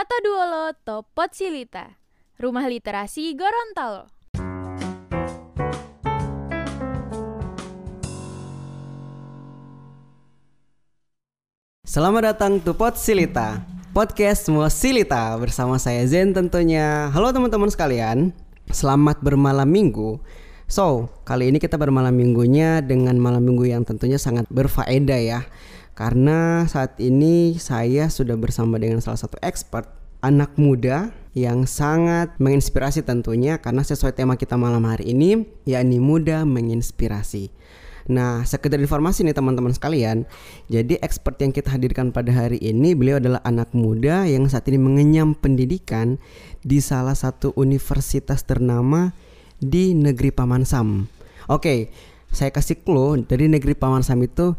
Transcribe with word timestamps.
Mata 0.00 0.16
Duolo 0.24 0.72
Topot 0.80 1.28
Silita, 1.28 2.00
Rumah 2.40 2.64
Literasi 2.72 3.36
Gorontalo. 3.36 4.08
Selamat 11.84 12.32
datang 12.32 12.64
to 12.64 12.72
Pot 12.72 12.96
Silita 12.96 13.60
Podcast 13.92 14.48
semua 14.48 14.72
Silita 14.72 15.36
Bersama 15.36 15.76
saya 15.76 16.00
Zen 16.08 16.32
tentunya. 16.32 17.12
Halo 17.12 17.28
teman-teman 17.36 17.68
sekalian. 17.68 18.32
Selamat 18.72 19.20
bermalam 19.20 19.68
minggu. 19.68 20.16
So, 20.64 21.12
kali 21.28 21.52
ini 21.52 21.60
kita 21.60 21.76
bermalam 21.76 22.16
minggunya 22.16 22.80
dengan 22.80 23.20
malam 23.20 23.44
minggu 23.44 23.68
yang 23.68 23.84
tentunya 23.84 24.16
sangat 24.16 24.48
berfaedah 24.48 25.20
ya 25.20 25.44
Karena 26.00 26.64
saat 26.64 26.96
ini 26.96 27.60
saya 27.60 28.08
sudah 28.08 28.40
bersama 28.40 28.80
dengan 28.80 29.04
salah 29.04 29.20
satu 29.20 29.36
expert 29.44 29.84
Anak 30.24 30.56
muda 30.56 31.12
yang 31.36 31.68
sangat 31.68 32.40
menginspirasi 32.40 33.04
tentunya 33.04 33.60
Karena 33.60 33.84
sesuai 33.84 34.16
tema 34.16 34.40
kita 34.40 34.56
malam 34.56 34.80
hari 34.88 35.12
ini 35.12 35.44
yakni 35.68 36.00
muda 36.00 36.48
menginspirasi 36.48 37.52
Nah, 38.10 38.42
sekedar 38.42 38.80
informasi 38.82 39.22
nih 39.22 39.36
teman-teman 39.36 39.70
sekalian. 39.70 40.26
Jadi 40.66 40.98
expert 40.98 41.38
yang 41.38 41.54
kita 41.54 41.70
hadirkan 41.70 42.10
pada 42.10 42.34
hari 42.34 42.58
ini 42.58 42.96
beliau 42.96 43.22
adalah 43.22 43.38
anak 43.46 43.70
muda 43.70 44.26
yang 44.26 44.50
saat 44.50 44.66
ini 44.66 44.82
mengenyam 44.82 45.38
pendidikan 45.38 46.18
di 46.66 46.82
salah 46.82 47.14
satu 47.14 47.54
universitas 47.54 48.42
ternama 48.42 49.14
di 49.62 49.94
negeri 49.94 50.34
Paman 50.34 50.66
Sam. 50.66 51.06
Oke, 51.46 51.94
saya 52.34 52.50
kasih 52.50 52.82
clue 52.82 53.22
dari 53.30 53.46
negeri 53.46 53.78
Paman 53.78 54.02
Sam 54.02 54.26
itu 54.26 54.58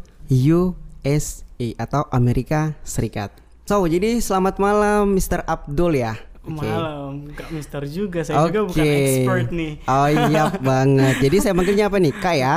USA 1.01 1.67
atau 1.81 2.05
Amerika 2.13 2.77
Serikat. 2.85 3.33
So, 3.65 3.85
jadi 3.85 4.21
selamat 4.21 4.61
malam 4.61 5.13
Mr. 5.17 5.41
Abdul 5.45 5.97
ya. 5.97 6.17
Okay. 6.41 6.65
Malam, 6.65 7.29
gak 7.37 7.49
mister 7.53 7.85
juga, 7.85 8.25
saya 8.25 8.41
okay. 8.41 8.49
juga 8.49 8.59
bukan 8.65 8.81
expert 8.81 9.47
nih. 9.53 9.73
Oh 9.85 10.09
iya 10.09 10.43
banget. 10.73 11.15
Jadi 11.21 11.37
saya 11.37 11.53
manggilnya 11.53 11.85
apa 11.85 12.01
nih? 12.01 12.13
Kak 12.17 12.35
ya? 12.35 12.55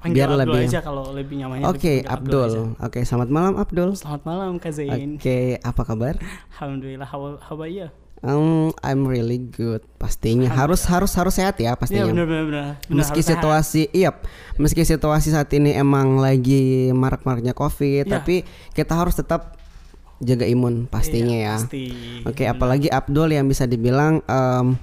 Panggil 0.00 0.16
biar 0.16 0.28
Abdul 0.32 0.40
lebih 0.48 0.60
aja 0.64 0.80
kalau 0.80 1.04
lebih 1.12 1.34
nyamannya. 1.36 1.64
Oke, 1.68 1.76
okay, 1.76 1.96
Abdul. 2.08 2.52
Oke, 2.80 2.88
okay, 2.88 3.02
selamat 3.04 3.28
malam 3.28 3.54
Abdul. 3.60 3.90
Selamat 4.00 4.22
malam 4.24 4.56
Kak 4.56 4.72
Zain. 4.72 5.20
Oke, 5.20 5.20
okay, 5.20 5.44
apa 5.60 5.82
kabar? 5.84 6.16
Alhamdulillah. 6.56 7.04
How, 7.04 7.36
how 7.36 7.52
about 7.52 7.68
you? 7.68 7.92
Um, 8.18 8.74
I'm 8.82 9.06
really 9.06 9.38
good. 9.38 9.86
Pastinya 9.94 10.50
harus 10.50 10.82
harus 10.90 11.14
harus 11.14 11.38
sehat 11.38 11.54
ya 11.62 11.78
pastinya. 11.78 12.10
Iya 12.10 12.10
benar 12.10 12.26
benar 12.26 12.44
benar. 12.50 12.68
Meski 12.90 13.22
situasi, 13.22 13.86
iya, 13.94 14.10
meski 14.58 14.82
situasi 14.82 15.30
saat 15.30 15.46
ini 15.54 15.70
emang 15.78 16.18
lagi 16.18 16.90
marak-maraknya 16.90 17.54
COVID, 17.54 18.10
ya. 18.10 18.18
tapi 18.18 18.42
kita 18.74 18.98
harus 18.98 19.14
tetap 19.14 19.54
jaga 20.18 20.50
imun 20.50 20.90
pastinya 20.90 21.36
iya, 21.38 21.46
ya. 21.46 21.56
Pasti. 21.62 21.84
Oke, 22.26 22.42
okay, 22.42 22.46
apalagi 22.50 22.90
Abdul 22.90 23.38
yang 23.38 23.46
bisa 23.46 23.70
dibilang 23.70 24.18
um, 24.26 24.74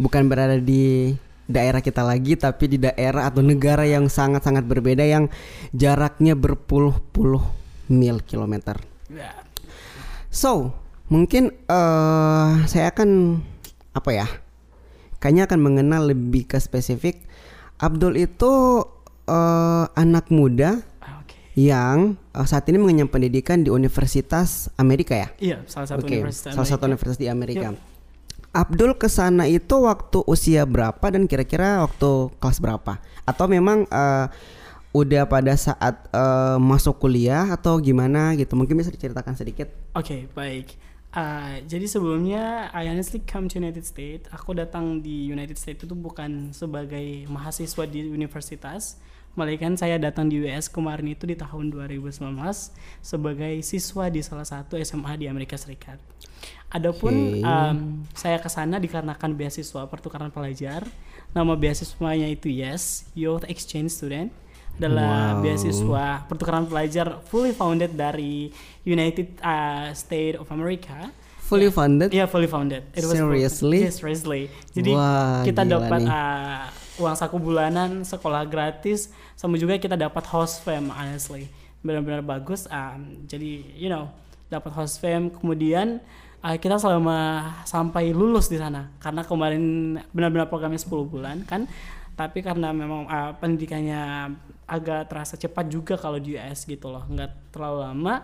bukan 0.00 0.24
berada 0.32 0.56
di 0.56 1.12
daerah 1.50 1.82
kita 1.82 2.00
lagi 2.00 2.38
tapi 2.38 2.70
di 2.70 2.78
daerah 2.78 3.26
atau 3.28 3.42
negara 3.42 3.82
yang 3.82 4.06
sangat-sangat 4.06 4.64
berbeda 4.64 5.02
yang 5.02 5.26
jaraknya 5.74 6.32
berpuluh-puluh 6.32 7.44
mil 7.92 8.24
kilometer. 8.24 8.80
Ya. 9.12 9.34
So, 10.30 10.72
mungkin 11.10 11.52
uh, 11.66 12.62
saya 12.64 12.94
akan 12.94 13.42
apa 13.92 14.10
ya? 14.14 14.26
Kayaknya 15.20 15.44
akan 15.50 15.60
mengenal 15.60 16.02
lebih 16.08 16.48
ke 16.48 16.56
spesifik. 16.56 17.20
Abdul 17.76 18.16
itu 18.16 18.80
uh, 19.28 19.84
anak 19.92 20.32
muda 20.32 20.80
ah, 21.04 21.20
yang 21.52 22.16
uh, 22.32 22.46
saat 22.48 22.64
ini 22.72 22.80
mengenyam 22.80 23.10
pendidikan 23.10 23.60
di 23.60 23.68
Universitas 23.68 24.72
Amerika 24.80 25.12
ya? 25.12 25.28
Iya, 25.36 25.58
salah 25.68 25.88
satu 25.92 26.08
okay. 26.08 26.24
universitas. 26.24 26.56
Salah 26.56 26.68
satu 26.68 26.88
universitas 26.88 27.20
di 27.20 27.28
Amerika. 27.28 27.76
Yep. 27.76 27.90
Abdul 28.50 28.98
ke 28.98 29.06
sana 29.06 29.46
itu 29.46 29.86
waktu 29.86 30.26
usia 30.26 30.66
berapa 30.66 31.06
dan 31.06 31.30
kira-kira 31.30 31.84
waktu 31.86 32.34
kelas 32.42 32.58
berapa? 32.58 32.98
Atau 33.22 33.46
memang 33.46 33.86
uh, 33.92 34.26
udah 34.90 35.22
pada 35.30 35.54
saat 35.54 36.10
uh, 36.10 36.58
masuk 36.58 36.98
kuliah 36.98 37.46
atau 37.54 37.78
gimana 37.78 38.34
gitu? 38.34 38.58
Mungkin 38.58 38.74
bisa 38.74 38.90
diceritakan 38.90 39.38
sedikit. 39.38 39.70
Oke, 39.94 40.02
okay, 40.02 40.20
baik. 40.34 40.89
Uh, 41.10 41.58
jadi 41.66 41.90
sebelumnya 41.90 42.70
I 42.70 42.86
honestly 42.86 43.18
come 43.18 43.50
to 43.50 43.58
United 43.58 43.82
States. 43.82 44.30
Aku 44.30 44.54
datang 44.54 45.02
di 45.02 45.26
United 45.26 45.58
States 45.58 45.82
itu 45.82 45.94
bukan 45.98 46.54
sebagai 46.54 47.26
mahasiswa 47.26 47.82
di 47.82 48.06
universitas, 48.06 49.02
melainkan 49.34 49.74
saya 49.74 49.98
datang 49.98 50.30
di 50.30 50.38
US 50.46 50.70
kemarin 50.70 51.10
itu 51.10 51.26
di 51.26 51.34
tahun 51.34 51.74
2019 51.74 52.14
sebagai 53.02 53.54
siswa 53.66 54.06
di 54.06 54.22
salah 54.22 54.46
satu 54.46 54.78
SMA 54.78 55.18
di 55.18 55.26
Amerika 55.26 55.58
Serikat. 55.58 55.98
Adapun 56.70 57.42
okay. 57.42 57.42
um, 57.42 58.06
saya 58.14 58.38
ke 58.38 58.46
sana 58.46 58.78
dikarenakan 58.78 59.34
beasiswa 59.34 59.90
pertukaran 59.90 60.30
pelajar. 60.30 60.86
Nama 61.34 61.58
beasiswanya 61.58 62.30
itu 62.30 62.46
Yes, 62.46 63.10
Youth 63.18 63.46
Exchange 63.50 63.90
Student 63.90 64.30
adalah 64.80 65.36
wow. 65.36 65.44
beasiswa 65.44 66.04
pertukaran 66.24 66.64
pelajar 66.64 67.20
fully 67.28 67.52
founded 67.52 67.92
dari 67.92 68.48
United 68.88 69.36
uh, 69.44 69.92
State 69.92 70.40
of 70.40 70.48
America. 70.48 71.12
Fully 71.44 71.68
yeah. 71.68 71.76
funded? 71.76 72.08
Iya, 72.08 72.18
yeah, 72.24 72.26
fully 72.30 72.48
founded. 72.48 72.88
It 72.96 73.04
seriously? 73.04 73.84
Was 73.84 73.86
yes, 73.92 73.94
seriously. 74.00 74.42
Jadi 74.72 74.96
Wah, 74.96 75.44
kita 75.44 75.68
dapat 75.68 76.00
uh, 76.08 76.72
uang 76.96 77.12
saku 77.12 77.36
bulanan, 77.36 78.06
sekolah 78.08 78.48
gratis, 78.48 79.12
sama 79.36 79.60
juga 79.60 79.76
kita 79.76 80.00
dapat 80.00 80.24
host 80.32 80.64
fam 80.64 80.88
honestly. 80.88 81.52
Benar-benar 81.84 82.24
bagus. 82.24 82.64
Um, 82.72 83.26
jadi, 83.28 83.66
you 83.76 83.92
know, 83.92 84.08
dapat 84.48 84.72
host 84.72 85.02
fam 85.02 85.28
kemudian 85.28 86.00
uh, 86.40 86.56
kita 86.56 86.80
selama 86.80 87.50
sampai 87.68 88.10
lulus 88.16 88.48
di 88.48 88.56
sana 88.56 88.90
karena 88.98 89.22
kemarin 89.22 89.62
benar-benar 90.10 90.50
programnya 90.50 90.80
10 90.80 90.90
bulan 91.06 91.36
kan 91.46 91.70
tapi 92.18 92.44
karena 92.44 92.68
memang 92.74 93.08
uh, 93.08 93.32
pendidikannya 93.40 94.34
agak 94.70 95.10
terasa 95.10 95.34
cepat 95.34 95.66
juga 95.66 95.98
kalau 95.98 96.22
di 96.22 96.38
US 96.38 96.62
gitu 96.62 96.86
loh 96.86 97.02
nggak 97.10 97.50
terlalu 97.50 97.78
lama 97.82 98.14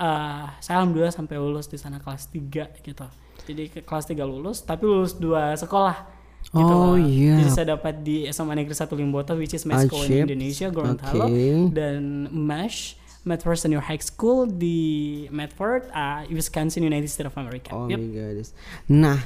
uh, 0.00 0.48
saya 0.64 0.80
alhamdulillah 0.80 1.12
sampai 1.12 1.36
lulus 1.36 1.68
di 1.68 1.76
sana 1.76 2.00
kelas 2.00 2.32
3 2.32 2.80
gitu 2.80 3.06
jadi 3.44 3.62
ke 3.68 3.80
kelas 3.84 4.08
3 4.08 4.16
lulus 4.24 4.64
tapi 4.64 4.88
lulus 4.88 5.12
dua 5.20 5.52
sekolah 5.60 6.20
gitu 6.40 6.72
oh 6.72 6.96
iya. 6.96 7.36
Jadi 7.36 7.52
saya 7.52 7.66
dapat 7.76 8.00
di 8.00 8.24
SMA 8.32 8.56
Negeri 8.56 8.72
1 8.72 8.88
Limboto 8.96 9.36
which 9.36 9.52
is 9.52 9.68
Mesko 9.68 10.00
in 10.08 10.24
Indonesia 10.24 10.72
Gorontalo 10.72 11.28
okay. 11.28 11.68
dan 11.68 12.32
MASH 12.32 12.96
Medford 13.20 13.60
Senior 13.60 13.84
High 13.84 14.00
School 14.00 14.48
di 14.48 15.28
Medford, 15.28 15.92
uh, 15.92 16.24
Wisconsin, 16.32 16.80
United 16.80 17.12
States 17.12 17.28
of 17.28 17.36
America. 17.36 17.68
Oh 17.76 17.84
yep. 17.84 18.00
my 18.00 18.08
god. 18.16 18.48
Nah, 18.88 19.18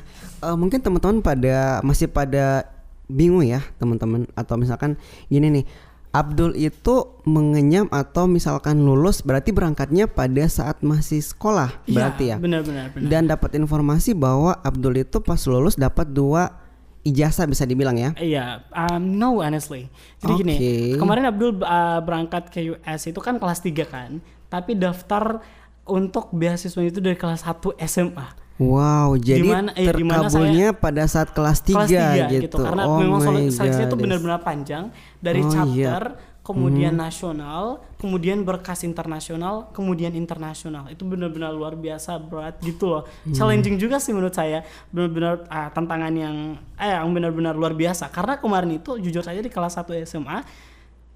uh, 0.42 0.56
mungkin 0.58 0.82
teman-teman 0.82 1.22
pada 1.22 1.78
masih 1.86 2.10
pada 2.10 2.66
bingung 3.06 3.46
ya, 3.46 3.62
teman-teman 3.78 4.26
atau 4.34 4.58
misalkan 4.58 4.98
gini 5.30 5.62
nih, 5.62 5.64
Abdul 6.14 6.54
itu 6.54 7.10
mengenyam 7.26 7.90
atau 7.90 8.30
misalkan 8.30 8.86
lulus 8.86 9.18
berarti 9.18 9.50
berangkatnya 9.50 10.06
pada 10.06 10.46
saat 10.46 10.78
masih 10.86 11.18
sekolah 11.18 11.74
iya, 11.90 11.94
berarti 11.94 12.24
ya. 12.30 12.36
Benar-benar. 12.38 12.94
Dan 12.94 13.26
dapat 13.26 13.58
informasi 13.58 14.14
bahwa 14.14 14.54
Abdul 14.62 15.02
itu 15.02 15.18
pas 15.18 15.42
lulus 15.50 15.74
dapat 15.74 16.06
dua 16.14 16.54
ijazah 17.02 17.50
bisa 17.50 17.66
dibilang 17.66 17.98
ya? 17.98 18.10
Iya, 18.14 18.62
um, 18.70 19.02
no 19.02 19.42
honestly. 19.42 19.90
Jadi 20.22 20.32
okay. 20.32 20.40
gini, 20.40 20.56
kemarin 20.94 21.26
Abdul 21.26 21.58
uh, 21.66 21.98
berangkat 21.98 22.48
ke 22.54 22.62
US 22.78 23.10
itu 23.10 23.18
kan 23.18 23.42
kelas 23.42 23.58
3 23.60 23.74
kan, 23.84 24.10
tapi 24.46 24.78
daftar 24.78 25.42
untuk 25.84 26.30
beasiswa 26.30 26.80
itu 26.80 27.02
dari 27.02 27.18
kelas 27.18 27.42
1 27.42 27.74
SMA. 27.90 28.43
Wow, 28.54 29.18
jadi 29.18 29.42
di 29.42 29.50
mana, 29.50 29.70
eh, 29.74 29.90
terkabulnya 29.90 30.70
saya, 30.70 30.78
pada 30.78 31.04
saat 31.10 31.28
kelas 31.34 31.58
3, 31.66 31.74
kelas 31.74 31.90
3 31.90 32.30
gitu. 32.30 32.44
gitu. 32.46 32.56
Karena 32.62 32.82
oh 32.86 32.98
memang 33.02 33.20
seleksinya 33.20 33.82
itu 33.90 33.96
benar-benar 33.98 34.40
panjang 34.46 34.84
dari 35.18 35.42
oh, 35.42 35.50
chapter 35.50 36.02
iya 36.14 36.32
kemudian 36.44 36.92
hmm. 36.92 37.02
nasional, 37.08 37.80
kemudian 37.96 38.44
berkas 38.44 38.84
internasional, 38.84 39.72
kemudian 39.72 40.12
internasional. 40.12 40.92
Itu 40.92 41.08
benar-benar 41.08 41.56
luar 41.56 41.72
biasa 41.72 42.20
berat 42.20 42.60
gitu 42.60 42.92
loh. 42.92 43.02
Hmm. 43.24 43.32
Challenging 43.32 43.80
juga 43.80 43.96
sih 43.96 44.12
menurut 44.12 44.36
saya. 44.36 44.60
Benar-benar 44.92 45.48
uh, 45.48 45.68
tantangan 45.72 46.12
yang 46.12 46.60
eh 46.76 46.92
yang 46.92 47.08
benar-benar 47.16 47.56
luar 47.56 47.72
biasa. 47.72 48.12
Karena 48.12 48.36
kemarin 48.36 48.76
itu 48.76 49.00
jujur 49.00 49.24
saja 49.24 49.40
di 49.40 49.48
kelas 49.48 49.80
1 49.80 50.04
SMA 50.04 50.44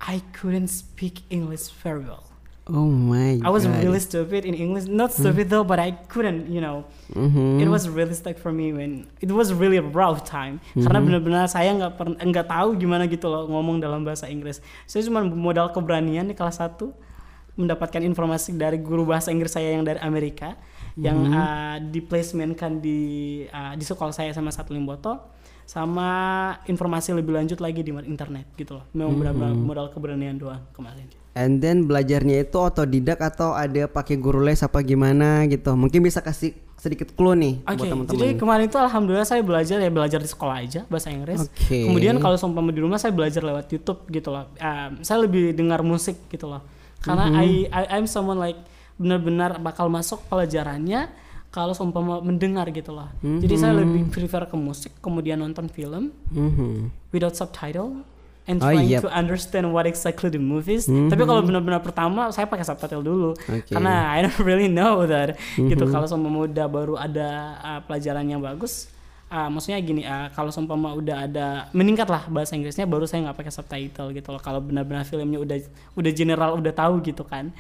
I 0.09 0.25
couldn't 0.33 0.73
speak 0.73 1.29
English 1.29 1.69
very 1.85 2.09
well. 2.09 2.28
Oh 2.69 2.85
my 2.85 3.41
god. 3.41 3.47
I 3.47 3.51
was 3.51 3.65
really 3.65 4.01
stupid 4.01 4.45
in 4.45 4.53
English. 4.53 4.85
Not 4.85 5.09
hmm. 5.17 5.25
stupid 5.25 5.49
mm. 5.49 5.53
though, 5.57 5.65
but 5.65 5.81
I 5.81 5.97
couldn't, 6.13 6.53
you 6.53 6.61
know. 6.61 6.85
Mm-hmm. 7.17 7.65
It 7.65 7.69
was 7.73 7.89
really 7.89 8.13
stuck 8.13 8.37
for 8.37 8.53
me 8.53 8.77
when 8.77 9.09
it 9.25 9.33
was 9.33 9.57
really 9.57 9.81
a 9.81 9.87
rough 9.87 10.29
time. 10.29 10.61
Mm-hmm. 10.61 10.85
Karena 10.85 11.01
benar-benar 11.01 11.45
saya 11.49 11.73
nggak 11.73 11.97
pernah 11.97 12.21
nggak 12.21 12.47
tahu 12.53 12.77
gimana 12.77 13.09
gitu 13.09 13.33
loh 13.33 13.49
ngomong 13.49 13.81
dalam 13.81 14.05
bahasa 14.05 14.29
Inggris. 14.29 14.61
Saya 14.85 15.01
cuma 15.09 15.25
modal 15.25 15.73
keberanian 15.73 16.29
di 16.29 16.37
kelas 16.37 16.61
1 16.61 16.77
mendapatkan 17.57 18.05
informasi 18.05 18.55
dari 18.55 18.77
guru 18.79 19.09
bahasa 19.09 19.33
Inggris 19.33 19.57
saya 19.57 19.73
yang 19.73 19.83
dari 19.83 19.99
Amerika 20.05 20.55
mm-hmm. 20.55 21.03
yang 21.03 21.19
uh, 21.33 21.77
di 21.83 22.05
placement 22.05 22.53
kan 22.55 22.79
di 22.79 23.43
uh, 23.49 23.75
di 23.75 23.83
sekolah 23.83 24.13
saya 24.13 24.31
sama 24.37 24.53
satu 24.53 24.77
Limboto 24.77 25.35
sama 25.69 26.09
informasi 26.65 27.13
lebih 27.13 27.37
lanjut 27.37 27.61
lagi 27.61 27.81
di 27.81 27.93
internet 27.93 28.53
gitu 28.61 28.77
loh. 28.77 28.85
Memang 28.93 29.17
mm-hmm. 29.17 29.21
benar-benar 29.21 29.53
modal 29.57 29.87
keberanian 29.89 30.37
doang 30.37 30.65
kemarin. 30.77 31.09
And 31.39 31.63
then 31.63 31.87
belajarnya 31.87 32.43
itu 32.43 32.59
otodidak 32.59 33.23
atau 33.23 33.55
ada 33.55 33.87
pakai 33.87 34.19
guru 34.19 34.43
les 34.43 34.59
apa 34.59 34.83
gimana 34.83 35.47
gitu. 35.47 35.71
Mungkin 35.73 36.03
bisa 36.03 36.19
kasih 36.19 36.51
sedikit 36.75 37.11
clue 37.11 37.35
nih 37.35 37.55
Oke, 37.63 37.75
buat 37.75 37.87
teman-teman. 37.89 38.15
jadi 38.17 38.33
kemarin 38.35 38.65
itu 38.67 38.79
alhamdulillah 38.79 39.23
saya 39.25 39.43
belajar 39.43 39.79
ya 39.79 39.91
belajar 39.91 40.19
di 40.19 40.27
sekolah 40.27 40.57
aja 40.59 40.81
bahasa 40.87 41.11
Inggris. 41.11 41.43
Oke. 41.45 41.87
Kemudian 41.87 42.19
kalau 42.19 42.35
seumpama 42.35 42.71
di 42.71 42.79
rumah 42.79 42.99
saya 42.99 43.11
belajar 43.11 43.39
lewat 43.41 43.67
YouTube 43.69 44.03
gitu 44.09 44.31
loh. 44.31 44.47
Um, 44.59 44.99
saya 45.01 45.19
lebih 45.21 45.55
dengar 45.55 45.83
musik 45.83 46.19
gitu 46.29 46.47
loh. 46.47 46.63
Karena 46.99 47.27
Mhm. 47.29 47.35
I, 47.37 47.49
I 47.69 47.83
I'm 47.95 48.07
someone 48.07 48.39
like 48.39 48.59
benar-benar 48.95 49.59
bakal 49.59 49.87
masuk 49.87 50.23
pelajarannya 50.27 51.07
kalau 51.49 51.71
seumpama 51.73 52.19
mendengar 52.21 52.67
gitu 52.71 52.91
loh. 52.91 53.07
Jadi 53.21 53.55
saya 53.55 53.73
Mhm. 53.73 53.81
lebih 53.81 54.03
prefer 54.09 54.43
ke 54.45 54.55
musik, 54.55 54.93
kemudian 54.99 55.39
nonton 55.39 55.67
film 55.67 56.11
Mhm. 56.31 56.91
without 57.11 57.35
subtitle 57.35 58.03
and 58.49 58.59
Oh, 58.59 58.73
trying 58.73 58.89
yep. 58.89 59.05
to 59.05 59.13
understand 59.13 59.69
what 59.69 59.85
exactly 59.85 60.27
the 60.27 60.41
movie 60.41 60.75
is. 60.75 60.89
Tapi 60.89 61.21
kalau 61.21 61.39
benar-benar 61.41 61.79
pertama 61.79 62.33
saya 62.33 62.45
pakai 62.45 62.65
subtitle 62.65 63.05
dulu 63.05 63.31
Oke. 63.37 63.69
karena 63.69 64.09
I 64.11 64.25
don't 64.25 64.41
really 64.49 64.67
know 64.67 65.05
that 65.05 65.37
gitu 65.55 65.85
Mhm. 65.85 65.93
kalau 65.93 66.09
seumpama 66.09 66.45
udah 66.45 66.67
baru 66.67 66.97
ada 66.97 67.29
uh, 67.61 67.81
pelajaran 67.85 68.25
yang 68.25 68.41
bagus 68.41 68.89
uh, 69.29 69.47
maksudnya 69.47 69.77
gini 69.79 70.01
uh, 70.03 70.33
kalau 70.33 70.49
seumpama 70.49 70.93
udah 70.93 71.29
ada 71.29 71.47
meningkat 71.71 72.09
lah 72.09 72.25
bahasa 72.27 72.57
Inggrisnya 72.57 72.85
baru 72.85 73.05
saya 73.05 73.29
nggak 73.29 73.37
pakai 73.37 73.53
subtitle 73.53 74.09
gitu 74.11 74.29
loh 74.31 74.41
kalau 74.41 74.59
benar-benar 74.59 75.05
filmnya 75.05 75.37
udah 75.37 75.61
udah 75.95 76.13
general 76.13 76.57
udah 76.57 76.73
tahu 76.73 76.99
gitu 77.03 77.23
kan 77.23 77.53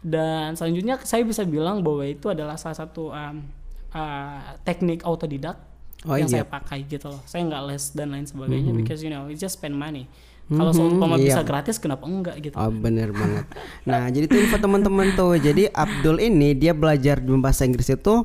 dan 0.00 0.54
selanjutnya 0.54 1.02
saya 1.02 1.22
bisa 1.22 1.42
bilang 1.42 1.82
bahwa 1.82 2.06
itu 2.06 2.28
adalah 2.28 2.54
salah 2.54 2.78
satu 2.78 3.10
um, 3.10 3.42
uh, 3.90 4.40
teknik 4.62 5.02
autodidak 5.02 5.58
Oh, 6.06 6.14
yang 6.14 6.30
iya. 6.30 6.38
saya 6.38 6.46
pakai 6.46 6.86
gitu 6.86 7.10
loh 7.10 7.18
saya 7.26 7.42
nggak 7.42 7.62
les 7.66 7.84
dan 7.90 8.14
lain 8.14 8.22
sebagainya 8.22 8.70
because 8.70 9.02
you 9.02 9.10
know 9.10 9.26
we 9.26 9.34
just 9.34 9.58
spend 9.58 9.74
money 9.74 10.06
kalau 10.46 10.70
Mhm, 10.70 10.78
seumpama 10.78 11.16
iya. 11.18 11.34
bisa 11.34 11.42
gratis 11.42 11.76
kenapa 11.82 12.06
enggak 12.06 12.38
gitu 12.38 12.54
Oh 12.54 12.70
bener 12.70 13.10
banget. 13.10 13.50
Nah 13.82 14.06
jadi 14.06 14.30
tuh 14.30 14.38
info 14.38 14.62
teman-teman 14.62 15.10
tuh. 15.18 15.34
Jadi 15.34 15.66
Abdul 15.66 16.22
ini 16.22 16.54
dia 16.54 16.70
belajar 16.70 17.18
bahasa 17.18 17.66
Inggris 17.66 17.90
itu 17.90 18.22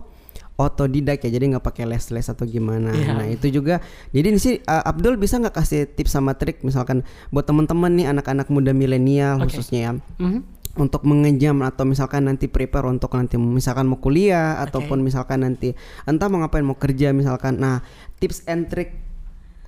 otodidak 0.54 1.18
ya. 1.26 1.30
Jadi 1.34 1.58
nggak 1.58 1.66
pakai 1.66 1.90
les-les 1.90 2.28
atau 2.30 2.46
gimana. 2.46 2.94
Iya. 2.94 3.18
Nah 3.18 3.26
itu 3.26 3.50
juga. 3.50 3.82
Jadi 4.14 4.28
di 4.30 4.40
sini 4.40 4.56
uh, 4.62 4.86
Abdul 4.86 5.18
bisa 5.18 5.42
nggak 5.42 5.56
kasih 5.58 5.90
tips 5.90 6.14
sama 6.14 6.38
trik 6.38 6.62
misalkan 6.62 7.02
buat 7.34 7.50
teman-teman 7.50 7.90
nih 7.98 8.14
anak-anak 8.14 8.54
muda 8.54 8.70
milenial 8.70 9.42
Oke. 9.42 9.58
khususnya 9.58 9.80
ya. 9.82 9.92
Mhm. 10.22 10.62
Untuk 10.72 11.04
mengejam 11.04 11.66
atau 11.68 11.84
misalkan 11.84 12.30
nanti 12.30 12.48
prepare 12.48 12.88
untuk 12.88 13.12
nanti 13.12 13.36
misalkan 13.36 13.92
mau 13.92 14.00
kuliah 14.00 14.62
ataupun 14.64 15.04
misalkan 15.04 15.44
nanti 15.44 15.76
entah 16.08 16.32
mau 16.32 16.40
ngapain 16.46 16.64
mau 16.64 16.78
kerja 16.78 17.12
misalkan. 17.12 17.60
Nah 17.60 17.84
tips 18.22 18.46
and 18.46 18.70
trick 18.70 19.11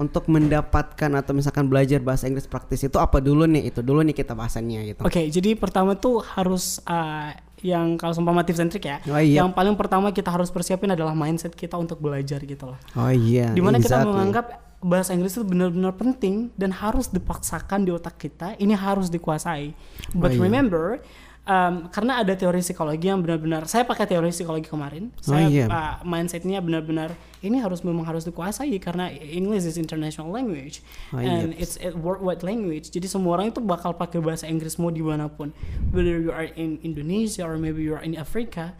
untuk 0.01 0.25
mendapatkan 0.25 1.11
atau 1.13 1.31
misalkan 1.37 1.69
belajar 1.69 2.01
bahasa 2.01 2.25
Inggris 2.25 2.49
praktis 2.49 2.81
itu 2.81 2.97
apa 2.97 3.21
dulu 3.21 3.45
nih 3.45 3.69
itu 3.69 3.85
dulu 3.85 4.01
nih 4.01 4.17
kita 4.17 4.33
bahasannya 4.33 4.93
gitu. 4.93 5.01
Oke, 5.05 5.29
jadi 5.29 5.53
pertama 5.53 5.93
tuh 5.93 6.25
harus 6.33 6.81
uh, 6.89 7.29
yang 7.61 7.95
kalau 7.95 8.11
seumpama 8.11 8.43
tips 8.43 8.59
and 8.59 8.69
trick 8.73 8.89
ya. 8.89 8.97
Oh, 9.07 9.21
iya. 9.21 9.45
Yang 9.45 9.55
paling 9.55 9.75
pertama 9.77 10.11
kita 10.11 10.33
harus 10.33 10.51
persiapin 10.51 10.91
adalah 10.91 11.13
mindset 11.15 11.53
kita 11.55 11.77
untuk 11.77 12.01
belajar 12.01 12.41
gitu 12.43 12.73
loh. 12.73 12.79
Oh 12.97 13.13
iya. 13.13 13.53
Di 13.53 13.61
mana 13.61 13.77
kita 13.79 14.01
exactly. 14.03 14.11
menganggap 14.11 14.45
bahasa 14.83 15.15
Inggris 15.15 15.39
itu 15.39 15.47
benar-benar 15.47 15.95
penting 15.95 16.51
dan 16.59 16.75
harus 16.75 17.07
dipaksakan 17.07 17.87
di 17.87 17.95
otak 17.95 18.19
kita. 18.19 18.59
Ini 18.59 18.75
harus 18.75 19.07
dikuasai. 19.07 19.71
But 20.11 20.35
Oh, 20.35 20.35
iya. 20.35 20.43
remember, 20.43 20.99
um, 21.43 21.87
karena 21.91 22.23
ada 22.23 22.33
teori 22.35 22.63
psikologi 22.63 23.07
yang 23.07 23.19
benar-benar 23.19 23.67
saya 23.67 23.83
pakai 23.83 24.07
teori 24.07 24.31
psikologi 24.31 24.67
kemarin. 24.67 25.11
Oh, 25.27 25.35
Saya 25.35 25.47
iya. 25.47 25.65
uh, 25.67 25.95
mindsetnya 26.07 26.59
benar-benar 26.63 27.15
ini 27.43 27.59
harus 27.59 27.83
memang 27.83 28.07
harus 28.07 28.23
dikuasai 28.23 28.75
karena 28.79 29.11
English 29.11 29.67
is 29.67 29.75
international 29.75 30.31
language 30.31 30.79
Oh, 31.11 31.19
iya. 31.19 31.43
and 31.43 31.55
it's 31.59 31.75
a 31.83 31.91
worldwide 31.91 32.41
language. 32.43 32.87
Jadi 32.91 33.07
semua 33.11 33.39
orang 33.39 33.51
itu 33.51 33.59
bakal 33.59 33.91
pakai 33.95 34.23
bahasa 34.23 34.47
Inggris 34.47 34.79
mau 34.79 34.91
di 34.91 35.03
mana 35.03 35.27
pun. 35.27 35.51
Whether 35.91 36.19
you 36.23 36.31
are 36.31 36.47
in 36.55 36.79
Indonesia 36.83 37.43
or 37.43 37.59
maybe 37.59 37.83
you 37.83 37.95
are 37.95 38.03
in 38.03 38.15
Africa, 38.15 38.71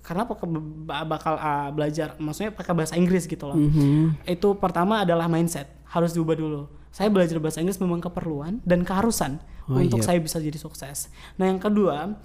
karena 0.00 0.24
bakal, 1.06 1.36
uh, 1.36 1.68
belajar, 1.70 2.16
maksudnya 2.16 2.50
pakai 2.50 2.72
bahasa 2.72 2.96
Inggris 2.96 3.28
gitu 3.28 3.46
loh. 3.46 3.56
Mhm. 3.56 4.24
Itu 4.26 4.56
pertama 4.56 5.04
adalah 5.04 5.28
mindset 5.28 5.68
harus 5.86 6.16
diubah 6.16 6.34
dulu. 6.34 6.66
Saya 6.90 7.06
belajar 7.06 7.38
bahasa 7.38 7.62
Inggris 7.62 7.78
memang 7.78 8.02
keperluan 8.02 8.58
dan 8.66 8.82
keharusan 8.82 9.38
Oh, 9.70 9.78
untuk 9.78 10.02
iya. 10.02 10.06
saya 10.10 10.18
bisa 10.18 10.42
jadi 10.42 10.58
sukses. 10.58 11.06
Nah 11.38 11.46
yang 11.46 11.62
kedua, 11.62 12.18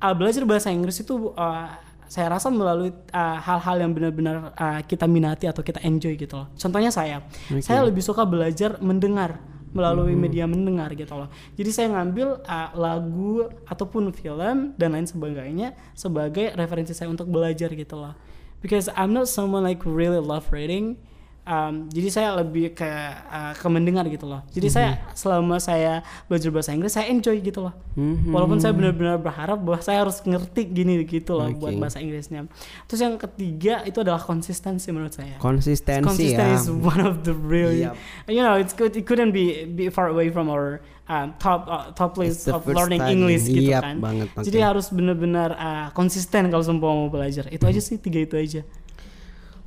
uh, 0.00 0.14
belajar 0.14 0.44
bahasa 0.44 0.68
Inggris 0.68 1.00
itu 1.00 1.32
uh, 1.32 1.68
saya 2.10 2.26
rasa 2.26 2.50
melalui 2.50 2.90
uh, 3.14 3.38
hal-hal 3.38 3.86
yang 3.86 3.94
benar-benar 3.94 4.50
uh, 4.58 4.80
kita 4.82 5.06
minati 5.06 5.46
atau 5.46 5.62
kita 5.62 5.78
enjoy 5.86 6.18
gitu 6.18 6.42
loh. 6.42 6.50
Contohnya 6.58 6.90
saya, 6.90 7.22
Oke. 7.48 7.62
saya 7.62 7.86
lebih 7.86 8.02
suka 8.02 8.26
belajar 8.26 8.76
mendengar 8.82 9.38
melalui 9.70 10.18
media 10.18 10.50
mendengar 10.50 10.90
gitu 10.98 11.14
loh. 11.14 11.30
Jadi 11.54 11.70
saya 11.70 11.94
ngambil 11.94 12.42
uh, 12.42 12.70
lagu 12.74 13.46
ataupun 13.70 14.10
film 14.10 14.74
dan 14.74 14.88
lain 14.90 15.06
sebagainya 15.06 15.78
sebagai 15.94 16.50
referensi 16.58 16.90
saya 16.90 17.06
untuk 17.06 17.30
belajar 17.30 17.70
gitu 17.70 17.94
loh. 17.94 18.18
Because 18.60 18.90
I'm 18.92 19.14
not 19.14 19.30
someone 19.30 19.62
like 19.62 19.86
really 19.86 20.18
love 20.18 20.50
reading. 20.50 20.98
Um, 21.40 21.88
jadi 21.88 22.08
saya 22.12 22.28
lebih 22.36 22.76
ke 22.76 22.86
uh, 22.86 23.56
ke 23.56 23.66
mendengar 23.66 24.04
gitu 24.06 24.28
loh. 24.28 24.44
Jadi 24.52 24.68
saya 24.70 24.90
selama 25.16 25.56
saya 25.58 26.04
belajar 26.28 26.52
bahasa 26.52 26.70
Inggris 26.70 26.92
saya 26.92 27.08
enjoy 27.10 27.40
gitu 27.40 27.64
loh. 27.64 27.74
Mhm. 27.96 28.30
Walaupun 28.30 28.60
saya 28.60 28.70
benar-benar 28.70 29.18
berharap 29.18 29.58
bahwa 29.58 29.80
saya 29.80 30.04
harus 30.04 30.20
ngerti 30.20 30.68
gini 30.68 31.00
gitu 31.02 31.34
loh 31.34 31.50
Oke. 31.50 31.58
buat 31.58 31.74
bahasa 31.80 31.98
Inggrisnya. 31.98 32.44
Terus 32.86 33.00
yang 33.02 33.16
ketiga 33.18 33.82
itu 33.82 33.98
adalah 33.98 34.20
konsistensi 34.20 34.92
menurut 34.92 35.10
saya. 35.10 35.40
konsistensi 35.42 36.06
Consistent 36.06 36.50
ya. 36.54 36.60
is 36.60 36.68
one 36.70 37.02
of 37.02 37.24
the 37.26 37.34
really, 37.34 37.82
Yep. 37.82 37.96
you 38.30 38.44
know, 38.44 38.54
it's 38.54 38.76
good. 38.76 38.92
It 38.94 39.08
couldn't 39.08 39.32
be 39.32 39.64
be 39.66 39.88
far 39.88 40.06
away 40.06 40.28
from 40.30 40.46
our 40.46 40.84
um, 41.08 41.34
top 41.42 41.66
uh, 41.66 41.90
top 41.96 42.14
list 42.14 42.46
of 42.46 42.62
learning 42.68 43.00
study. 43.02 43.16
English 43.16 43.48
gitu 43.48 43.74
Yep, 43.74 43.82
kan. 43.82 43.96
banget, 43.98 44.28
Jadi 44.46 44.58
oke. 44.60 44.66
harus 44.70 44.86
benar-benar 44.94 45.50
uh, 45.56 45.86
konsisten 45.90 46.46
kalau 46.46 46.62
semua 46.62 46.94
mau 46.94 47.10
belajar. 47.10 47.48
Itu 47.50 47.66
aja 47.66 47.80
sih 47.82 47.98
tiga 47.98 48.22
itu 48.22 48.38
aja. 48.38 48.62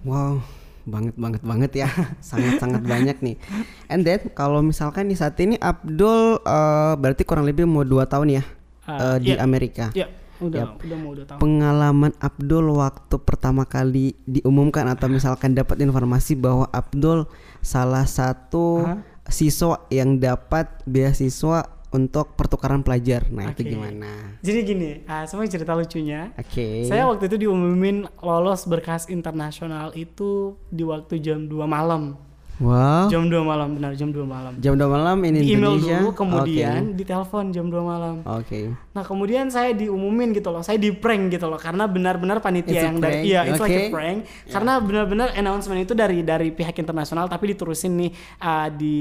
Wow, 0.04 0.40
banget 0.84 1.16
banget 1.16 1.42
banget 1.42 1.72
ya. 1.86 1.90
Sangat 2.24 2.60
sangat 2.60 2.84
banyak 2.84 3.18
nih. 3.24 3.36
And 3.88 4.04
then 4.04 4.32
kalau 4.36 4.60
misalkan 4.60 5.08
di 5.08 5.16
saat 5.16 5.40
ini 5.40 5.56
Abdul 5.60 6.44
eh, 6.44 6.94
berarti 7.00 7.24
kurang 7.24 7.48
lebih 7.48 7.68
mau 7.68 7.88
dua 7.88 8.08
tahun 8.08 8.42
ya 8.42 8.46
Uh, 8.84 9.16
eh, 9.16 9.18
di 9.24 9.32
iya. 9.32 9.40
Amerika. 9.40 9.96
Ya, 9.96 10.12
udah 10.44 10.76
udah 10.76 10.98
mau 11.00 11.16
udah 11.16 11.24
tahu. 11.24 11.40
Pengalaman 11.40 12.12
Abdul 12.20 12.68
waktu 12.76 13.16
pertama 13.24 13.64
kali 13.64 14.12
diumumkan 14.28 14.84
atau 14.92 15.08
misalkan 15.08 15.56
dapat 15.56 15.80
informasi 15.80 16.36
bahwa 16.36 16.68
Abdul 16.68 17.32
salah 17.64 18.04
satu 18.04 18.84
Hah? 18.84 19.00
siswa 19.32 19.88
yang 19.88 20.20
dapat 20.20 20.68
beasiswa 20.84 21.64
untuk 21.94 22.34
pertukaran 22.34 22.82
pelajar. 22.82 23.30
Nah, 23.30 23.54
itu 23.54 23.62
Oke. 23.62 23.72
gimana? 23.78 24.12
Jadi 24.42 24.60
gini, 24.66 24.92
uh, 25.06 25.30
sama 25.30 25.46
cerita 25.46 25.78
lucunya. 25.78 26.34
Oke. 26.34 26.90
Saya 26.90 27.06
waktu 27.06 27.30
itu 27.30 27.46
diumumin 27.46 28.10
lolos 28.20 28.66
berkas 28.66 29.08
internasional 29.14 29.94
itu 29.94 30.58
di 30.74 30.82
waktu 30.82 31.22
jam 31.22 31.46
2 31.46 31.54
malam. 31.70 32.18
Wow. 32.62 33.10
Jam 33.10 33.26
2 33.34 33.34
malam, 33.42 33.74
benar 33.74 33.98
jam 33.98 34.14
2 34.14 34.22
malam. 34.30 34.54
Jam 34.62 34.78
2 34.78 34.86
malam 34.86 35.18
ini 35.26 35.42
Di 35.42 35.58
email 35.58 35.74
Indonesia. 35.74 35.98
dulu, 36.06 36.10
kemudian 36.14 36.94
ditelepon 36.94 37.50
jam 37.50 37.66
2 37.66 37.82
malam. 37.82 38.16
Oke. 38.30 38.70
Nah 38.94 39.02
kemudian 39.02 39.50
saya 39.50 39.74
diumumin 39.74 40.38
gitu 40.38 40.54
loh, 40.54 40.62
saya 40.62 40.78
di 40.78 40.94
prank 40.94 41.34
gitu 41.34 41.50
loh, 41.50 41.58
karena 41.58 41.90
benar-benar 41.90 42.38
It's 42.38 42.46
panitia 42.46 42.78
a 42.78 42.84
yang 42.86 42.98
dari, 43.02 43.26
iya 43.26 43.42
it's 43.50 43.58
like 43.58 43.74
okay. 43.74 43.90
a 43.90 43.94
prank, 43.94 44.30
karena 44.54 44.74
benar-benar 44.78 45.34
announcement 45.34 45.82
itu 45.82 45.98
dari 45.98 46.22
dari 46.22 46.54
pihak 46.54 46.78
internasional, 46.78 47.26
tapi 47.26 47.58
diterusin 47.58 47.98
nih 47.98 48.12
uh, 48.46 48.70
di 48.70 48.98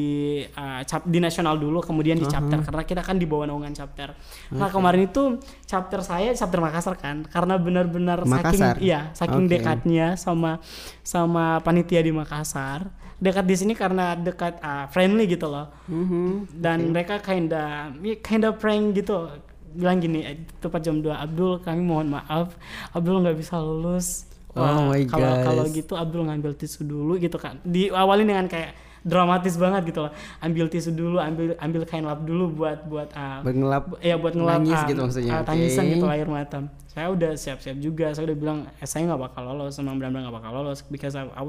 uh, 0.57 0.81
cap, 0.89 1.05
di 1.05 1.21
nasional 1.21 1.61
dulu, 1.61 1.85
kemudian 1.85 2.17
di 2.17 2.25
chapter, 2.25 2.57
karena 2.65 2.83
kita 2.89 3.05
kan 3.05 3.21
di 3.21 3.29
bawah 3.29 3.53
naungan 3.53 3.77
chapter. 3.77 4.17
Nah 4.57 4.73
kemarin 4.73 5.13
itu 5.13 5.37
chapter 5.69 6.01
saya 6.01 6.33
chapter 6.33 6.57
Makassar 6.57 6.97
kan, 6.97 7.29
karena 7.29 7.61
benar-benar 7.61 8.25
saking, 8.25 8.81
iya 8.81 9.13
saking 9.13 9.45
Oke. 9.45 9.61
dekatnya 9.61 10.17
sama 10.17 10.57
sama 11.05 11.61
panitia 11.61 12.01
di 12.01 12.17
Makassar, 12.17 12.89
dekat 13.23 13.45
di 13.47 13.55
sini 13.55 13.73
karena 13.79 14.19
dekat 14.19 14.59
uh, 14.59 14.91
friendly 14.91 15.31
gitu 15.31 15.47
loh. 15.47 15.71
Mhm. 15.87 16.59
dan 16.59 16.91
mereka 16.91 17.23
kinda 17.23 17.95
ya, 18.03 18.19
kinda 18.19 18.51
prank 18.51 18.99
gitu. 18.99 19.31
Bilang 19.73 20.03
gini 20.03 20.21
eh, 20.27 20.37
tepat 20.61 20.85
jam 20.85 21.01
2 21.01 21.09
Abdul 21.09 21.63
kami 21.63 21.81
mohon 21.81 22.11
maaf. 22.11 22.59
Abdul 22.91 23.23
nggak 23.23 23.39
bisa 23.39 23.57
lulus. 23.63 24.27
Oh 24.53 24.93
my 24.93 25.01
kalau 25.09 25.33
gosh. 25.33 25.45
kalau 25.49 25.65
gitu 25.73 25.93
Abdul 25.97 26.29
ngambil 26.29 26.53
tisu 26.59 26.85
dulu 26.85 27.17
gitu 27.17 27.39
kan. 27.41 27.57
Diawali 27.65 28.27
dengan 28.27 28.51
kayak 28.51 28.92
dramatis 29.03 29.55
banget 29.59 29.83
gitu 29.91 30.07
loh. 30.07 30.13
Ambil 30.39 30.67
tisu 30.71 30.91
dulu 30.95 31.19
ambil 31.19 31.59
ambil 31.59 31.83
kain 31.87 32.07
lap 32.07 32.23
dulu 32.23 32.51
buat 32.55 32.79
buat 32.87 33.11
uh, 33.13 33.43
Bengelap 33.43 33.99
ya 33.99 34.15
buat 34.15 34.35
ngelap 34.35 34.63
nangis 34.63 34.79
ah, 34.79 34.87
gitu 34.87 35.01
maksudnya, 35.03 35.33
ah, 35.35 35.43
tangisan 35.43 35.85
oke. 35.85 35.93
gitu 35.99 36.07
air 36.07 36.29
mata. 36.31 36.59
Saya 36.93 37.09
udah 37.09 37.33
siap-siap 37.35 37.77
juga 37.83 38.15
saya 38.15 38.31
udah 38.31 38.39
bilang 38.39 38.59
eh, 38.79 38.87
saya 38.87 39.11
nggak 39.11 39.21
bakal 39.31 39.43
lolos 39.43 39.75
memang 39.83 39.97
benar-benar 39.99 40.23
nggak 40.29 40.37
bakal 40.39 40.53
lolos 40.63 40.81
because 40.87 41.15
I, 41.19 41.27
I, 41.35 41.43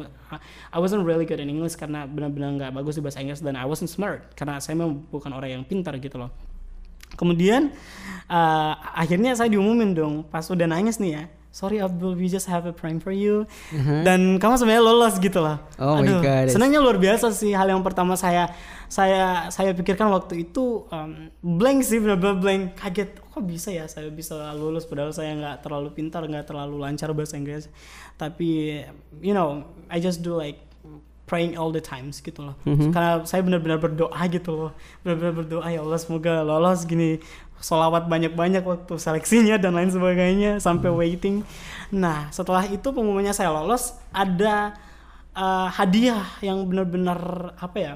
I 0.74 0.77
wasn't 0.81 1.05
really 1.05 1.27
good 1.29 1.39
in 1.39 1.51
English 1.51 1.77
karena 1.77 2.10
benar-benar 2.10 2.50
nggak 2.57 2.72
bagus 2.74 2.98
di 2.98 3.01
bahasa 3.05 3.22
Inggris 3.22 3.43
dan 3.43 3.53
I 3.53 3.65
wasn't 3.69 3.91
smart 3.93 4.33
karena 4.33 4.57
saya 4.57 4.74
memang 4.74 5.05
bukan 5.13 5.29
orang 5.29 5.62
yang 5.62 5.63
pintar 5.63 5.93
gitu 6.01 6.17
loh. 6.17 6.33
Kemudian 7.13 7.69
eh, 8.27 8.74
akhirnya 8.98 9.38
saya 9.38 9.53
diumumin 9.53 9.93
dong 9.93 10.25
pas 10.25 10.48
udah 10.50 10.65
nangis 10.65 10.98
nih 10.98 11.22
ya 11.22 11.24
sorry 11.53 11.77
Abdul 11.77 12.17
we 12.17 12.25
just 12.25 12.50
have 12.50 12.65
a 12.65 12.74
prank 12.74 13.05
for 13.05 13.13
you. 13.13 13.45
Dan 13.77 14.41
kamu 14.41 14.57
sebenarnya 14.57 14.83
lolos 14.83 15.22
gitu 15.22 15.38
lah. 15.38 15.62
Oh 15.77 16.01
my 16.01 16.19
God. 16.19 16.50
senangnya 16.50 16.81
luar 16.81 16.98
biasa 16.98 17.29
sih. 17.29 17.53
Hal 17.53 17.69
yang 17.69 17.86
pertama 17.86 18.17
saya 18.17 18.50
saya 18.89 19.53
saya 19.53 19.77
pikirkan 19.77 20.10
waktu 20.10 20.50
itu 20.50 20.89
um, 20.89 21.29
blank 21.45 21.86
sih 21.86 22.01
benar-benar 22.01 22.41
blank. 22.41 22.62
Kaget 22.81 23.22
kok 23.22 23.45
bisa 23.45 23.69
ya 23.69 23.86
saya 23.86 24.10
bisa 24.10 24.33
lulus 24.57 24.89
padahal 24.89 25.13
saya 25.13 25.38
nggak 25.38 25.62
terlalu 25.62 25.93
pintar 25.93 26.25
nggak 26.25 26.50
terlalu 26.50 26.81
lancar 26.81 27.13
bahasa 27.13 27.38
Inggris? 27.38 27.69
Tapi 28.17 28.81
you 29.22 29.38
know 29.38 29.69
I 29.93 30.01
just 30.01 30.25
do 30.25 30.33
like 30.33 30.57
praying 31.29 31.55
all 31.55 31.69
the 31.69 31.79
times 31.79 32.17
gitu 32.19 32.50
loh. 32.50 32.57
Karena 32.65 33.22
saya 33.29 33.45
benar-benar 33.45 33.77
berdoa 33.77 34.22
gitu 34.25 34.51
loh. 34.57 34.72
Benar-benar 35.05 35.33
berdoa 35.38 35.67
ya 35.69 35.86
Allah 35.86 36.01
semoga 36.01 36.41
lolos 36.41 36.83
gini 36.89 37.22
solawat 37.63 38.12
banyak-banyak 38.12 38.60
waktu 38.60 39.00
seleksinya 39.00 39.55
dan 39.55 39.72
lain 39.72 39.88
sebagainya 39.88 40.60
sampai 40.60 40.91
waiting 40.91 41.48
nah 41.88 42.27
setelah 42.36 42.67
itu 42.67 42.84
pengumumannya 42.84 43.32
saya 43.32 43.55
lolos 43.55 43.96
ada 44.12 44.75
uh, 45.32 45.72
hadiah 45.72 46.27
yang 46.43 46.67
benar-benar 46.67 47.53
apa 47.55 47.77
ya 47.79 47.93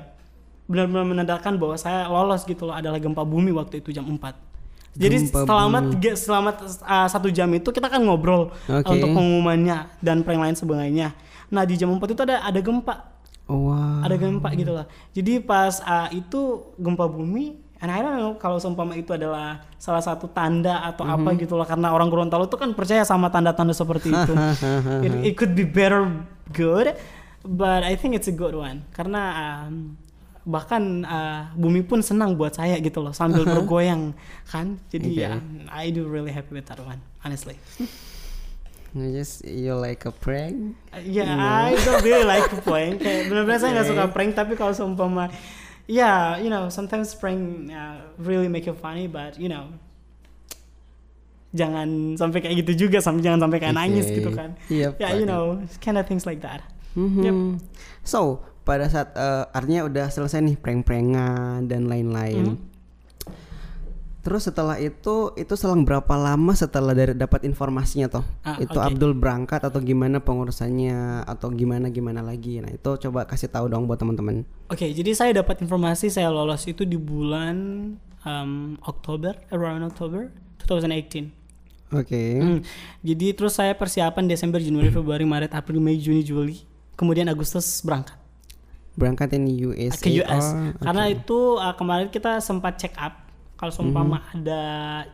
benar-benar 0.72 1.04
menandakan 1.04 1.60
bahwa 1.60 1.76
saya 1.76 2.08
lolos 2.08 2.48
gitu 2.48 2.64
loh 2.64 2.76
adalah 2.76 2.96
gempa 3.00 3.28
bumi 3.28 3.52
waktu 3.52 3.84
itu 3.84 3.92
jam 3.92 4.08
4 4.08 4.48
jadi 4.98 5.30
Gempa 5.30 5.46
selama 5.46 5.78
bumi. 5.84 5.92
tiga 5.94 6.12
selama 6.18 6.50
uh, 6.82 7.08
satu 7.12 7.28
jam 7.30 7.52
itu 7.54 7.70
kita 7.70 7.92
kan 7.92 8.02
ngobrol 8.02 8.50
Oke. 8.66 8.88
untuk 8.88 9.12
pengumumannya 9.14 9.92
dan 10.00 10.24
prank 10.24 10.42
lain 10.42 10.56
sebagainya 10.56 11.12
nah 11.52 11.68
di 11.68 11.76
jam 11.76 11.92
4 11.92 12.00
itu 12.08 12.22
ada 12.24 12.44
ada 12.48 12.60
gempa 12.64 13.18
Oh, 13.48 13.72
wow. 13.72 14.04
ada 14.04 14.20
gempa 14.20 14.52
gitu 14.60 14.76
lah. 14.76 14.86
Jadi 15.16 15.40
pas 15.40 15.80
uh, 15.80 16.12
itu 16.12 16.68
gempa 16.76 17.08
bumi, 17.08 17.56
and 17.77 17.89
I 17.89 18.00
don't 18.00 18.15
know 18.15 18.34
kalau 18.36 18.57
seumpama 18.57 18.93
itu 18.93 19.13
adalah 19.13 19.62
salah 19.77 20.01
satu 20.01 20.25
tanda 20.27 20.81
atau 20.84 21.03
apa 21.03 21.29
Mhm. 21.31 21.38
gitu 21.39 21.53
lah 21.53 21.63
karena 21.63 21.91
orang 21.91 22.10
Gorontalo 22.10 22.46
itu 22.46 22.55
kan 22.55 22.74
percaya 22.74 23.01
sama 23.01 23.29
tanda-tanda 23.29 23.72
seperti 23.72 24.10
itu. 24.10 24.34
it, 25.05 25.12
it 25.22 25.34
could 25.34 25.53
be 25.53 25.62
better 25.62 26.10
good, 26.50 26.98
but 27.43 27.81
I 27.81 27.93
think 27.93 28.13
it's 28.13 28.25
a 28.25 28.34
good 28.34 28.53
one 28.53 28.81
karena 28.91 29.22
um, 29.65 29.93
bahkan 30.48 31.03
uh, 31.03 31.51
bumi 31.53 31.84
pun 31.84 32.00
senang 32.00 32.34
buat 32.34 32.55
saya 32.55 32.79
gitu 32.79 33.03
loh 33.03 33.12
sambil 33.12 33.43
bergoyang 33.53 34.15
kan. 34.46 34.79
Jadi 34.88 35.13
Okay. 35.13 35.24
ya 35.27 35.38
I 35.69 35.91
do 35.91 36.07
really 36.07 36.31
happy 36.31 36.55
with 36.55 36.65
that 36.65 36.79
one 36.79 36.98
honestly. 37.22 37.60
I 38.98 39.13
just 39.13 39.46
you 39.46 39.77
like 39.77 40.07
a 40.07 40.13
prank? 40.15 40.74
Ya, 41.05 41.29
I 41.38 41.77
don't 41.77 42.01
really 42.01 42.25
like 42.25 42.50
prank. 42.65 42.98
Kayak 43.03 43.29
benar-benar 43.29 43.60
saya 43.60 43.72
nggak 43.75 43.86
Okay. 43.86 43.93
suka 43.93 44.05
prank, 44.10 44.31
tapi 44.34 44.53
kalau 44.57 44.74
seumpama, 44.74 45.29
ya, 45.88 46.36
you 46.38 46.51
know, 46.51 46.67
sometimes 46.67 47.15
prank 47.15 47.72
uh, 47.72 48.03
really 48.20 48.48
make 48.48 48.67
you 48.67 48.75
funny, 48.75 49.08
but 49.08 49.39
you 49.39 49.48
know, 49.48 49.72
jangan 51.56 52.13
sampai 52.20 52.44
kayak 52.44 52.67
gitu 52.67 52.88
juga, 52.88 53.00
sampai 53.00 53.24
jangan 53.24 53.48
sampai 53.48 53.58
kayak 53.63 53.75
nangis 53.75 54.06
Okay. 54.12 54.20
gitu 54.22 54.29
kan. 54.36 54.50
Yep, 54.67 54.91
ya, 55.00 55.10
you 55.15 55.25
know, 55.25 55.63
kind 55.79 55.96
of 55.98 56.06
things 56.06 56.27
like 56.27 56.44
that. 56.44 56.62
Mhm. 56.94 57.24
Yep. 57.24 57.36
So 58.03 58.44
pada 58.67 58.91
saat 58.91 59.15
eh, 59.15 59.44
artinya 59.56 59.88
udah 59.88 60.12
selesai 60.12 60.44
nih 60.44 60.58
prank-prankan 60.60 61.65
dan 61.72 61.88
lain-lain. 61.88 62.53
Mhm. 62.53 62.76
Terus 64.27 64.43
setelah 64.43 64.75
itu 64.75 65.31
itu 65.39 65.53
selang 65.55 65.88
berapa 65.88 66.12
lama 66.19 66.51
setelah 66.51 66.91
dari 66.91 67.15
dapat 67.15 67.48
informasinya 67.48 68.12
toh? 68.12 68.27
Ah, 68.43 68.60
itu 68.60 68.75
oke. 68.75 68.84
Abdul 68.84 69.15
berangkat 69.15 69.63
atau 69.63 69.79
gimana 69.79 70.19
pengurusannya 70.19 71.24
atau 71.24 71.48
gimana 71.55 71.88
gimana 71.88 72.19
lagi? 72.19 72.60
Nah 72.60 72.67
itu 72.67 72.91
coba 73.07 73.24
kasih 73.24 73.48
tahu 73.48 73.72
dong 73.72 73.88
buat 73.88 73.96
teman-teman. 73.96 74.43
Oke, 74.67 74.91
jadi 74.91 75.15
saya 75.15 75.31
dapat 75.31 75.63
informasi 75.63 76.12
saya 76.12 76.27
lolos 76.27 76.67
itu 76.67 76.84
di 76.84 77.00
bulan 77.00 77.55
um, 78.27 78.75
Oktober, 78.84 79.31
around 79.55 79.88
October 79.88 80.27
2018. 80.67 81.96
Oke. 81.96 82.24
Hmm. 82.43 82.60
Jadi 83.07 83.31
terus 83.31 83.55
saya 83.55 83.72
persiapan 83.79 84.27
Desember, 84.27 84.60
Januari, 84.60 84.91
Februari, 84.91 85.24
Maret, 85.24 85.55
April, 85.55 85.79
Mei, 85.79 85.96
Juni, 85.96 86.19
Juli. 86.19 86.67
Kemudian 87.00 87.31
Agustus 87.31 87.79
berangkat. 87.79 88.19
Berangkat 89.00 89.39
ini 89.39 89.72
USA. 89.72 90.03
ke 90.03 90.19
US 90.19 90.51
Oh, 90.51 90.84
karena 90.84 91.07
itu 91.15 91.39
uh, 91.55 91.72
kemarin 91.79 92.12
kita 92.12 92.43
sempat 92.43 92.75
check 92.75 92.91
up 93.00 93.26
kalau 93.58 93.74
seumpama 93.74 94.22
ada 94.32 94.62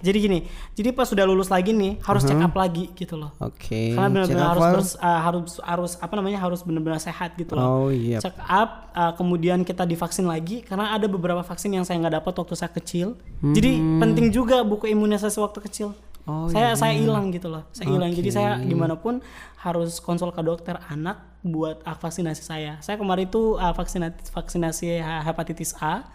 jadi 0.03 0.17
gini 0.19 0.39
jadi 0.75 0.91
pas 0.91 1.07
sudah 1.07 1.23
lulus 1.23 1.47
lagi 1.47 1.71
nih 1.71 2.03
harus 2.03 2.27
check 2.27 2.37
up 2.43 2.51
lagi 2.53 2.91
gitu 2.93 3.15
loh. 3.15 3.31
Oke. 3.39 3.95
karena 3.95 4.03
check 4.03 4.35
benar-benar 4.35 4.47
harus 4.51 4.67
bers- 4.75 4.99
uh, 4.99 5.19
harus 5.23 5.51
harus 5.63 5.91
apa 6.03 6.13
namanya 6.19 6.43
harus 6.43 6.59
benar-benar 6.61 6.99
sehat 6.99 7.39
gitu 7.39 7.55
loh. 7.55 7.87
Oh 7.87 7.89
iya. 7.89 8.19
check 8.19 8.35
up 8.43 8.91
uh, 8.91 9.15
kemudian 9.15 9.63
kita 9.63 9.87
divaksin 9.87 10.27
lagi 10.27 10.59
karena 10.61 10.91
ada 10.91 11.07
beberapa 11.07 11.39
vaksin 11.39 11.71
yang 11.71 11.87
saya 11.87 12.03
nggak 12.03 12.19
dapat 12.19 12.33
waktu 12.43 12.55
saya 12.59 12.71
kecil. 12.75 13.15
Jadi 13.43 13.79
penting 13.99 14.31
juga 14.31 14.63
buku 14.63 14.91
imunisasi 14.91 15.39
waktu 15.39 15.59
kecil. 15.63 15.95
Oh, 16.23 16.47
saya 16.47 16.71
iya. 16.71 16.79
saya 16.79 16.93
hilang 16.95 17.35
gitu 17.35 17.51
loh 17.51 17.67
saya 17.75 17.91
hilang. 17.91 18.11
Jadi 18.11 18.29
Oke. 18.31 18.35
saya 18.35 18.51
gimana 18.63 18.95
pun 18.95 19.19
harus 19.59 19.99
konsul 19.99 20.31
ke 20.31 20.39
dokter 20.43 20.79
anak 20.91 21.19
buat 21.43 21.79
uh, 21.83 21.95
vaksinasi 21.95 22.43
saya. 22.43 22.79
Saya 22.79 22.99
kemarin 22.99 23.27
itu 23.27 23.55
uh, 23.55 23.71
vaksinasi 23.71 24.31
vaksinasi 24.31 24.99
hepatitis 24.99 25.75
A 25.79 26.07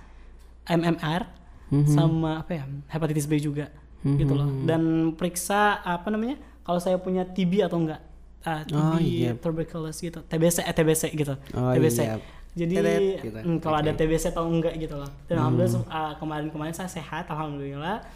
MMR 0.69 1.38
Mhm. 1.69 1.85
sama 1.87 2.41
apa 2.41 2.53
ya 2.55 2.65
hepatitis 2.87 3.25
B 3.25 3.37
juga 3.39 3.69
gitu 3.99 4.31
loh 4.31 4.47
dan 4.63 5.13
periksa 5.13 5.79
apa 5.79 6.09
namanya 6.09 6.39
kalau 6.63 6.79
saya 6.79 6.97
punya 6.97 7.25
TB 7.25 7.67
atau 7.67 7.79
enggak 7.79 8.01
uh, 8.41 8.63
TB 8.63 8.79
Oh, 8.79 8.97
iya. 8.97 9.31
tuberculosis 9.35 9.99
gitu 9.99 10.23
TBC 10.23 10.63
eh, 10.63 10.73
TBC 10.73 11.03
gitu 11.13 11.35
Oh, 11.53 11.75
TBC 11.75 11.99
iya. 12.01 12.17
jadi 12.55 12.75
gitu. 13.19 13.39
mm, 13.39 13.59
kalau 13.59 13.77
ada 13.77 13.91
Oke. 13.91 13.99
TBC 14.01 14.31
atau 14.31 14.47
enggak 14.47 14.75
gitu 14.77 14.95
loh 14.95 15.11
dan 15.27 15.37
alhamdulillah 15.39 15.83
uh, 15.85 16.15
kemarin-kemarin 16.17 16.73
saya 16.73 16.89
sehat 16.89 17.27
alhamdulillah 17.27 18.07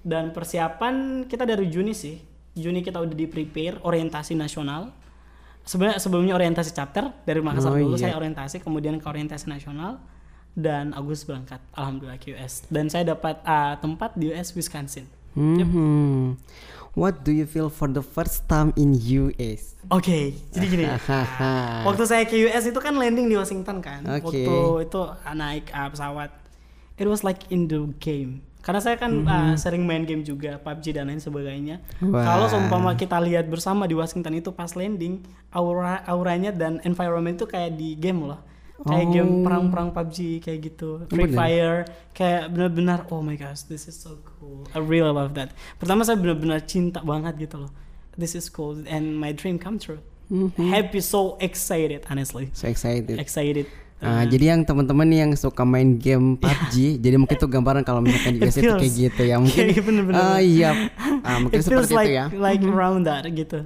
dan 0.00 0.30
persiapan 0.30 0.94
kita 1.26 1.42
dari 1.42 1.66
Juni 1.66 1.92
sih 1.92 2.22
Juni 2.54 2.80
kita 2.80 3.02
udah 3.02 3.12
di 3.12 3.26
prepare 3.26 3.82
orientasi 3.82 4.32
nasional 4.32 4.94
sebenarnya 5.62 5.98
sebelumnya 5.98 6.34
orientasi 6.36 6.70
chapter 6.70 7.10
dari 7.24 7.40
Makassar 7.40 7.72
Oh, 7.72 7.80
dulu 7.80 7.96
iya. 7.96 8.06
saya 8.06 8.14
orientasi 8.14 8.60
kemudian 8.60 8.96
ke 8.96 9.04
orientasi 9.04 9.50
nasional 9.50 9.98
dan 10.54 10.94
Agus 10.94 11.26
berangkat 11.26 11.58
alhamdulillah 11.74 12.16
ke 12.16 12.32
US 12.32 12.62
dan 12.70 12.86
saya 12.86 13.12
dapat 13.12 13.42
uh, 13.42 13.74
tempat 13.78 14.14
di 14.14 14.30
US 14.30 14.54
Wisconsin 14.54 15.06
Mhm. 15.34 16.38
What 16.94 17.26
do 17.26 17.34
you 17.34 17.42
feel 17.42 17.66
for 17.66 17.90
the 17.90 18.06
first 18.06 18.46
time 18.46 18.70
in 18.78 18.94
US? 18.94 19.74
Oke, 19.90 20.38
jadi 20.54 20.66
gini. 20.70 20.86
Waktu 21.90 22.02
saya 22.06 22.22
ke 22.22 22.38
US 22.46 22.70
itu 22.70 22.78
kan 22.78 22.94
landing 22.94 23.26
di 23.26 23.34
Washington 23.34 23.82
kan. 23.82 24.06
Oke. 24.06 24.46
Waktu 24.46 24.86
itu 24.86 25.00
ah, 25.02 25.34
naik 25.34 25.74
ah, 25.74 25.90
pesawat. 25.90 26.30
It 26.94 27.10
was 27.10 27.26
like 27.26 27.50
in 27.50 27.66
the 27.66 27.90
game. 27.98 28.46
Karena 28.62 28.78
saya 28.78 28.94
kan 28.94 29.10
Mhm. 29.10 29.26
ah, 29.26 29.54
sering 29.58 29.82
main 29.82 30.06
game 30.06 30.22
juga, 30.22 30.62
PUBG 30.62 30.94
dan 30.94 31.10
lain 31.10 31.18
sebagainya. 31.18 31.82
Wah. 31.98 32.22
Kalau 32.22 32.46
seumpama 32.46 32.94
kita 32.94 33.18
lihat 33.18 33.50
bersama 33.50 33.90
di 33.90 33.98
Washington 33.98 34.38
itu 34.38 34.54
pas 34.54 34.70
landing, 34.78 35.18
aura 35.50 35.98
auranya 36.06 36.54
dan 36.54 36.78
environment 36.86 37.34
itu 37.34 37.50
kayak 37.50 37.74
di 37.74 37.98
game 37.98 38.22
loh. 38.22 38.38
Kayak 38.74 39.06
game 39.14 39.30
Oh. 39.30 39.42
perang-perang 39.46 39.88
PUBG 39.90 40.16
kayak 40.42 40.58
gitu. 40.60 41.06
Free 41.06 41.30
Bener. 41.30 41.38
Fire 41.38 41.78
kayak 42.10 42.50
benar-benar 42.50 43.06
oh 43.08 43.22
my 43.22 43.38
gosh, 43.38 43.62
this 43.64 43.86
is 43.86 43.94
so 43.94 44.18
cool. 44.26 44.66
I 44.74 44.82
really 44.82 45.08
love 45.08 45.38
that. 45.38 45.54
Pertama 45.78 46.02
saya 46.02 46.18
benar-benar 46.18 46.66
cinta 46.66 46.98
banget 47.00 47.38
gitu 47.38 47.62
loh. 47.62 47.70
This 48.14 48.34
is 48.34 48.50
cool 48.50 48.82
and 48.84 49.14
my 49.14 49.30
dream 49.30 49.62
come 49.62 49.78
true. 49.78 50.02
Mhm. 50.26 50.58
Happy 50.68 50.98
so 50.98 51.38
excited 51.38 52.02
honestly. 52.10 52.50
So 52.50 52.66
excited. 52.66 53.14
Excited. 53.14 53.70
Uh, 54.04 54.26
jadi 54.26 54.52
yang 54.52 54.66
teman-teman 54.66 55.08
yang 55.08 55.30
suka 55.32 55.62
main 55.64 55.96
game 55.96 56.34
PUBG, 56.42 56.98
jadi 56.98 57.16
mungkin 57.16 57.40
itu 57.40 57.46
gambaran 57.48 57.86
kalau 57.86 58.02
misalkan 58.04 58.36
di 58.36 58.40
It 58.44 58.50
US 58.52 58.56
itu 58.58 58.68
kayak 58.74 58.92
gitu 58.92 59.22
ya. 59.24 59.36
Mungkin 59.40 59.64
Kayak 59.70 59.84
bener-bener. 59.86 60.18
Ah 60.20 60.40
iya. 60.42 60.90
Ah, 61.22 61.38
mungkin 61.40 61.56
it 61.56 61.64
seperti 61.64 61.94
like 61.94 62.10
itu 62.10 62.18
ya. 62.18 62.24
like 62.36 62.60
around 62.60 63.06
that 63.06 63.24
gitu. 63.24 63.64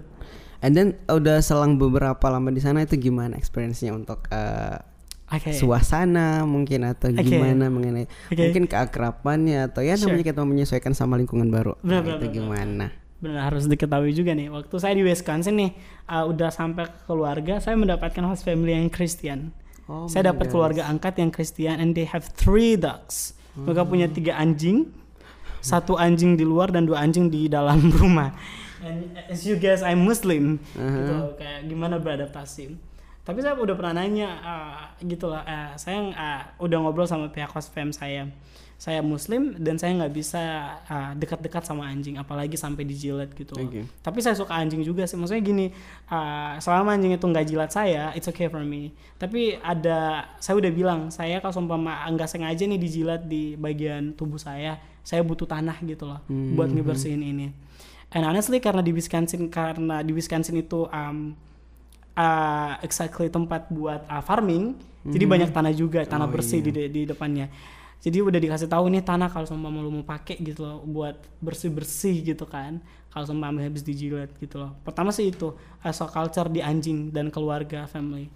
And 0.58 0.74
then 0.74 0.94
udah 1.06 1.38
selang 1.38 1.78
beberapa 1.78 2.22
lama 2.28 2.50
di 2.50 2.58
sana 2.58 2.82
itu 2.82 2.98
gimana 2.98 3.34
experience-nya 3.34 3.90
untuk 3.90 4.26
eh, 4.30 4.78
Oke. 5.28 5.52
suasana 5.52 6.42
mungkin 6.42 6.88
atau 6.88 7.08
Oke. 7.08 7.20
gimana 7.20 7.68
mengenai 7.68 8.08
Oke. 8.28 8.40
mungkin 8.40 8.64
keakrabannya 8.64 9.68
atau 9.68 9.80
ya 9.80 9.94
Sure. 9.94 10.08
namanya 10.10 10.24
kita 10.26 10.42
menyesuaikan 10.42 10.92
sama 10.92 11.16
lingkungan 11.16 11.48
baru. 11.48 11.76
Benar, 11.78 11.84
Nah, 11.84 12.00
benar, 12.00 12.16
itu 12.16 12.24
benar. 12.24 12.34
gimana? 12.34 12.86
Benar 13.18 13.40
harus 13.44 13.66
diketahui 13.66 14.14
juga 14.14 14.32
nih. 14.32 14.48
Waktu 14.48 14.74
saya 14.78 14.94
di 14.94 15.02
Wisconsin 15.02 15.54
nih 15.54 15.70
uh, 16.06 16.24
udah 16.24 16.48
sampai 16.48 16.86
ke 16.86 16.98
keluarga, 17.04 17.58
saya 17.58 17.74
mendapatkan 17.74 18.22
host 18.24 18.42
family 18.42 18.72
yang 18.72 18.88
Kristen. 18.88 19.50
Oh 19.84 20.04
saya 20.04 20.30
dapat 20.30 20.48
keluarga 20.48 20.84
angkat 20.84 21.16
yang 21.16 21.28
Kristen 21.28 21.76
and 21.76 21.92
they 21.92 22.04
have 22.04 22.24
three 22.32 22.76
dogs. 22.76 23.34
Mereka 23.54 23.84
punya 23.84 24.06
tiga 24.06 24.36
anjing, 24.36 24.86
satu 25.58 25.96
anjing 25.96 26.36
di 26.36 26.46
luar 26.46 26.70
dan 26.70 26.86
dua 26.86 27.02
anjing 27.02 27.26
di 27.26 27.50
dalam 27.50 27.90
rumah. 28.00 28.32
And 28.78 29.10
as 29.26 29.42
you 29.42 29.58
guys, 29.58 29.82
I'm 29.82 30.06
Muslim. 30.06 30.62
Gitu, 30.70 31.16
kayak 31.34 31.66
gimana 31.66 31.98
beradaptasi. 31.98 32.78
Tapi 33.28 33.44
saya 33.44 33.52
udah 33.60 33.76
pernah 33.76 34.00
nanya, 34.00 34.40
uh, 34.40 34.80
gitu 35.04 35.28
lah. 35.28 35.44
uh, 35.44 35.76
saya 35.76 36.00
uh, 36.16 36.42
udah 36.64 36.80
ngobrol 36.80 37.04
sama 37.04 37.28
pihak 37.28 37.52
host 37.52 37.68
fam 37.76 37.92
saya. 37.92 38.24
Saya 38.80 39.04
Muslim 39.04 39.58
dan 39.58 39.76
saya 39.76 39.92
nggak 40.00 40.14
bisa 40.16 40.40
uh, 40.88 41.12
dekat-dekat 41.12 41.60
sama 41.60 41.84
anjing, 41.92 42.16
apalagi 42.16 42.56
sampai 42.56 42.88
dijilat 42.88 43.28
gitu. 43.36 43.52
Oke. 43.58 43.84
Tapi 44.00 44.18
saya 44.24 44.32
suka 44.32 44.56
anjing 44.56 44.80
juga 44.80 45.04
sih. 45.04 45.20
Maksudnya 45.20 45.44
gini, 45.44 45.66
uh, 46.08 46.56
selama 46.56 46.96
anjing 46.96 47.12
itu 47.12 47.26
nggak 47.28 47.46
jilat 47.52 47.68
saya, 47.68 48.16
it's 48.16 48.30
okay 48.32 48.48
for 48.48 48.64
me. 48.64 48.96
Tapi 49.20 49.60
ada, 49.60 50.24
saya 50.40 50.56
udah 50.56 50.72
bilang, 50.72 51.12
saya 51.12 51.42
kalau 51.44 51.52
seumpama 51.52 52.08
nggak 52.08 52.32
sengaja 52.32 52.64
nih 52.64 52.80
dijilat 52.80 53.28
di 53.28 53.60
bagian 53.60 54.16
tubuh 54.16 54.40
saya, 54.40 54.80
saya 55.04 55.20
butuh 55.20 55.44
tanah 55.44 55.76
gitu 55.84 56.08
loh, 56.08 56.24
buat 56.56 56.72
ngebersihin 56.72 57.20
ini. 57.20 57.52
and 58.08 58.24
honestly 58.24 58.56
karena 58.56 58.80
di 58.80 58.92
Wisconsin 58.96 59.52
karena 59.52 60.00
di 60.00 60.16
Wisconsin 60.16 60.56
itu 60.56 60.88
um, 60.88 61.36
uh, 62.18 62.74
exactly 62.82 63.30
tempat 63.30 63.70
buat 63.70 64.02
uh, 64.10 64.18
farming. 64.20 64.74
Jadi 65.08 65.24
banyak 65.24 65.50
tanah 65.54 65.72
juga 65.72 66.02
tanah 66.04 66.26
Oh, 66.28 66.32
bersih 66.34 66.58
iya. 66.60 66.68
di 66.68 66.82
di 66.90 67.02
depannya. 67.06 67.46
Jadi 67.98 68.18
udah 68.20 68.38
dikasih 68.38 68.68
tahu 68.68 68.90
nih 68.92 69.02
tanah 69.02 69.26
kalau 69.26 69.46
sama 69.46 69.70
lu 69.72 69.90
mau 69.90 70.04
pakai 70.04 70.38
gitu 70.38 70.62
loh 70.62 70.82
buat 70.84 71.16
bersih 71.40 71.70
bersih 71.72 72.20
gitu 72.20 72.44
kan. 72.44 72.82
Kalau 73.08 73.24
sama 73.24 73.48
habis 73.56 73.80
dijilat 73.82 74.28
gitu 74.36 74.60
loh. 74.60 74.76
Pertama 74.84 75.10
sih 75.10 75.32
itu 75.32 75.54
uh, 75.56 75.92
so 75.94 76.04
culture 76.06 76.46
di 76.46 76.60
anjing 76.60 77.08
dan 77.08 77.32
keluarga 77.32 77.88
family. 77.88 78.28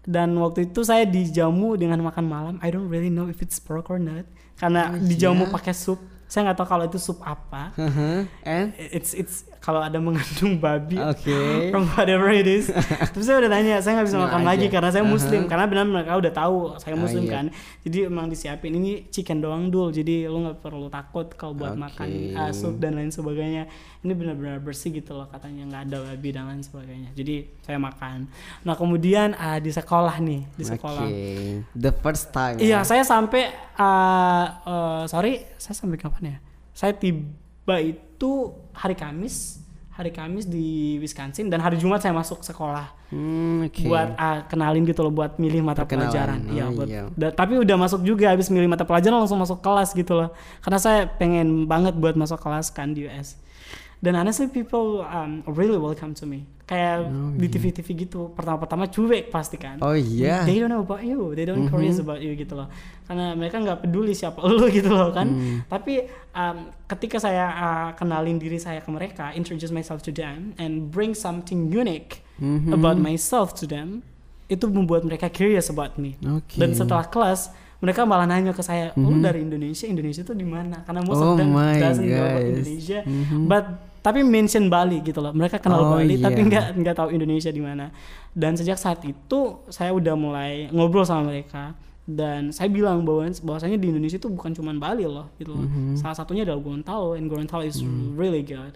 Dan 0.00 0.32
waktu 0.40 0.72
itu 0.72 0.80
saya 0.80 1.04
dijamu 1.04 1.76
dengan 1.76 2.00
makan 2.00 2.24
malam. 2.24 2.54
I 2.64 2.72
don't 2.72 2.88
really 2.88 3.12
know 3.12 3.28
if 3.28 3.44
it's 3.44 3.60
pork 3.60 3.92
or 3.92 4.00
not. 4.00 4.24
Karena 4.56 4.94
Oh, 4.94 4.96
dijamu 4.96 5.44
iya? 5.44 5.52
pakai 5.52 5.74
sup. 5.76 6.00
Saya 6.24 6.46
nggak 6.48 6.56
tahu 6.56 6.68
kalau 6.70 6.84
itu 6.86 6.96
sup 6.96 7.18
apa. 7.20 7.74
Heeh. 7.76 8.24
And? 8.46 8.70
It's 8.78 9.12
it's 9.12 9.44
kalau 9.60 9.84
ada 9.84 10.00
mengandung 10.00 10.56
babi 10.56 10.96
Oke. 10.96 11.36
from 11.72 11.84
whatever 11.92 12.32
it 12.32 12.48
is 12.48 12.72
terus 13.12 13.28
saya 13.28 13.44
udah 13.44 13.50
tanya 13.52 13.76
saya 13.84 14.00
nggak 14.00 14.08
bisa 14.08 14.18
makan 14.18 14.42
aja. 14.42 14.48
lagi 14.48 14.66
karena 14.72 14.90
saya 14.90 15.04
muslim 15.04 15.40
Aha. 15.44 15.48
karena 15.52 15.64
benar 15.68 15.84
mereka 15.84 16.12
udah 16.16 16.32
tahu 16.32 16.56
saya 16.80 16.94
Oh, 16.96 17.04
muslim 17.04 17.24
iya. 17.28 17.32
kan 17.32 17.44
jadi 17.84 17.98
emang 18.08 18.26
disiapin 18.32 18.72
ini 18.76 19.08
chicken 19.12 19.44
doang 19.44 19.68
dul 19.68 19.92
jadi 19.92 20.26
lo 20.32 20.48
nggak 20.48 20.58
perlu 20.64 20.88
takut 20.88 21.28
kalau 21.36 21.52
buat 21.52 21.76
Oke. 21.76 21.80
makan 21.86 22.08
uh, 22.34 22.52
sup 22.56 22.80
dan 22.80 22.96
lain 22.96 23.12
sebagainya 23.12 23.68
ini 24.00 24.12
benar-benar 24.16 24.64
bersih 24.64 24.96
gitu 24.96 25.12
loh 25.12 25.28
katanya 25.28 25.68
nggak 25.68 25.82
ada 25.92 25.96
babi 26.08 26.28
dan 26.32 26.44
lain 26.48 26.64
sebagainya 26.64 27.12
jadi 27.12 27.44
saya 27.60 27.76
makan 27.76 28.32
nah 28.64 28.74
kemudian 28.74 29.36
uh, 29.36 29.60
di 29.60 29.68
sekolah 29.68 30.16
nih 30.24 30.40
di 30.56 30.64
sekolah 30.64 31.04
Oke. 31.04 31.62
The 31.76 31.92
first 31.92 32.32
time. 32.32 32.56
Iya, 32.62 32.80
ya? 32.80 32.86
saya 32.86 33.02
sampai 33.04 33.50
uh, 33.76 34.44
uh, 34.64 35.02
sorry, 35.10 35.42
saya 35.58 35.74
sampai 35.76 35.98
kapan 35.98 36.36
ya? 36.36 36.38
Saya 36.72 36.92
tiba 36.96 37.26
itu 37.76 38.30
hari 38.72 38.94
Kamis, 38.94 39.62
hari 39.90 40.10
Kamis 40.10 40.42
di 40.44 40.96
Wisconsin 40.96 41.46
dan 41.46 41.60
hari 41.60 41.76
Jumat 41.76 42.00
saya 42.00 42.10
masuk 42.10 42.40
sekolah 42.40 42.96
Hmm, 43.10 43.66
oke. 43.66 43.84
buat 43.84 44.14
uh, 44.14 44.46
kenalin 44.46 44.82
gitu 44.82 45.02
loh, 45.02 45.10
buat 45.10 45.34
milih 45.36 45.60
mata 45.60 45.82
Perkenalan. 45.82 46.08
pelajaran. 46.08 46.38
Oh, 46.40 46.54
Iya, 46.54 46.64
buat. 46.70 46.86
iya. 46.86 47.02
da- 47.10 47.34
tapi 47.34 47.58
udah 47.58 47.76
masuk 47.76 48.00
juga 48.00 48.30
habis 48.30 48.46
milih 48.46 48.66
mata 48.66 48.86
pelajaran 48.86 49.18
langsung 49.18 49.34
masuk 49.36 49.58
kelas 49.58 49.90
gitu 49.92 50.14
loh. 50.14 50.30
Karena 50.58 50.78
saya 50.78 51.00
pengen 51.10 51.66
banget 51.66 51.92
buat 51.92 52.14
masuk 52.14 52.38
kelas 52.38 52.70
kan 52.70 52.90
di 52.90 53.04
US. 53.04 53.34
Dan 54.00 54.16
honestly 54.16 54.48
people 54.48 55.04
um, 55.04 55.44
really 55.46 55.76
welcome 55.76 56.16
to 56.16 56.24
me. 56.24 56.48
Kayak 56.64 57.04
Oh, 57.04 57.34
di 57.34 57.46
TV-TV 57.46 58.08
gitu. 58.08 58.32
Pertama-pertama 58.32 58.86
cuek 58.86 59.28
pasti 59.28 59.58
kan 59.58 59.76
Oh 59.78 59.92
iya. 59.92 60.46
they 60.46 60.56
don't 60.56 60.70
know 60.70 60.80
about 60.80 61.02
you, 61.02 61.34
they 61.34 61.44
don't 61.44 61.66
Mhm. 61.66 61.68
curious 61.68 61.98
about 61.98 62.16
you 62.18 62.32
gitu 62.32 62.54
loh. 62.54 62.70
Karena 63.04 63.34
mereka 63.34 63.58
nggak 63.58 63.84
peduli 63.84 64.14
siapa 64.14 64.40
lu 64.48 64.70
gitu 64.70 64.88
loh 64.88 65.10
kan. 65.10 65.28
Hmm. 65.28 65.58
Tapi 65.66 66.06
um, 66.30 66.56
ketika 66.86 67.20
saya 67.20 67.44
uh, 67.50 67.88
kenalin 67.92 68.38
diri 68.38 68.56
saya 68.56 68.80
ke 68.80 68.88
mereka, 68.88 69.34
introduce 69.34 69.68
myself 69.68 70.00
to 70.00 70.08
them 70.08 70.56
and 70.56 70.88
bring 70.88 71.12
something 71.12 71.68
unique 71.68 72.24
Mhm. 72.40 72.72
about 72.72 72.96
myself 72.96 73.52
to 73.52 73.68
them, 73.68 74.00
itu 74.46 74.64
membuat 74.64 75.04
mereka 75.04 75.28
curious 75.28 75.68
about 75.68 76.00
me. 76.00 76.16
Oke. 76.24 76.56
Dan 76.56 76.72
setelah 76.72 77.04
kelas 77.04 77.52
mereka 77.78 78.04
malah 78.04 78.24
nanya 78.24 78.52
ke 78.52 78.60
saya, 78.60 78.92
"Oh, 78.94 79.08
lu 79.08 79.18
Mhm. 79.18 79.22
dari 79.22 79.40
Indonesia? 79.40 79.84
Indonesia 79.84 80.20
itu 80.22 80.32
di 80.32 80.44
mana?" 80.44 80.80
Karena 80.84 81.00
most 81.02 81.18
Oh 81.18 81.32
of 81.32 81.36
them 81.36 81.50
my 81.50 81.76
doesn't 81.76 82.00
know 82.00 82.16
about 82.22 82.40
guys. 82.40 82.50
Indonesia. 82.54 82.98
Mhm. 83.04 83.44
But 83.44 83.64
tapi 84.00 84.24
mention 84.24 84.68
Bali 84.68 85.00
gitu 85.00 85.20
loh. 85.20 85.32
Mereka 85.32 85.60
kenal 85.60 85.84
Oh, 85.84 85.90
Bali 85.94 86.16
iya. 86.16 86.24
tapi 86.24 86.40
nggak 86.44 86.66
nggak 86.80 86.96
tahu 86.96 87.08
Indonesia 87.12 87.52
di 87.52 87.60
mana. 87.60 87.92
Dan 88.32 88.56
sejak 88.56 88.76
saat 88.76 89.04
itu 89.04 89.40
saya 89.68 89.92
udah 89.92 90.14
mulai 90.16 90.68
ngobrol 90.72 91.04
sama 91.04 91.28
mereka 91.28 91.76
dan 92.08 92.50
saya 92.50 92.66
bilang 92.66 93.06
bahwa 93.06 93.28
bahwasanya 93.30 93.78
di 93.78 93.86
Indonesia 93.92 94.18
itu 94.18 94.26
bukan 94.26 94.50
cuma 94.50 94.72
Bali 94.74 95.04
loh 95.06 95.30
gitu 95.36 95.54
loh. 95.54 95.62
Mhm. 95.62 95.94
Salah 95.94 96.16
satunya 96.16 96.42
adalah 96.42 96.58
Gorontalo 96.58 97.14
and 97.14 97.30
Gorontalo 97.30 97.62
is 97.62 97.78
really 98.16 98.42
good. 98.42 98.74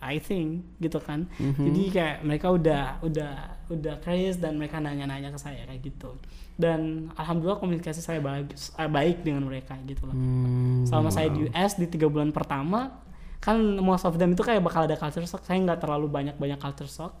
I 0.00 0.16
think 0.16 0.64
gitu 0.80 0.96
kan. 0.96 1.28
Mhm. 1.36 1.60
Jadi 1.60 1.82
kayak 1.92 2.16
mereka 2.24 2.46
udah 2.48 3.04
udah 3.04 3.32
udah 3.68 3.94
curious 4.00 4.40
dan 4.40 4.56
mereka 4.56 4.80
nanya-nanya 4.80 5.28
ke 5.28 5.36
saya 5.36 5.68
kayak 5.68 5.82
gitu. 5.84 6.16
Dan 6.56 7.08
alhamdulillah 7.16 7.60
komunikasi 7.60 8.00
saya 8.00 8.20
bagus 8.20 8.72
eh, 8.76 8.88
baik 8.88 9.24
dengan 9.24 9.44
mereka 9.44 9.76
gitu 9.84 10.08
loh. 10.08 10.16
Hmm, 10.16 10.88
Selama 10.88 11.08
saya 11.12 11.28
wow. 11.28 11.36
di 11.36 11.40
US 11.48 11.72
di 11.76 11.86
tiga 11.88 12.08
bulan 12.08 12.32
pertama 12.32 12.96
kan 13.40 13.56
most 13.80 14.04
of 14.04 14.14
them 14.20 14.36
itu 14.36 14.44
kayak 14.44 14.60
bakal 14.60 14.84
ada 14.84 14.94
culture 15.00 15.24
shock. 15.24 15.42
Saya 15.48 15.58
nggak 15.64 15.80
terlalu 15.80 16.06
banyak 16.12 16.36
banyak 16.36 16.60
culture 16.60 16.88
shock 16.88 17.16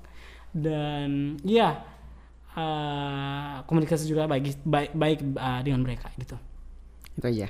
dan 0.52 1.40
ya 1.42 1.80
eh, 2.54 3.56
komunikasi 3.64 4.04
juga 4.04 4.28
baik 4.28 4.60
baik, 4.62 4.90
baik 4.92 5.18
eh, 5.34 5.60
dengan 5.64 5.80
mereka 5.80 6.12
gitu. 6.20 6.36
Itu 7.10 7.26
aja. 7.26 7.48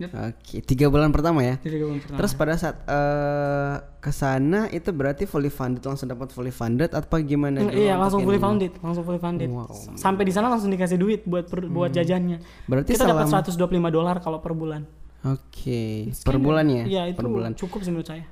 Yep. 0.00 0.10
Oke, 0.10 0.56
tiga 0.64 0.86
bulan 0.90 1.12
pertama 1.12 1.44
ya. 1.44 1.54
Tiga 1.60 1.86
bulan 1.86 2.00
pertama. 2.02 2.18
Terus 2.18 2.32
pada 2.34 2.54
saat 2.56 2.76
eh 2.88 3.74
ke 4.00 4.12
sana 4.12 4.68
itu 4.72 4.90
berarti 4.92 5.24
fully 5.24 5.52
funded 5.52 5.82
langsung 5.84 6.08
dapat 6.08 6.32
fully 6.34 6.50
funded 6.50 6.90
atau 6.92 7.18
gimana? 7.20 7.62
Mm, 7.62 7.72
iya 7.72 7.94
langsung 7.94 8.24
fully 8.24 8.40
ini? 8.40 8.46
funded, 8.46 8.72
langsung 8.80 9.04
fully 9.04 9.20
funded. 9.20 9.48
Wow. 9.48 9.70
Sampai 9.94 10.24
di 10.26 10.32
sana 10.32 10.50
langsung 10.50 10.72
dikasih 10.72 10.98
duit 10.98 11.20
buat 11.26 11.46
per- 11.46 11.68
buat 11.68 11.90
jajannya. 11.92 12.40
Berarti 12.66 12.96
Kita 12.96 13.06
dapat 13.06 13.28
selama 13.28 13.90
125 13.90 13.90
dolar 13.94 14.16
kalau 14.22 14.38
per 14.42 14.52
bulan. 14.56 14.82
Oke, 15.24 16.12
per 16.20 16.36
bulan 16.36 16.66
ya? 16.66 16.84
Iya 16.84 17.02
itu 17.08 17.16
Per 17.16 17.26
bulan. 17.26 17.56
cukup 17.56 17.80
sih 17.80 17.88
menurut 17.88 18.06
saya. 18.06 18.24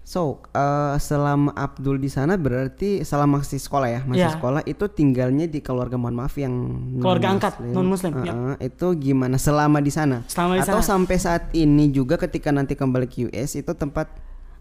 So, 0.00 0.40
eh, 0.48 0.96
selama 0.98 1.52
Abdul 1.52 2.00
di 2.00 2.08
sana 2.08 2.34
berarti 2.34 3.04
selama 3.04 3.44
masih 3.44 3.60
sekolah 3.60 3.88
ya, 3.90 4.00
masih 4.02 4.24
Iya. 4.24 4.32
sekolah 4.32 4.64
itu 4.64 4.88
tinggalnya 4.88 5.44
di 5.44 5.60
keluarga 5.60 6.00
mohon 6.00 6.16
maaf 6.16 6.32
yang 6.34 6.54
Keluarga 6.96 7.28
non-muslim. 7.28 7.36
angkat, 7.36 7.52
non-muslim, 7.76 8.12
Eh, 8.14 8.24
ya. 8.24 8.32
eh, 8.56 8.72
Itu 8.72 8.96
gimana 8.96 9.36
selama 9.36 9.84
di 9.84 9.92
sana? 9.92 10.24
Selama 10.24 10.56
di 10.56 10.64
Atau 10.64 10.80
sana. 10.80 10.88
sampai 11.04 11.16
saat 11.20 11.52
ini 11.52 11.92
juga 11.92 12.16
ketika 12.16 12.48
nanti 12.48 12.72
kembali 12.72 13.04
ke 13.04 13.28
US 13.28 13.52
itu 13.54 13.68
tempat 13.70 14.08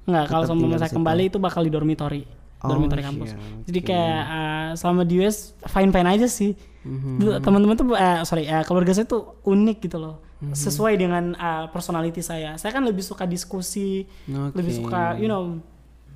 Nggak, 0.03 0.23
kalau 0.25 0.43
sama 0.45 0.75
saya 0.77 0.91
kembali 0.91 1.23
itu 1.25 1.39
bakal 1.39 1.63
di 1.63 1.71
dormitory. 1.71 2.27
Oh, 2.57 2.67
dormitory 2.67 2.99
kampus. 3.01 3.31
iya, 3.31 3.63
Jadi 3.63 3.79
kayak 3.81 4.21
uh, 4.25 4.69
selama 4.75 5.03
di 5.03 5.21
US 5.21 5.55
fine 5.63 5.95
fine 5.95 6.09
aja 6.09 6.27
sih. 6.27 6.59
Mhm. 6.83 7.11
Dulu 7.19 7.31
Teman-teman 7.39 7.75
tuh 7.75 7.87
eh, 7.93 8.19
sorry, 8.23 8.43
eh, 8.43 8.63
keluarga 8.63 8.91
saya 8.91 9.05
tuh 9.05 9.39
unik 9.43 9.77
gitu 9.81 9.95
loh. 9.95 10.26
Mhm. 10.37 10.53
Sesuai 10.53 10.93
dengan 10.95 11.33
uh, 11.33 11.65
personality 11.67 12.21
saya. 12.21 12.53
Saya 12.55 12.69
kan 12.69 12.85
lebih 12.85 13.01
suka 13.01 13.25
diskusi, 13.25 14.05
lebih 14.29 14.73
Oke. 14.73 14.79
suka 14.85 15.17
you 15.17 15.25
know 15.25 15.57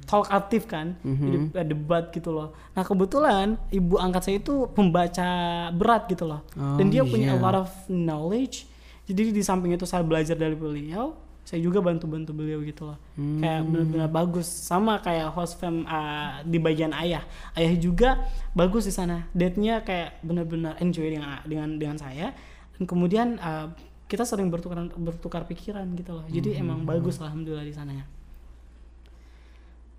talk 0.01 0.29
aktif 0.29 0.65
kan, 0.65 0.97
Mhm. 1.01 1.21
jadi 1.21 1.37
eh, 1.55 1.67
debat 1.67 2.03
gitu 2.09 2.29
loh. 2.29 2.53
Nah 2.73 2.81
kebetulan 2.81 3.57
ibu 3.69 3.97
angkat 3.97 4.21
saya 4.21 4.35
itu 4.37 4.65
pembaca 4.71 5.29
berat 5.71 6.05
gitu 6.05 6.25
loh, 6.25 6.41
dan 6.53 6.85
Oh, 6.85 6.91
dia 6.91 7.01
punya 7.01 7.33
a 7.33 7.37
iya. 7.37 7.41
lot 7.41 7.55
of 7.55 7.69
knowledge. 7.87 8.65
Jadi 9.05 9.33
di 9.33 9.41
samping 9.41 9.73
itu 9.73 9.85
saya 9.85 10.01
belajar 10.01 10.33
dari 10.33 10.53
beliau, 10.53 11.17
saya 11.41 11.57
juga 11.59 11.81
bantu-bantu 11.81 12.33
beliau 12.33 12.61
gitu 12.61 12.85
loh. 12.87 12.97
Kayak 13.15 13.59
Hmm. 13.61 13.69
benar-benar 13.73 14.09
bagus, 14.09 14.45
sama 14.45 14.97
kayak 14.99 15.33
host 15.33 15.57
fam 15.57 15.81
uh, 15.83 16.41
di 16.43 16.57
bagian 16.57 16.93
ayah. 16.93 17.25
Ayah 17.53 17.73
juga 17.75 18.09
bagus 18.53 18.85
di 18.85 18.93
sana. 18.93 19.25
Date-nya 19.33 19.81
kayak 19.81 20.21
benar-benar 20.21 20.77
enjoy 20.77 21.09
dengan 21.09 21.41
dengan 21.43 21.69
dengan 21.77 21.97
saya. 21.97 22.33
Dan 22.77 22.85
kemudian 22.85 23.37
uh, 23.37 23.69
kita 24.11 24.27
sering 24.27 24.51
bertukar 24.51 24.75
bertukar 24.91 25.47
pikiran 25.47 25.87
gitu 25.95 26.11
loh. 26.11 26.27
Jadi 26.27 26.51
Hmm. 26.51 26.61
emang 26.61 26.79
bagus 26.83 27.15
lah 27.15 27.31
alhamdulillah 27.31 27.63
di 27.63 27.71
sananya. 27.71 28.03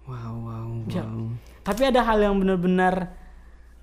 Wow, 0.03 0.35
wow, 0.42 0.68
Ya. 0.90 1.07
wow. 1.07 1.31
Tapi 1.62 1.83
ada 1.87 2.03
hal 2.03 2.18
yang 2.20 2.35
benar-benar 2.37 3.14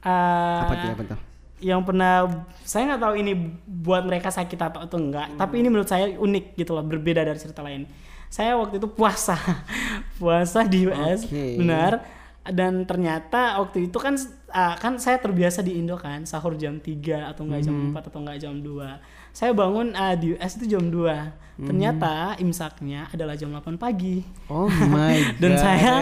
uh, 0.04 0.62
Apa 0.68 0.74
tuh, 0.76 0.90
apa 0.94 1.04
tuh? 1.08 1.20
yang 1.60 1.84
pernah 1.84 2.24
saya 2.64 2.88
nggak 2.88 3.04
tahu 3.04 3.14
ini 3.20 3.36
buat 3.68 4.08
mereka 4.08 4.32
sakit 4.32 4.56
atau 4.56 4.80
atau 4.80 4.96
enggak 4.96 5.36
tapi 5.36 5.60
ini 5.60 5.68
menurut 5.68 5.92
saya 5.92 6.08
unik 6.08 6.56
gitu 6.56 6.72
loh 6.72 6.88
berbeda 6.88 7.20
dari 7.20 7.36
cerita 7.36 7.60
lain 7.60 7.84
saya 8.32 8.56
waktu 8.56 8.80
itu 8.80 8.88
puasa 8.88 9.36
puasa 10.24 10.64
di 10.64 10.88
US 10.88 11.28
Oke. 11.28 11.60
benar 11.60 12.00
dan 12.48 12.88
ternyata 12.88 13.60
waktu 13.60 13.92
itu 13.92 13.98
kan 14.00 14.16
ah, 14.50 14.80
kan 14.80 15.04
saya 15.04 15.20
terbiasa 15.20 15.60
di 15.60 15.76
Indo 15.76 16.00
kan 16.00 16.24
sahur 16.24 16.56
jam 16.56 16.80
3 16.80 17.28
atau 17.28 17.44
enggak 17.44 17.68
jam 17.68 17.76
4 17.92 18.08
atau 18.08 18.20
enggak 18.24 18.40
jam 18.40 18.56
2 18.56 19.19
saya 19.40 19.56
bangun 19.56 19.96
ah, 19.96 20.20
di 20.20 20.36
US 20.36 20.60
itu 20.60 20.76
jam 20.76 20.92
2 20.92 21.48
ternyata 21.60 22.40
imsaknya 22.40 23.12
adalah 23.12 23.36
jam 23.36 23.52
8 23.52 23.76
pagi. 23.76 24.24
Oh 24.48 24.72
my 24.72 25.20
dan 25.44 25.56
god. 25.56 25.64
saya 25.64 25.94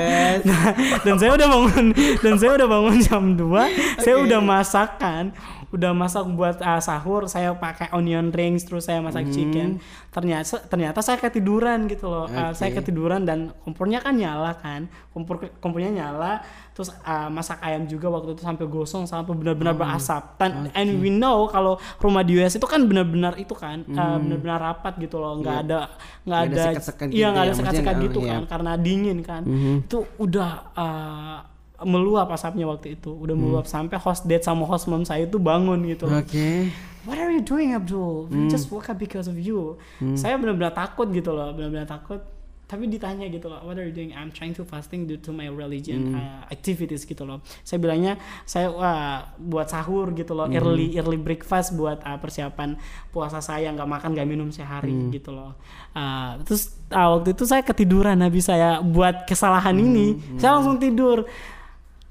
dan 1.06 1.15
saya 1.17 1.32
udah 1.34 1.47
bangun 1.50 1.86
dan 1.97 2.34
saya 2.38 2.52
udah 2.62 2.67
bangun 2.69 2.97
jam 3.02 3.23
2 3.34 4.02
saya 4.06 4.15
udah 4.21 4.38
masakan 4.41 5.34
udah 5.67 5.91
masak 5.91 6.23
buat 6.32 6.63
uh, 6.63 6.80
sahur 6.80 7.27
saya 7.27 7.51
pakai 7.51 7.91
onion 7.91 8.32
rings 8.32 8.63
terus 8.63 8.88
saya 8.88 9.03
masak 9.03 9.27
chicken. 9.30 9.84
Ternyata 10.15 10.63
ternyata 10.71 10.99
saya 11.03 11.19
ketiduran 11.19 11.91
gitu 11.91 12.08
loh. 12.08 12.25
Uh, 12.32 12.56
saya 12.56 12.71
ketiduran 12.71 13.27
dan 13.27 13.51
kompornya 13.67 13.99
kan 13.99 14.15
nyala 14.15 14.56
kan. 14.56 14.88
Kompor 15.12 15.43
kompornya 15.60 15.91
nyala 15.91 16.39
terus 16.71 16.93
uh, 17.03 17.25
masak 17.27 17.58
ayam 17.65 17.89
juga 17.89 18.06
waktu 18.08 18.38
itu 18.38 18.45
sampai 18.45 18.65
gosong 18.69 19.03
sampai 19.10 19.34
benar-benar 19.36 19.75
berasap. 19.75 20.39
Dan 20.39 20.71
and 20.71 21.03
we 21.03 21.12
know 21.12 21.49
kalau 21.51 21.75
rumah 21.99 22.23
di 22.23 22.38
US 22.39 22.56
itu 22.56 22.67
kan 22.69 22.88
benar-benar 22.88 23.36
itu 23.36 23.51
kan 23.51 23.84
uh, 23.91 24.15
benar-benar 24.21 24.60
rapat 24.62 24.95
gitu 25.03 25.19
loh. 25.19 25.36
Nggak 25.41 25.56
Iya. 25.58 25.65
ada 25.65 25.80
nggak 26.23 26.23
Nggak 26.23 26.38
ada 26.38 26.56
ada 26.56 26.65
sekat-sekat 26.69 27.08
iya 27.08 27.12
gitu 27.12 27.27
nggak 27.27 27.43
ya, 27.43 27.47
ada 27.49 27.56
sekat-sekat 27.58 27.95
maksudnya, 27.97 28.08
gitu 28.08 28.19
uh, 28.19 28.27
kan 28.30 28.41
iya. 28.41 28.49
karena 28.49 28.71
dingin 28.77 29.19
kan. 29.25 29.41
Mhm. 29.43 29.75
itu 29.89 29.97
udah 30.21 30.49
uh, 30.77 31.38
meluap 31.85 32.33
asapnya 32.33 32.65
waktu 32.65 32.97
itu. 32.97 33.13
Udah 33.13 33.35
meluap 33.37 33.65
sampai 33.69 33.97
host 34.01 34.25
date 34.25 34.45
sama 34.45 34.65
host 34.65 34.89
mom 34.89 35.05
saya 35.05 35.29
itu 35.29 35.37
bangun 35.37 35.77
gitu. 35.85 36.09
Oke. 36.09 36.73
What 37.05 37.21
are 37.21 37.31
you 37.31 37.39
doing 37.39 37.71
Abdul? 37.71 38.27
We 38.27 38.51
just 38.51 38.67
woke 38.67 38.91
up 38.91 38.99
because 38.99 39.31
of 39.31 39.37
you. 39.39 39.77
Saya 40.17 40.35
benar-benar 40.35 40.75
takut 40.75 41.07
gitu 41.13 41.31
loh, 41.31 41.53
benar-benar 41.55 41.87
takut. 41.87 42.19
tapi 42.67 42.83
ditanya 42.91 43.31
gitu 43.31 43.47
loh 43.47 43.63
what 43.63 43.79
are 43.79 43.87
you 43.87 43.95
doing? 43.95 44.11
I'm 44.11 44.27
trying 44.27 44.51
to 44.59 44.67
fasting 44.67 45.07
due 45.07 45.15
to 45.23 45.31
my 45.31 45.47
religion 45.47 46.19
uh, 46.19 46.43
activities 46.51 47.07
gitu 47.07 47.23
loh. 47.23 47.39
Saya 47.63 47.79
bilangnya 47.79 48.19
saya 48.43 48.67
wah, 48.67 49.31
buat 49.39 49.71
sahur 49.71 50.11
gitu 50.11 50.35
loh 50.35 50.51
early 50.51 50.99
early 50.99 51.15
breakfast 51.15 51.71
buat 51.79 52.03
uh, 52.03 52.19
persiapan 52.19 52.75
puasa 53.15 53.39
saya 53.39 53.71
nggak 53.71 53.87
makan 53.87 54.09
nggak 54.11 54.27
minum 54.27 54.51
sehari 54.51 54.91
gitu 55.15 55.31
loh. 55.31 55.55
Uh, 55.95 56.43
terus 56.43 56.75
uh, 56.91 57.15
waktu 57.15 57.31
itu 57.31 57.47
saya 57.47 57.63
ketiduran 57.63 58.19
habis 58.19 58.51
saya 58.51 58.83
buat 58.83 59.23
kesalahan 59.23 59.79
ini. 59.79 60.19
Saya 60.35 60.59
langsung 60.59 60.75
tidur 60.75 61.23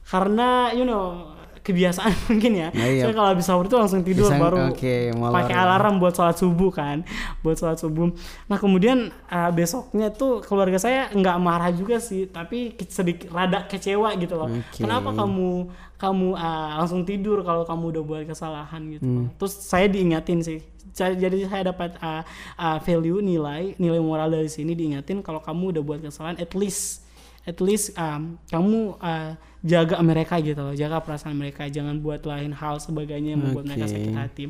karena 0.07 0.71
you 0.73 0.87
know 0.87 1.37
kebiasaan 1.67 2.15
mungkin 2.31 2.53
ya. 2.55 2.69
Nah, 2.71 2.87
iya. 2.87 3.03
Saya 3.03 3.13
kalau 3.19 3.29
habis 3.35 3.45
sahur 3.51 3.67
itu 3.67 3.75
langsung 3.75 4.07
tidur 4.07 4.31
Bisa- 4.31 4.39
baru 4.39 4.71
molor 5.19 5.35
pakai 5.35 5.57
alarm 5.59 5.99
buat 5.99 6.15
sholat 6.15 6.39
subuh 6.39 6.71
kan, 6.71 7.03
buat 7.43 7.59
sholat 7.59 7.83
subuh. 7.83 8.15
Nah 8.47 8.59
kemudian 8.63 9.11
uh, 9.27 9.51
besoknya 9.51 10.15
tuh 10.15 10.47
keluarga 10.47 10.79
saya 10.79 11.11
nggak 11.11 11.37
marah 11.43 11.75
juga 11.75 11.99
sih, 11.99 12.31
tapi 12.31 12.79
sedikit 12.87 13.35
rada 13.35 13.67
kecewa 13.67 14.15
gitu 14.15 14.39
loh. 14.39 14.47
Oke. 14.47 14.87
Kenapa 14.87 15.11
kamu 15.11 15.75
kamu 15.99 16.29
uh, 16.39 16.71
langsung 16.79 17.03
tidur 17.03 17.43
kalau 17.43 17.67
kamu 17.67 17.99
udah 17.99 18.03
buat 18.07 18.23
kesalahan 18.31 18.83
gitu. 18.95 19.03
Hmm. 19.03 19.27
Terus 19.35 19.55
saya 19.67 19.91
diingatin 19.91 20.47
sih. 20.47 20.63
Jadi 20.95 21.19
jadi 21.19 21.39
saya 21.51 21.63
dapat 21.75 21.99
uh, 21.99 22.23
uh, 22.57 22.79
value 22.79 23.19
nilai 23.19 23.75
nilai 23.77 23.99
moral 23.99 24.31
dari 24.31 24.47
sini 24.47 24.79
diingatin 24.79 25.19
kalau 25.19 25.43
kamu 25.43 25.75
udah 25.77 25.83
buat 25.83 26.01
kesalahan 26.01 26.39
at 26.39 26.55
least 26.55 27.05
at 27.47 27.59
least 27.63 27.95
um, 27.95 28.39
kamu 28.51 28.99
uh, 28.99 29.39
jaga 29.67 29.99
mereka 29.99 30.39
gitu 30.39 30.63
loh, 30.63 30.75
jaga 30.79 31.03
perasaan 31.03 31.35
mereka, 31.35 31.67
jangan 31.67 31.99
buat 31.99 32.23
lain 32.23 32.55
hal 32.55 32.79
sebagainya 32.79 33.35
yang 33.35 33.43
membuat 33.43 33.67
mereka 33.67 33.91
Oke. 33.91 33.95
sakit 33.99 34.15
hati. 34.15 34.45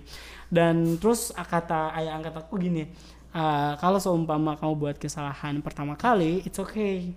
Dan 0.53 1.01
terus 1.01 1.33
uh, 1.33 1.47
kata 1.49 1.97
ayah 1.97 2.21
angkat 2.21 2.37
aku 2.37 2.61
gini, 2.61 2.85
uh, 3.33 3.81
kalau 3.81 3.97
seumpama 3.97 4.61
kamu 4.61 4.75
buat 4.77 4.97
kesalahan 5.01 5.65
pertama 5.65 5.97
kali, 5.97 6.45
it's 6.45 6.61
okay. 6.61 7.17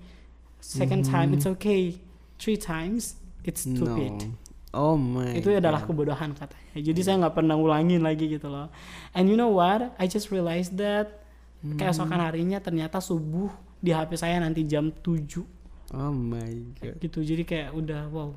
Second 0.63 1.03
time, 1.03 1.35
it's 1.35 1.47
okay. 1.47 1.99
Three 2.39 2.59
times, 2.59 3.19
it's 3.43 3.67
stupid. 3.67 4.15
No. 4.23 4.35
Oh 4.69 4.95
my. 4.95 5.35
Itu 5.35 5.49
adalah 5.51 5.81
kebodohan 5.83 6.31
katanya. 6.37 6.79
Jadi 6.79 6.99
saya 7.01 7.15
nggak 7.25 7.35
pernah 7.41 7.57
ulangin 7.57 8.05
lagi 8.05 8.29
gitu 8.29 8.47
loh. 8.47 8.69
And 9.17 9.27
you 9.27 9.35
know 9.35 9.49
what? 9.49 9.97
I 9.97 10.05
just 10.05 10.29
realized 10.29 10.77
that 10.77 11.19
keesokan 11.59 12.21
harinya 12.23 12.63
ternyata 12.63 13.03
subuh 13.03 13.51
di 13.83 13.91
HP 13.91 14.15
saya 14.15 14.39
nanti 14.39 14.63
jam 14.63 14.91
7 14.91 15.58
Oh 15.91 16.11
my 16.11 16.53
god. 16.77 16.95
gitu 16.99 17.19
jadi 17.21 17.43
kayak 17.43 17.69
udah 17.73 18.01
wow 18.09 18.29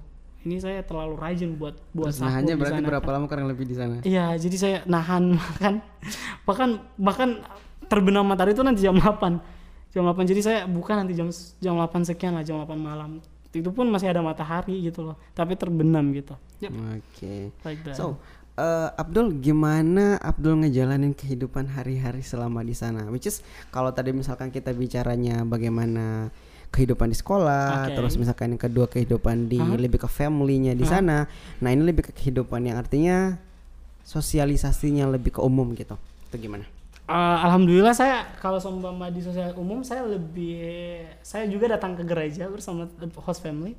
ini 0.43 0.59
saya 0.59 0.83
terlalu 0.83 1.15
rajin 1.17 1.55
buat 1.55 1.79
buat 1.93 2.11
Terus 2.11 2.19
sahur 2.19 2.31
nahannya 2.35 2.55
berarti 2.59 2.81
sana. 2.81 2.89
berapa 2.91 3.09
lama 3.09 3.27
kurang 3.27 3.47
lebih 3.47 3.65
di 3.65 3.77
sana? 3.77 3.97
iya 4.03 4.35
jadi 4.35 4.57
saya 4.57 4.77
nahan 4.85 5.35
makan 5.39 5.75
bahkan 6.43 6.69
bahkan 6.97 7.29
terbenam 7.87 8.25
matahari 8.25 8.53
itu 8.53 8.65
nanti 8.65 8.83
jam 8.83 8.97
8 8.97 9.39
jam 9.93 10.03
8 10.03 10.25
jadi 10.25 10.41
saya 10.41 10.59
buka 10.65 10.97
nanti 10.97 11.13
jam 11.13 11.29
jam 11.61 11.77
8 11.77 12.09
sekian 12.09 12.33
lah 12.33 12.43
jam 12.43 12.57
8 12.59 12.73
malam 12.75 13.21
itu 13.53 13.69
pun 13.69 13.85
masih 13.87 14.09
ada 14.09 14.25
matahari 14.25 14.81
gitu 14.81 15.05
loh 15.05 15.17
tapi 15.33 15.55
terbenam 15.55 16.09
gitu 16.11 16.33
Yep, 16.63 16.73
Oke. 16.73 17.35
like 17.67 17.83
that. 17.83 17.99
So, 17.99 18.23
eh, 18.55 18.89
Abdul 18.95 19.35
gimana 19.37 20.15
Abdul 20.17 20.63
ngejalanin 20.63 21.11
kehidupan 21.11 21.67
hari-hari 21.69 22.23
selama 22.23 22.63
di 22.63 22.71
sana? 22.73 23.11
Which 23.11 23.27
is 23.27 23.43
kalau 23.69 23.91
tadi 23.91 24.15
misalkan 24.15 24.49
kita 24.49 24.71
bicaranya 24.71 25.43
bagaimana 25.43 26.31
kehidupan 26.73 27.13
di 27.13 27.17
sekolah, 27.21 27.93
Oke. 27.93 28.01
terus 28.01 28.17
misalkan 28.17 28.57
yang 28.57 28.63
kedua 28.63 28.89
kehidupan 28.89 29.53
di 29.53 29.61
Hah? 29.61 29.77
lebih 29.77 30.01
ke 30.01 30.09
family-nya 30.09 30.73
di 30.73 30.89
Hah? 30.89 30.99
sana. 30.99 31.19
Nah, 31.61 31.69
ini 31.69 31.85
lebih 31.85 32.09
ke 32.09 32.13
kehidupan 32.17 32.65
yang 32.65 32.81
artinya 32.81 33.37
sosialisasinya 34.09 35.07
lebih 35.13 35.37
ke 35.37 35.41
umum 35.45 35.77
gitu. 35.77 35.95
Itu 36.33 36.41
gimana? 36.41 36.65
Uh, 37.05 37.39
Alhamdulillah 37.45 37.93
saya 37.93 38.25
kalau 38.41 38.57
seumpama 38.63 39.11
di 39.13 39.21
sosial 39.21 39.53
umum 39.59 39.83
saya 39.83 40.07
lebih 40.07 41.03
saya 41.21 41.45
juga 41.51 41.75
datang 41.77 41.99
ke 41.99 42.07
gereja 42.07 42.49
bersama 42.49 42.89
host 43.21 43.45
family. 43.45 43.77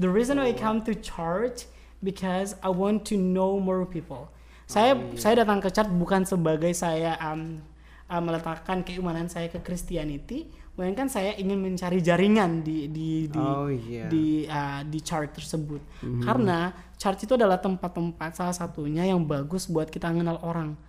The 0.00 0.08
reason 0.08 0.40
I 0.40 0.56
come 0.56 0.80
to 0.88 0.96
church 0.96 1.68
because 2.00 2.56
I 2.64 2.72
want 2.72 3.04
to 3.12 3.20
know 3.20 3.60
more 3.60 3.84
people. 3.84 4.32
Saya 4.70 4.96
saya 5.18 5.42
datang 5.44 5.58
ke 5.60 5.68
church 5.68 5.90
bukan 5.90 6.22
sebagai 6.24 6.70
saya 6.72 7.18
um, 7.20 7.58
uh, 8.06 8.22
meletakkan 8.22 8.86
keimanan 8.86 9.26
saya 9.26 9.50
ke 9.50 9.58
Christianity, 9.60 10.46
melainkan 10.80 11.12
saya 11.12 11.36
ingin 11.36 11.60
mencari 11.60 12.00
jaringan 12.00 12.64
di 12.64 12.88
di 12.88 13.28
di 13.28 13.36
Oh, 13.36 13.68
iya. 13.68 14.08
di 14.08 14.48
uh, 14.48 14.80
di 14.88 14.98
church 15.04 15.36
tersebut. 15.36 15.84
Karena 16.24 16.72
church 16.96 17.28
itu 17.28 17.36
adalah 17.36 17.60
tempat-tempat 17.60 18.40
salah 18.40 18.56
satunya 18.56 19.04
yang 19.04 19.20
bagus 19.28 19.68
buat 19.68 19.92
kita 19.92 20.08
mengenal 20.08 20.40
orang. 20.40 20.80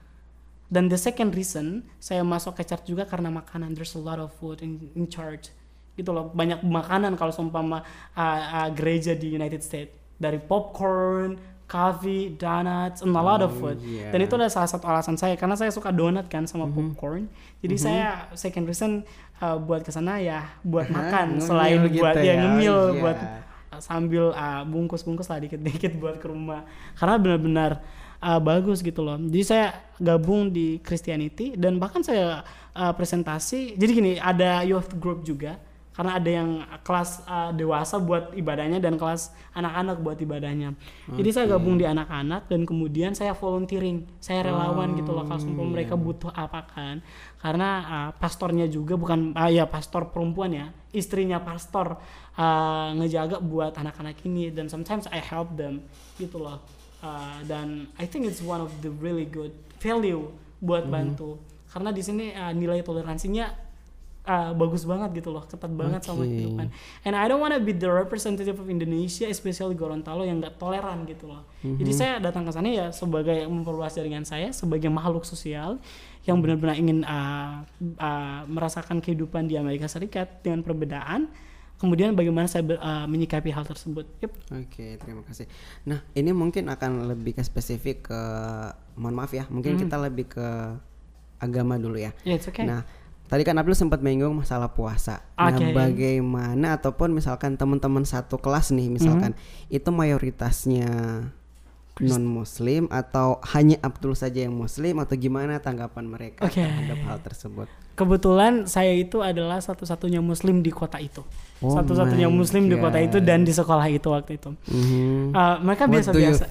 Dan 0.71 0.87
the 0.87 0.95
second 0.95 1.35
reason 1.35 1.83
saya 1.99 2.23
masuk 2.23 2.55
ke 2.55 2.63
church 2.63 2.87
juga 2.87 3.03
karena 3.03 3.27
makanan. 3.27 3.75
There's 3.75 3.91
a 3.99 3.99
lot 3.99 4.23
of 4.23 4.31
food 4.39 4.63
in, 4.63 4.79
in 4.95 5.11
church. 5.11 5.51
Gitu 5.99 6.07
loh, 6.15 6.31
banyak 6.31 6.63
makanan 6.63 7.19
kalau 7.19 7.35
seumpama 7.35 7.83
uh, 8.15 8.41
uh, 8.63 8.69
gereja 8.71 9.11
di 9.11 9.35
United 9.35 9.59
States. 9.59 9.91
Dari 10.15 10.39
popcorn, 10.39 11.35
coffee, 11.71 12.35
donuts, 12.35 12.99
and 12.99 13.15
a 13.15 13.23
lot 13.23 13.39
of 13.39 13.55
Oh, 13.55 13.71
food. 13.71 13.79
iya. 13.79 14.11
Dan 14.11 14.27
itu 14.27 14.35
adalah 14.35 14.51
salah 14.51 14.67
satu 14.67 14.83
alasan 14.91 15.15
saya 15.15 15.39
karena 15.39 15.55
saya 15.55 15.71
suka 15.71 15.87
donat 15.95 16.27
kan 16.27 16.43
sama 16.43 16.67
Mhm. 16.67 16.75
popcorn. 16.75 17.31
Jadi 17.63 17.75
saya 17.79 18.27
second 18.35 18.67
reason 18.67 18.91
uh, 19.39 19.55
buat 19.55 19.79
ke 19.79 19.91
sana 19.95 20.19
ya 20.19 20.51
buat 20.67 20.91
makan 20.91 21.39
ngemil 21.39 21.47
selain 21.47 21.79
gitu 21.87 22.03
buat 22.03 22.15
ya, 22.19 22.27
ya 22.27 22.33
ngemil 22.43 22.75
iya. 22.75 22.99
buat 22.99 23.17
uh, 23.71 23.79
sambil 23.79 24.35
uh, 24.35 24.67
bungkus-bungkus 24.67 25.31
lah 25.31 25.39
dikit-dikit 25.39 25.95
buat 26.03 26.19
ke 26.19 26.27
rumah. 26.27 26.67
Karena 26.99 27.15
benar-benar 27.15 27.71
uh, 28.19 28.39
bagus 28.43 28.83
gitu 28.83 28.99
loh. 28.99 29.15
Jadi 29.15 29.43
saya 29.47 29.65
gabung 29.95 30.51
di 30.51 30.77
Christianity 30.83 31.55
dan 31.55 31.79
bahkan 31.79 32.03
saya 32.03 32.43
uh, 32.75 32.91
presentasi. 32.91 33.79
Jadi 33.79 33.91
gini, 33.95 34.13
ada 34.19 34.61
youth 34.67 34.91
group 34.99 35.23
juga. 35.23 35.55
Karena 35.91 36.15
ada 36.15 36.29
yang 36.31 36.49
kelas 36.87 37.27
uh, 37.27 37.51
dewasa 37.51 37.99
buat 37.99 38.31
ibadahnya 38.31 38.79
dan 38.79 38.95
kelas 38.95 39.35
anak-anak 39.51 39.99
buat 39.99 40.17
ibadahnya. 40.23 40.71
Jadi 41.11 41.29
saya 41.35 41.45
gabung 41.51 41.75
di 41.75 41.83
anak-anak 41.83 42.47
dan 42.47 42.63
kemudian 42.63 43.11
saya 43.11 43.35
volunteering. 43.35 44.07
Saya 44.23 44.47
relawan 44.47 44.95
gitu 44.95 45.11
loh 45.11 45.27
kalau 45.27 45.43
seumpama 45.43 45.75
mereka 45.75 45.99
butuh 45.99 46.31
apa 46.31 46.63
kan. 46.71 47.03
Karena 47.43 47.69
uh, 47.83 48.09
pastornya 48.15 48.71
juga 48.71 48.95
bukan 48.95 49.35
ah 49.35 49.51
ya 49.51 49.67
pastor 49.67 50.15
perempuan 50.15 50.55
ya, 50.55 50.67
istrinya 50.95 51.43
pastor 51.43 51.99
uh, 52.39 52.95
ngejaga 52.95 53.43
buat 53.43 53.75
anak-anak 53.75 54.23
ini 54.23 54.47
dan 54.47 54.71
sometimes 54.71 55.11
I 55.11 55.19
help 55.19 55.59
them 55.59 55.83
gitu 56.15 56.39
loh. 56.39 56.63
Uh, 57.03 57.43
dan 57.49 57.91
I 57.99 58.07
think 58.07 58.29
it's 58.29 58.39
one 58.39 58.63
of 58.63 58.71
the 58.79 58.93
really 59.03 59.27
good 59.27 59.51
value 59.81 60.29
buat 60.61 60.85
bantu 60.85 61.41
karena 61.71 61.89
di 61.95 62.03
sini 62.03 62.35
uh, 62.35 62.51
nilai 62.51 62.83
toleransinya 62.83 63.70
uh, 64.25 64.51
bagus 64.53 64.85
banget 64.85 65.21
gitu 65.21 65.29
loh 65.33 65.43
ketat 65.45 65.71
banget 65.73 66.01
sama 66.05 66.25
Oke. 66.25 66.29
kehidupan 66.29 66.67
and 67.07 67.13
I 67.17 67.25
don't 67.25 67.41
wanna 67.41 67.57
be 67.57 67.73
the 67.73 67.89
representative 67.89 68.57
of 68.59 68.67
Indonesia 68.69 69.25
especially 69.25 69.73
Gorontalo 69.73 70.25
yang 70.25 70.41
gak 70.41 70.61
toleran 70.61 71.05
gitu 71.09 71.31
loh 71.31 71.45
jadi 71.61 71.91
saya 71.93 72.13
datang 72.17 72.45
ke 72.45 72.51
sana 72.53 72.69
ya 72.69 72.87
sebagai 72.89 73.45
memperluas 73.45 73.93
jaringan 73.93 74.25
saya 74.25 74.49
sebagai 74.53 74.89
makhluk 74.89 75.25
sosial 75.25 75.81
yang 76.25 76.37
benar-benar 76.37 76.77
ingin 76.77 77.01
uh, 77.01 77.65
uh, 77.97 78.41
merasakan 78.45 79.01
kehidupan 79.01 79.49
di 79.49 79.57
Amerika 79.57 79.89
Serikat 79.89 80.45
dengan 80.45 80.61
perbedaan 80.61 81.29
kemudian 81.81 82.13
bagaimana 82.13 82.45
saya 82.45 82.61
ber- 82.61 82.77
uh, 82.77 83.09
menyikapi 83.09 83.49
hal 83.49 83.65
tersebut 83.65 84.05
yep. 84.21 84.29
Oke, 84.53 85.01
terima 85.01 85.25
kasih. 85.25 85.49
Nah, 85.89 86.05
ini 86.13 86.29
mungkin 86.29 86.69
akan 86.69 87.09
lebih 87.09 87.33
ke 87.33 87.41
spesifik 87.41 88.13
ke 88.13 88.21
mohon 89.01 89.17
maaf 89.17 89.33
ya, 89.33 89.49
mungkin 89.49 89.81
kita 89.81 89.97
lebih 89.97 90.29
ke 90.29 90.45
agama 91.41 91.81
dulu 91.81 91.97
ya. 91.97 92.13
Yeah, 92.21 92.37
it's 92.37 92.45
okay. 92.45 92.69
Nah, 92.69 92.85
tadi 93.31 93.47
kan 93.47 93.55
Abdul 93.55 93.73
sempat 93.73 94.03
menyinggung 94.03 94.35
masalah 94.35 94.67
puasa. 94.67 95.23
Nah, 95.39 95.55
Oke. 95.55 95.71
bagaimana 95.71 96.75
ataupun 96.75 97.15
misalkan 97.15 97.55
teman-teman 97.55 98.03
satu 98.03 98.35
kelas 98.35 98.75
nih, 98.75 98.91
misalkan 98.91 99.31
Mhm. 99.31 99.71
itu 99.71 99.89
mayoritasnya 99.89 100.91
non 102.01 102.23
muslim 102.25 102.89
atau 102.89 103.37
hanya 103.53 103.77
Abdul 103.79 104.17
saja 104.17 104.41
yang 104.41 104.51
muslim 104.51 104.97
atau 104.97 105.13
gimana 105.13 105.61
tanggapan 105.61 106.07
mereka 106.07 106.49
Oke. 106.49 106.57
terhadap 106.59 106.97
hal 107.05 107.17
tersebut? 107.21 107.67
Kebetulan 107.93 108.65
saya 108.65 108.89
itu 108.91 109.21
adalah 109.21 109.61
satu-satunya 109.61 110.17
muslim 110.19 110.59
di 110.59 110.73
kota 110.73 110.97
itu. 110.97 111.21
Oh 111.61 111.77
satu-satunya 111.77 112.25
muslim 112.27 112.67
di 112.67 112.75
kota 112.75 112.97
itu 112.97 113.21
God. 113.21 113.27
dan 113.27 113.45
di 113.45 113.53
sekolah 113.53 113.85
itu 113.87 114.07
waktu 114.09 114.41
itu. 114.41 114.49
Mhm. 114.67 115.31
Uh, 115.31 115.55
mereka 115.61 115.83
biasa-biasa 115.85 116.43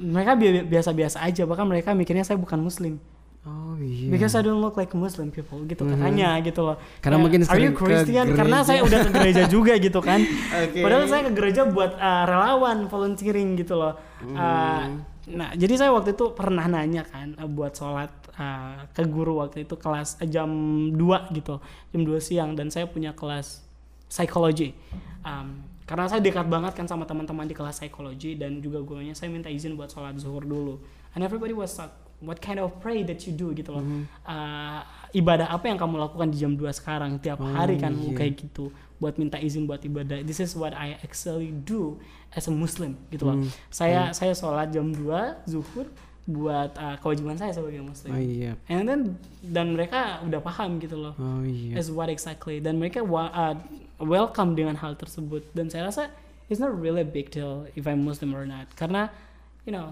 mereka 0.00 0.32
bi- 0.32 0.64
biasa-biasa 0.64 1.20
aja 1.20 1.44
bahkan 1.44 1.68
mereka 1.68 1.92
mikirnya 1.92 2.24
saya 2.24 2.40
bukan 2.40 2.56
muslim. 2.56 2.96
Oh 3.40 3.72
iya. 3.80 4.12
Because 4.12 4.36
I 4.36 4.44
don't 4.44 4.60
look 4.60 4.76
like 4.76 4.92
Muslim 4.92 5.32
people 5.32 5.64
gitu 5.64 5.88
katanya 5.88 6.36
gitu 6.44 6.60
loh. 6.60 6.76
Karena 7.00 7.16
Kayak, 7.16 7.24
mungkin 7.24 7.40
Are 7.48 7.56
you 7.56 7.72
ke 7.72 7.80
Christian? 7.88 8.26
Karena 8.36 8.60
saya 8.60 8.84
udah 8.84 8.98
ke 9.00 9.10
gereja 9.16 9.44
juga 9.48 9.72
gitu 9.80 10.00
kan. 10.04 10.20
Oke. 10.68 10.84
Padahal 10.84 11.08
saya 11.08 11.22
ke 11.24 11.32
gereja 11.32 11.64
buat 11.64 11.96
uh, 11.96 12.24
relawan 12.28 12.84
volunteering 12.92 13.56
gitu 13.56 13.80
loh. 13.80 13.96
Hmm. 14.20 14.36
Uh, 14.36 14.84
nah 15.30 15.56
jadi 15.56 15.72
saya 15.80 15.90
waktu 15.96 16.12
itu 16.12 16.36
pernah 16.36 16.68
nanya 16.68 17.06
kan 17.08 17.32
uh, 17.40 17.48
buat 17.48 17.72
sholat 17.72 18.12
uh, 18.36 18.84
ke 18.92 19.08
guru 19.08 19.40
waktu 19.40 19.64
itu 19.64 19.72
kelas 19.72 20.20
uh, 20.20 20.28
jam 20.28 20.52
2 20.92 21.00
gitu, 21.32 21.64
jam 21.96 22.00
2 22.04 22.20
siang 22.20 22.52
dan 22.52 22.68
saya 22.68 22.92
punya 22.92 23.16
kelas 23.16 23.64
psikologi. 24.04 24.76
Um, 25.24 25.64
karena 25.88 26.12
saya 26.12 26.20
dekat 26.20 26.44
banget 26.44 26.76
kan 26.76 26.84
sama 26.84 27.08
teman-teman 27.08 27.48
di 27.48 27.56
kelas 27.56 27.80
psikologi 27.80 28.36
dan 28.36 28.60
juga 28.60 28.84
gurunya 28.84 29.16
saya 29.16 29.32
minta 29.32 29.48
izin 29.48 29.80
buat 29.80 29.88
sholat 29.88 30.20
zuhur 30.20 30.44
dulu. 30.44 30.76
And 31.16 31.24
everybody 31.24 31.56
was 31.56 31.74
what 32.20 32.38
kind 32.38 32.56
of 32.56 32.72
pray 32.78 33.00
that 33.00 33.24
you 33.24 33.32
do 33.32 33.50
gitu 33.50 33.70
loh 33.70 33.80
Mhm. 33.80 34.04
Uh, 34.22 34.80
ibadah 35.10 35.48
apa 35.48 35.66
yang 35.66 35.76
kamu 35.76 35.98
lakukan 35.98 36.28
di 36.28 36.38
jam 36.38 36.52
2 36.52 36.70
sekarang 36.70 37.16
tiap 37.18 37.36
Oh, 37.36 37.48
hari 37.48 37.76
kan 37.76 37.90
iya. 37.92 38.12
kayak 38.12 38.38
gitu 38.38 38.68
buat 38.96 39.16
minta 39.16 39.36
izin 39.36 39.64
buat 39.64 39.80
ibadah 39.80 40.20
this 40.20 40.38
is 40.38 40.52
what 40.52 40.70
I 40.70 40.94
actually 40.98 41.50
do 41.50 41.96
as 42.30 42.44
a 42.44 42.52
Muslim 42.52 42.94
gitu 43.08 43.24
loh 43.24 43.36
Hmm. 43.36 43.48
saya 43.68 44.12
saya 44.12 44.30
sholat 44.32 44.70
jam 44.70 44.88
2 44.88 45.02
zuhur 45.44 45.88
buat 46.22 46.70
uh, 46.74 46.94
kewajiban 46.98 47.34
saya 47.34 47.50
sebagai 47.50 47.80
Muslim 47.80 48.12
Oh 48.12 48.20
iya. 48.20 48.52
and 48.66 48.84
then 48.84 49.00
dan 49.42 49.72
mereka 49.72 50.20
udah 50.22 50.38
paham 50.38 50.78
gitu 50.78 50.94
loh 50.94 51.16
Oh 51.16 51.42
iya. 51.42 51.74
as 51.74 51.88
what 51.88 52.06
exactly 52.06 52.60
dan 52.60 52.76
mereka 52.76 53.00
wa- 53.00 53.32
uh, 53.32 53.56
welcome 53.98 54.52
dengan 54.52 54.76
hal 54.76 54.94
tersebut 54.94 55.42
dan 55.50 55.66
saya 55.66 55.88
rasa 55.88 56.12
it's 56.46 56.58
not 56.58 56.70
really 56.70 57.00
a 57.00 57.08
big 57.08 57.28
deal 57.28 57.66
if 57.72 57.84
I'm 57.84 58.00
Muslim 58.00 58.30
or 58.30 58.44
not 58.44 58.68
karena 58.74 59.08
you 59.64 59.72
know 59.72 59.90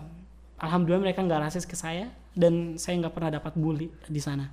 alhamdulillah 0.56 1.02
mereka 1.04 1.20
nggak 1.20 1.40
rasis 1.42 1.62
ke 1.62 1.74
saya 1.74 2.10
dan 2.36 2.76
saya 2.80 3.00
nggak 3.04 3.14
pernah 3.14 3.30
dapat 3.32 3.52
bully 3.56 3.88
di 4.08 4.20
sana. 4.20 4.48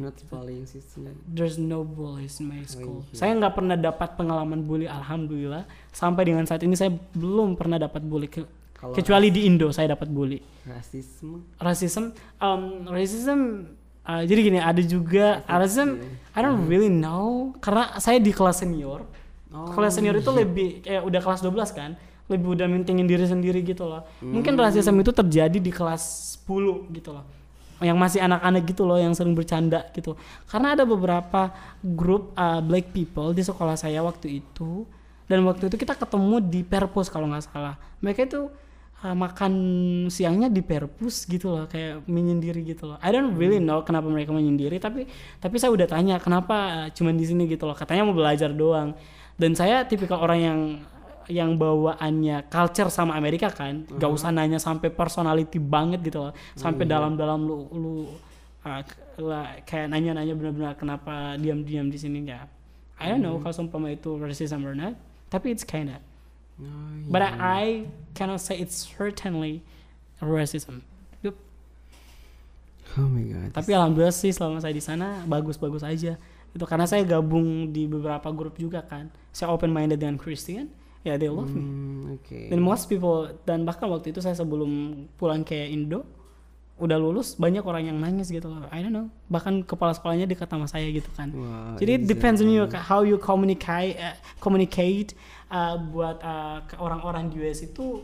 Not 0.00 0.16
bullying 0.26 0.64
system. 0.64 1.12
there's 1.28 1.60
no 1.60 1.84
bullies 1.84 2.40
in 2.40 2.48
my 2.48 2.64
school. 2.64 3.04
iya. 3.12 3.12
saya 3.12 3.32
nggak 3.36 3.54
pernah 3.54 3.76
dapat 3.76 4.16
pengalaman 4.16 4.64
bully 4.64 4.88
alhamdulillah. 4.88 5.68
Sampai 5.92 6.26
dengan 6.26 6.48
saat 6.48 6.64
ini 6.64 6.74
saya 6.74 6.90
belum 7.12 7.54
pernah 7.54 7.76
dapat 7.76 8.00
bully 8.02 8.26
Ke- 8.26 8.48
Kalau 8.72 8.96
kecuali 8.96 9.28
di 9.30 9.46
Indo 9.46 9.68
saya 9.70 9.92
dapat 9.92 10.08
bully. 10.08 10.40
Rasisme. 10.64 11.44
racism 11.58 12.14
um, 12.38 12.86
racism 12.86 13.68
uh, 14.06 14.22
jadi 14.22 14.40
gini 14.42 14.58
ada 14.62 14.82
juga 14.82 15.42
racism 15.46 16.02
I 16.32 16.40
don't 16.40 16.64
really 16.66 16.90
know. 16.90 17.52
Karena 17.60 18.00
saya 18.00 18.16
di 18.18 18.32
kelas 18.32 18.64
senior. 18.64 19.04
Oh, 19.52 19.68
kelas 19.76 20.00
senior 20.00 20.16
itu 20.16 20.32
iya. 20.32 20.38
lebih 20.40 20.68
kayak 20.80 21.02
udah 21.04 21.20
kelas 21.20 21.40
12 21.44 21.76
kan 21.76 21.90
lebih 22.30 22.54
udah 22.54 22.66
mintingin 22.70 23.06
diri 23.06 23.26
sendiri 23.26 23.60
gitu 23.62 23.86
loh. 23.86 24.06
Mungkin 24.22 24.54
Hmm. 24.54 24.62
racism 24.62 24.94
itu 25.02 25.10
terjadi 25.10 25.58
di 25.58 25.70
kelas 25.74 26.02
10 26.42 26.86
gitu 26.94 27.10
loh. 27.12 27.26
Yang 27.82 27.98
masih 27.98 28.20
anak-anak 28.22 28.62
gitu 28.62 28.82
loh 28.86 28.94
yang 28.94 29.10
sering 29.10 29.34
bercanda 29.34 29.82
gitu. 29.90 30.14
Karena 30.46 30.78
ada 30.78 30.86
beberapa 30.86 31.50
grup 31.82 32.30
uh, 32.38 32.62
black 32.62 32.94
people 32.94 33.34
di 33.34 33.42
sekolah 33.42 33.74
saya 33.74 34.00
waktu 34.06 34.38
itu. 34.38 34.86
Dan 35.26 35.42
waktu 35.48 35.66
itu 35.66 35.76
kita 35.80 35.98
ketemu 35.98 36.38
di 36.38 36.62
perpus 36.62 37.10
kalau 37.10 37.26
nggak 37.26 37.42
salah. 37.50 37.74
Mereka 37.98 38.30
itu 38.30 38.46
uh, 39.02 39.16
makan 39.18 39.52
siangnya 40.06 40.46
di 40.46 40.62
perpus 40.62 41.26
gitu 41.26 41.50
loh 41.50 41.64
kayak 41.66 42.06
menyendiri 42.06 42.62
gitu 42.62 42.86
loh. 42.86 42.98
I 43.02 43.10
don't 43.10 43.34
really 43.34 43.58
know 43.58 43.82
kenapa 43.82 44.06
mereka 44.06 44.30
menyendiri 44.30 44.78
tapi 44.78 45.10
tapi 45.42 45.56
saya 45.58 45.74
udah 45.74 45.90
tanya 45.90 46.22
kenapa 46.22 46.86
uh, 46.86 46.88
cuman 46.94 47.18
di 47.18 47.26
sini? 47.26 47.50
gitu 47.50 47.66
loh. 47.66 47.74
Katanya 47.74 48.06
mau 48.06 48.14
belajar 48.14 48.54
doang. 48.54 48.94
Dan 49.34 49.58
saya 49.58 49.82
tipikal 49.88 50.22
orang 50.22 50.38
yang 50.38 50.58
yang 51.30 51.54
bawaannya 51.58 52.46
culture 52.50 52.90
sama 52.90 53.14
Amerika 53.18 53.50
kan 53.52 53.84
gak 53.86 54.10
usah 54.10 54.30
nanya 54.34 54.58
sampai 54.58 54.88
personality 54.90 55.60
banget 55.60 56.02
gitu 56.02 56.30
loh 56.30 56.32
sampai 56.54 56.88
dalam-dalam 56.88 57.42
lu 57.42 57.68
lu 57.74 57.94
uh, 58.66 58.82
lah, 59.20 59.60
kayak 59.62 59.92
nanya-nanya 59.92 60.34
benar-benar 60.34 60.74
kenapa 60.74 61.36
diam-diam 61.36 61.86
di 61.92 61.98
sini 61.98 62.24
ya 62.26 62.48
I 62.98 63.10
don't 63.10 63.22
know 63.22 63.38
kalau 63.42 63.54
seumpama 63.54 63.90
itu 63.92 64.14
racism 64.18 64.62
or 64.64 64.72
not 64.72 64.94
tapi 65.28 65.52
it's 65.52 65.66
kinda 65.66 66.00
Oh, 66.60 67.10
But 67.10 67.24
iya. 67.24 67.30
I, 67.40 67.40
I 67.40 67.66
cannot 68.12 68.40
say 68.44 68.60
it's 68.60 68.76
certainly 68.76 69.64
racism. 70.20 70.84
Yup. 71.24 71.34
Oh 72.94 73.08
my 73.08 73.24
god. 73.24 73.50
Tapi 73.56 73.70
alhamdulillah 73.72 74.14
sih 74.14 74.30
selama 74.30 74.60
saya 74.60 74.74
di 74.76 74.84
sana 74.84 75.24
bagus-bagus 75.24 75.82
aja. 75.82 76.20
Itu 76.52 76.64
karena 76.68 76.84
saya 76.84 77.02
gabung 77.08 77.72
di 77.72 77.88
beberapa 77.88 78.28
grup 78.30 78.60
juga 78.60 78.84
kan. 78.84 79.08
Saya 79.32 79.48
open 79.50 79.72
minded 79.72 79.98
dengan 79.98 80.20
Christian. 80.20 80.68
Ya 81.02 81.18
they 81.18 81.26
love 81.26 81.50
me. 81.50 81.62
Hmm, 81.62 82.14
oke. 82.14 82.40
Dan 82.46 82.58
most 82.62 82.86
people 82.86 83.26
dan 83.42 83.66
bahkan 83.66 83.90
waktu 83.90 84.14
itu 84.14 84.22
saya 84.22 84.38
sebelum 84.38 85.04
pulang 85.18 85.42
ke 85.42 85.54
Indo 85.54 86.06
udah 86.82 86.98
lulus 86.98 87.38
banyak 87.38 87.62
orang 87.62 87.90
yang 87.90 87.98
nangis 87.98 88.30
gitu 88.30 88.46
loh. 88.50 88.66
I 88.70 88.82
don't 88.82 88.94
know. 88.94 89.06
Bahkan 89.30 89.66
kepala 89.66 89.94
sekolahnya 89.94 90.30
dekat 90.30 90.46
sama 90.46 90.66
saya 90.70 90.86
gitu 90.90 91.10
kan. 91.14 91.30
Wah, 91.34 91.74
Jadi 91.78 92.02
it 92.02 92.04
depends 92.06 92.38
on 92.42 92.50
you 92.50 92.66
how 92.70 93.02
you 93.02 93.18
communicate 93.18 93.98
uh, 93.98 94.14
communicate 94.38 95.14
uh, 95.50 95.78
buat 95.78 96.22
uh, 96.22 96.62
ke 96.66 96.74
orang-orang 96.78 97.30
di 97.30 97.42
US 97.42 97.62
itu 97.66 98.02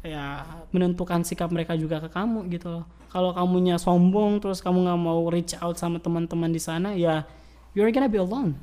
ya 0.00 0.48
menentukan 0.72 1.24
sikap 1.24 1.52
mereka 1.52 1.76
juga 1.76 2.00
ke 2.00 2.08
kamu 2.08 2.48
gitu 2.52 2.68
loh. 2.68 2.84
Kalau 3.12 3.32
kamunya 3.36 3.76
sombong 3.80 4.44
terus 4.44 4.60
kamu 4.60 4.86
nggak 4.86 5.00
mau 5.00 5.20
reach 5.28 5.56
out 5.60 5.76
sama 5.76 6.00
teman-teman 6.00 6.52
di 6.52 6.62
sana 6.62 6.94
ya 6.94 7.26
you're 7.74 7.90
gonna 7.90 8.08
be 8.08 8.20
alone 8.20 8.54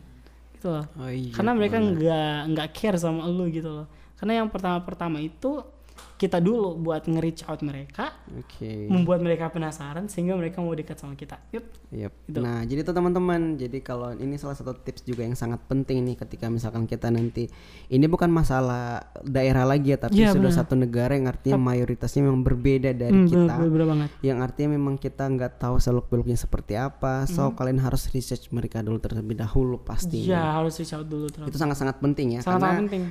gitu 0.57 0.73
loh. 0.73 0.85
Oh 0.97 1.07
iya. 1.07 1.29
Karena 1.29 1.53
mereka 1.53 1.77
nggak 1.77 2.37
nggak 2.51 2.69
care 2.73 2.97
sama 2.97 3.29
lu 3.29 3.45
gitu 3.53 3.69
loh. 3.69 3.87
Karena 4.17 4.41
yang 4.41 4.49
pertama-pertama 4.49 5.21
itu 5.21 5.61
kita 6.17 6.37
dulu 6.37 6.73
buat 6.75 7.05
nge-reach 7.05 7.45
out 7.45 7.61
mereka, 7.61 8.09
Oke. 8.33 8.89
membuat 8.89 9.21
mereka 9.21 9.47
penasaran 9.47 10.05
sehingga 10.05 10.33
mereka 10.33 10.59
mau 10.59 10.73
dekat 10.73 10.97
sama 10.97 11.13
kita. 11.13 11.37
Yup. 11.51 11.61
Yep. 11.87 12.11
Gitu. 12.25 12.39
Nah, 12.39 12.59
jadi 12.61 12.81
tuh 12.81 12.91
teman-teman, 12.91 13.53
jadi 13.53 13.77
kalau 13.79 14.11
ini 14.11 14.33
salah 14.35 14.53
satu 14.53 14.73
tips 14.73 15.01
juga 15.03 15.21
yang 15.21 15.33
sangat 15.33 15.61
penting 15.63 16.01
nih 16.01 16.17
ketika 16.17 16.49
misalkan 16.49 16.83
kita 16.83 17.07
nanti 17.07 17.45
ini 17.87 18.05
bukan 18.05 18.27
masalah 18.27 19.05
daerah 19.21 19.61
lagi 19.63 19.93
ya, 19.93 19.99
tapi 19.99 20.17
Iya, 20.17 20.33
sudah 20.33 20.49
benar. 20.49 20.57
satu 20.57 20.73
negara 20.73 21.13
yang 21.13 21.27
artinya 21.27 21.55
mayoritasnya 21.55 22.21
memang 22.23 22.41
berbeda 22.41 22.91
dari 22.91 23.13
Hmm, 23.13 23.27
kita. 23.27 23.53
bener, 23.53 23.69
bener 23.69 23.87
banget. 23.87 24.09
Yang 24.19 24.37
artinya 24.41 24.69
memang 24.73 24.95
kita 24.97 25.23
nggak 25.23 25.53
tahu 25.57 25.77
seluk 25.77 26.09
beluknya 26.09 26.35
seperti 26.35 26.73
apa, 26.73 27.23
so 27.25 27.45
Hmm. 27.45 27.53
kalian 27.53 27.77
harus 27.77 28.09
research 28.09 28.49
mereka 28.49 28.81
dulu 28.81 28.97
terlebih 28.97 29.37
dahulu 29.37 29.77
Iya, 29.77 29.85
pastinya. 29.85 30.41
harus 30.57 30.73
reach 30.75 30.91
out 30.91 31.05
dulu 31.05 31.29
terus. 31.29 31.45
Itu 31.45 31.55
sangat-sangat 31.55 31.99
penting 31.99 32.27
ya, 32.33 32.41
Sangat 32.41 32.57
karena 32.59 32.81
penting. 32.81 33.03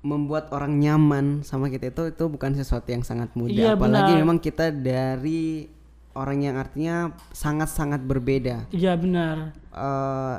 Membuat 0.00 0.48
orang 0.50 0.78
nyaman 0.78 1.42
sama 1.42 1.66
kita 1.66 1.90
itu 1.90 2.02
itu 2.08 2.24
bukan 2.24 2.54
sesuatu 2.54 2.86
yang 2.86 3.02
sangat 3.02 3.34
mudah, 3.34 3.50
Iya, 3.50 3.74
apalagi 3.74 4.14
benar. 4.14 4.22
memang 4.22 4.38
kita 4.38 4.70
dari 4.70 5.66
orang 6.12 6.38
yang 6.40 6.56
artinya 6.56 6.96
sangat-sangat 7.30 8.00
berbeda. 8.00 8.70
Iya 8.70 8.94
benar. 8.94 9.54
Eh, 9.68 10.36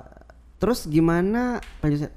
terus 0.56 0.84
gimana 0.86 1.60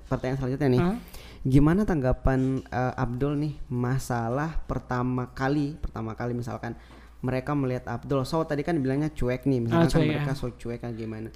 pertanyaan 0.09 0.35
selanjutnya 0.37 0.69
nih 0.69 0.83
Hah? 0.83 0.97
gimana 1.43 1.83
tanggapan 1.83 2.63
eh, 2.65 2.95
Abdul 2.97 3.39
nih 3.39 3.55
masalah 3.69 4.59
pertama 4.65 5.31
kali 5.31 5.79
pertama 5.79 6.15
kali 6.15 6.35
misalkan 6.35 6.75
mereka 7.19 7.55
melihat 7.55 7.87
Abdul 7.89 8.23
so 8.23 8.43
tadi 8.43 8.63
kan 8.63 8.75
bilangnya 8.77 9.11
cuek 9.11 9.47
nih 9.47 9.63
misalkan 9.63 9.87
Ah, 9.87 9.95
kan 9.95 10.03
mereka 10.03 10.33
ya. 10.35 10.39
so 10.39 10.51
cuek 10.51 10.79
kan 10.79 10.91
gimana 10.93 11.31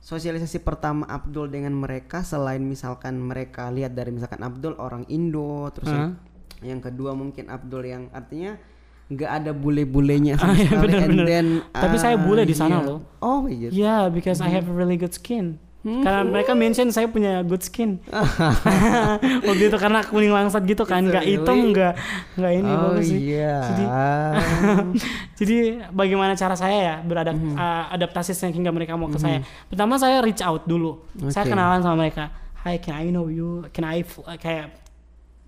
sosialisasi 0.00 0.64
pertama 0.64 1.04
Abdul 1.06 1.52
dengan 1.52 1.76
mereka 1.76 2.24
selain 2.24 2.64
misalkan 2.64 3.20
mereka 3.20 3.68
lihat 3.68 3.92
dari 3.92 4.10
misalkan 4.10 4.40
Abdul 4.40 4.74
orang 4.76 5.04
Indo 5.06 5.68
terus 5.70 5.92
yang, 5.92 6.16
yang 6.64 6.80
kedua 6.80 7.12
mungkin 7.12 7.52
Abdul 7.52 7.84
yang 7.84 8.08
artinya 8.10 8.56
nggak 9.10 9.30
ada 9.42 9.50
bule-bulenya 9.50 10.38
sama 10.38 10.54
Ah, 10.54 10.56
iya, 10.56 10.64
sekali 10.70 10.78
and 10.78 10.84
benar-benar. 10.86 11.26
then, 11.26 11.46
Tapi 11.74 11.96
saya 11.98 12.14
ah, 12.14 12.22
bule 12.22 12.42
di 12.46 12.54
sana 12.54 12.78
iya. 12.78 12.86
loh. 12.86 12.98
oh 13.20 13.42
iya 13.44 13.68
Yeah, 13.68 14.02
because 14.06 14.38
I 14.38 14.48
have 14.48 14.70
a 14.70 14.74
really 14.74 14.94
good 14.94 15.10
skin. 15.12 15.58
Karena 15.80 16.20
mereka 16.28 16.52
mention 16.52 16.92
saya 16.92 17.08
punya 17.08 17.40
good 17.40 17.64
skin. 17.64 18.04
Waktu 19.48 19.72
itu 19.72 19.76
karena 19.80 20.04
kuning 20.04 20.28
langsat 20.28 20.68
gitu 20.68 20.84
kan, 20.84 21.00
nggak 21.08 21.24
hitam, 21.24 21.72
nggak 21.72 21.96
nggak 22.36 22.52
ini 22.52 22.68
oh 22.68 22.80
bagus 22.92 23.08
sih. 23.08 23.18
iya 23.32 23.56
Jadi 23.64 23.84
Jadi 25.40 25.56
bagaimana 25.88 26.36
cara 26.36 26.52
saya 26.52 26.76
ya 26.76 26.96
beradaptasi 27.00 28.36
sehingga 28.36 28.68
mereka 28.68 28.92
mau 29.00 29.08
ke 29.08 29.16
saya. 29.16 29.40
Pertama 29.72 29.96
saya 29.96 30.20
reach 30.20 30.44
out 30.44 30.68
dulu. 30.68 31.00
Saya 31.32 31.48
Oke. 31.48 31.56
kenalan 31.56 31.80
sama 31.80 31.96
mereka. 32.04 32.28
Hi, 32.60 32.76
can 32.76 33.00
I 33.00 33.08
know 33.08 33.32
you? 33.32 33.64
Can 33.72 33.88
I 33.88 34.04
kayak 34.36 34.76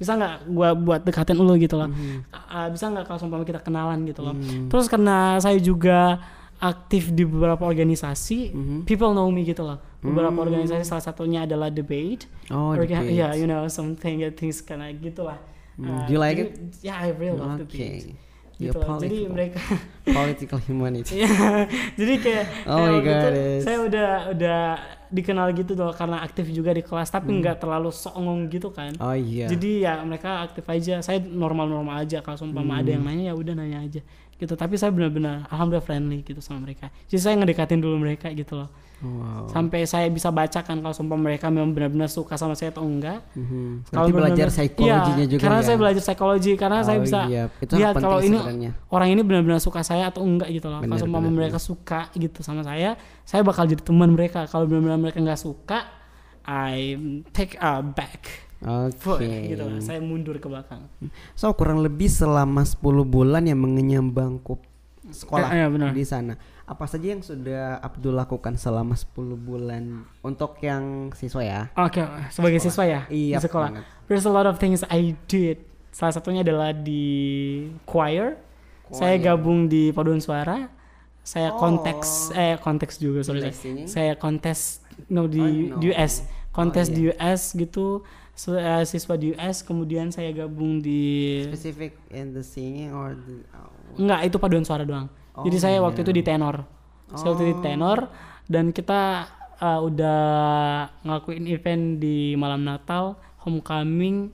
bisa 0.00 0.16
nggak 0.16 0.48
gua 0.48 0.72
buat 0.72 1.04
dekatin 1.04 1.36
lu 1.36 1.60
gitu 1.60 1.76
loh. 1.76 1.92
Ah, 2.32 2.72
bisa 2.72 2.88
nggak 2.88 3.04
kalau 3.04 3.20
seumpama 3.20 3.44
kita 3.44 3.60
kenalan 3.60 4.00
gitu 4.08 4.24
loh. 4.24 4.32
Terus 4.72 4.88
karena 4.88 5.36
saya 5.44 5.60
juga 5.60 6.24
aktif 6.56 7.12
di 7.12 7.28
beberapa 7.28 7.68
organisasi, 7.68 8.56
people 8.88 9.12
know 9.12 9.28
me 9.28 9.44
gitu 9.44 9.60
loh. 9.60 9.91
Beberapa 10.02 10.34
organisasi 10.36 10.82
salah 10.82 11.00
satunya 11.00 11.46
adalah 11.46 11.70
debate. 11.70 12.26
Oh, 12.50 12.74
Orga- 12.74 13.00
debate. 13.00 13.14
Yeah, 13.14 13.32
you 13.32 13.46
know 13.46 13.62
something 13.66 14.18
things 14.34 14.58
karena 14.60 14.90
gitu 14.90 15.22
lah. 15.22 15.38
Hmm, 15.72 15.88
Ah, 15.88 16.04
do 16.04 16.12
you 16.12 16.18
like 16.18 16.36
jadi- 16.36 16.54
Yeah, 16.82 16.98
I 16.98 17.14
really 17.14 17.38
love 17.38 17.56
Oke. 17.56 17.70
debate. 17.70 18.12
Gitu 18.52 18.76
loh. 18.76 18.98
Jadi 18.98 19.18
mereka 19.26 19.58
political 20.16 20.58
humanity 20.60 21.18
jadi 21.98 22.14
kayak, 22.18 22.44
Oh 22.66 22.78
my 22.78 22.94
itu 22.94 23.00
God, 23.02 23.32
yes. 23.32 23.60
saya 23.64 23.78
udah 23.80 24.08
udah 24.30 24.60
dikenal 25.08 25.46
gitu 25.52 25.72
tuh 25.72 25.90
karena 25.92 26.20
aktif 26.20 26.46
juga 26.48 26.70
di 26.70 26.80
kelas, 26.80 27.08
tapi 27.08 27.32
Hmm. 27.32 27.40
nggak 27.42 27.58
terlalu 27.58 27.90
songong 27.90 28.46
gitu 28.46 28.70
kan. 28.70 28.92
oh 28.98 29.12
iya 29.12 29.46
Jadi 29.46 29.82
ya 29.82 29.98
mereka 30.02 30.42
aktif 30.42 30.62
aja, 30.64 30.98
saya 30.98 31.18
normal-normal 31.18 32.02
aja. 32.02 32.20
Kalau 32.20 32.38
ada 32.38 32.50
Hmm. 32.82 32.86
yang 32.86 33.02
nanya 33.02 33.24
ya 33.30 33.34
udah 33.34 33.54
nanya 33.56 33.78
aja 33.82 34.00
gitu. 34.36 34.54
Tapi 34.54 34.74
saya 34.74 34.90
benar-benar 34.90 35.46
alhamdulillah 35.48 35.82
friendly 35.82 36.22
gitu 36.22 36.38
sama 36.38 36.62
mereka. 36.62 36.86
Jadi 37.06 37.18
saya 37.18 37.34
ngedekatin 37.38 37.78
dulu 37.78 37.98
mereka 37.98 38.30
gitu 38.30 38.58
loh. 38.58 38.70
Wow 39.02 39.44
Sampai 39.46 39.82
saya 39.82 40.06
bisa 40.06 40.30
bacakan 40.30 40.78
kalau 40.78 40.90
seumpama 40.90 41.26
mereka 41.26 41.46
memang 41.46 41.70
benar-benar 41.70 42.06
suka 42.06 42.34
sama 42.34 42.54
saya 42.54 42.70
atau 42.70 42.82
enggak. 42.82 43.20
Mhm. 43.32 43.86
Kalau 43.86 44.08
belajar 44.08 44.46
psikologinya 44.48 45.12
Iya, 45.18 45.26
juga 45.28 45.42
karena 45.42 45.58
ya 45.58 45.64
saya 45.64 45.76
belajar 45.76 46.00
psikologi 46.00 46.52
karena 46.54 46.78
saya 46.80 46.96
Oh 46.96 47.02
bisa 47.02 47.20
iya, 47.26 47.44
itu 47.58 47.72
lihat 47.74 47.94
kalau 47.94 48.18
ini 48.18 48.34
sebenarnya. 48.34 48.70
orang 48.88 49.08
ini 49.10 49.20
benar-benar 49.20 49.58
suka 49.58 49.80
saya 49.80 50.08
atau 50.08 50.22
enggak 50.22 50.48
gitu 50.50 50.66
loh. 50.66 50.80
Kalau 50.80 50.96
seumpama 50.96 51.26
benar, 51.26 51.38
mereka 51.42 51.58
suka 51.58 52.00
gitu 52.12 52.40
sama 52.40 52.62
saya, 52.62 52.94
saya 53.22 53.42
bakal 53.42 53.66
jadi 53.66 53.82
teman 53.82 54.08
mereka. 54.08 54.46
Kalau 54.46 54.64
benar-benar 54.64 54.96
mereka 54.98 55.18
nggak 55.18 55.38
suka, 55.38 55.78
I 56.42 56.94
take 57.30 57.54
a 57.56 57.78
back. 57.80 58.48
oke 58.60 59.18
Gitu, 59.20 59.58
lah. 59.58 59.78
saya 59.78 59.98
mundur 59.98 60.38
ke 60.38 60.46
belakang. 60.46 60.86
so 61.34 61.50
kurang 61.50 61.82
lebih 61.82 62.06
selama 62.06 62.62
10 62.62 62.78
bulan 63.02 63.42
yang 63.42 63.58
mengenyam 63.58 64.06
bangku 64.06 64.54
sekolah 65.04 65.50
Eh, 65.50 65.56
iya, 65.56 65.66
benar. 65.66 65.90
di 65.90 66.04
sana. 66.04 66.38
Apa 66.72 66.88
saja 66.88 67.12
yang 67.12 67.20
sudah 67.20 67.76
Abdul 67.78 68.16
lakukan 68.16 68.56
selama 68.56 68.96
10 68.96 69.12
bulan 69.36 69.84
untuk 70.24 70.56
yang 70.58 71.12
siswa 71.12 71.44
ya? 71.44 71.60
Oke, 71.76 72.00
sebagai 72.32 72.56
siswa 72.58 72.88
ya 72.88 73.00
Iya, 73.06 73.36
di 73.36 73.44
sekolah. 73.44 73.68
banget. 73.68 73.84
There's 74.08 74.24
a 74.24 74.32
lot 74.32 74.48
of 74.48 74.56
things 74.56 74.80
I 74.88 75.12
did. 75.26 75.60
Salah 75.92 76.16
satunya 76.16 76.40
adalah 76.40 76.72
di 76.72 77.04
choir. 77.84 78.40
Saya 78.88 79.20
Choir. 79.20 79.36
gabung 79.36 79.68
di 79.68 79.92
paduan 79.92 80.16
suara. 80.18 80.72
Saya 81.20 81.52
Oh. 81.52 81.60
konteks 81.60 82.32
eh 82.32 82.56
konteks 82.56 82.96
juga 82.96 83.20
sorry. 83.20 83.52
Saya 83.84 84.16
kontes 84.16 84.80
no 85.06 85.28
di, 85.28 85.44
Oh, 85.68 85.76
no. 85.76 85.78
di 85.78 85.92
US. 85.92 86.24
Kontes 86.50 86.88
Oh, 86.88 86.92
di 86.92 87.00
US 87.10 87.52
gitu. 87.52 88.00
So, 88.32 88.56
eh, 88.56 88.80
siswa 88.82 89.14
di 89.14 89.36
US 89.36 89.60
kemudian 89.60 90.08
saya 90.08 90.32
gabung 90.32 90.80
di 90.80 91.44
Specific 91.46 92.00
in 92.08 92.32
the 92.32 92.40
singing 92.40 92.90
or 92.90 93.12
the 93.12 93.44
oh, 93.52 93.68
Enggak, 93.92 94.24
itu 94.24 94.36
paduan 94.36 94.64
suara 94.64 94.82
doang. 94.82 95.12
Oh, 95.32 95.44
Jadi 95.44 95.56
saya 95.58 95.80
waktu 95.80 96.00
iya. 96.00 96.06
itu 96.06 96.12
di 96.12 96.22
tenor. 96.22 96.56
Saya 97.12 97.28
waktu 97.32 97.42
itu 97.42 97.52
di 97.52 97.58
Oh. 97.58 97.64
tenor 97.64 97.98
dan 98.46 98.64
kita 98.68 99.00
uh, 99.58 99.80
udah 99.80 100.20
ngelakuin 101.02 101.44
event 101.46 101.84
di 101.96 102.34
malam 102.34 102.62
Natal, 102.62 103.16
homecoming 103.40 104.32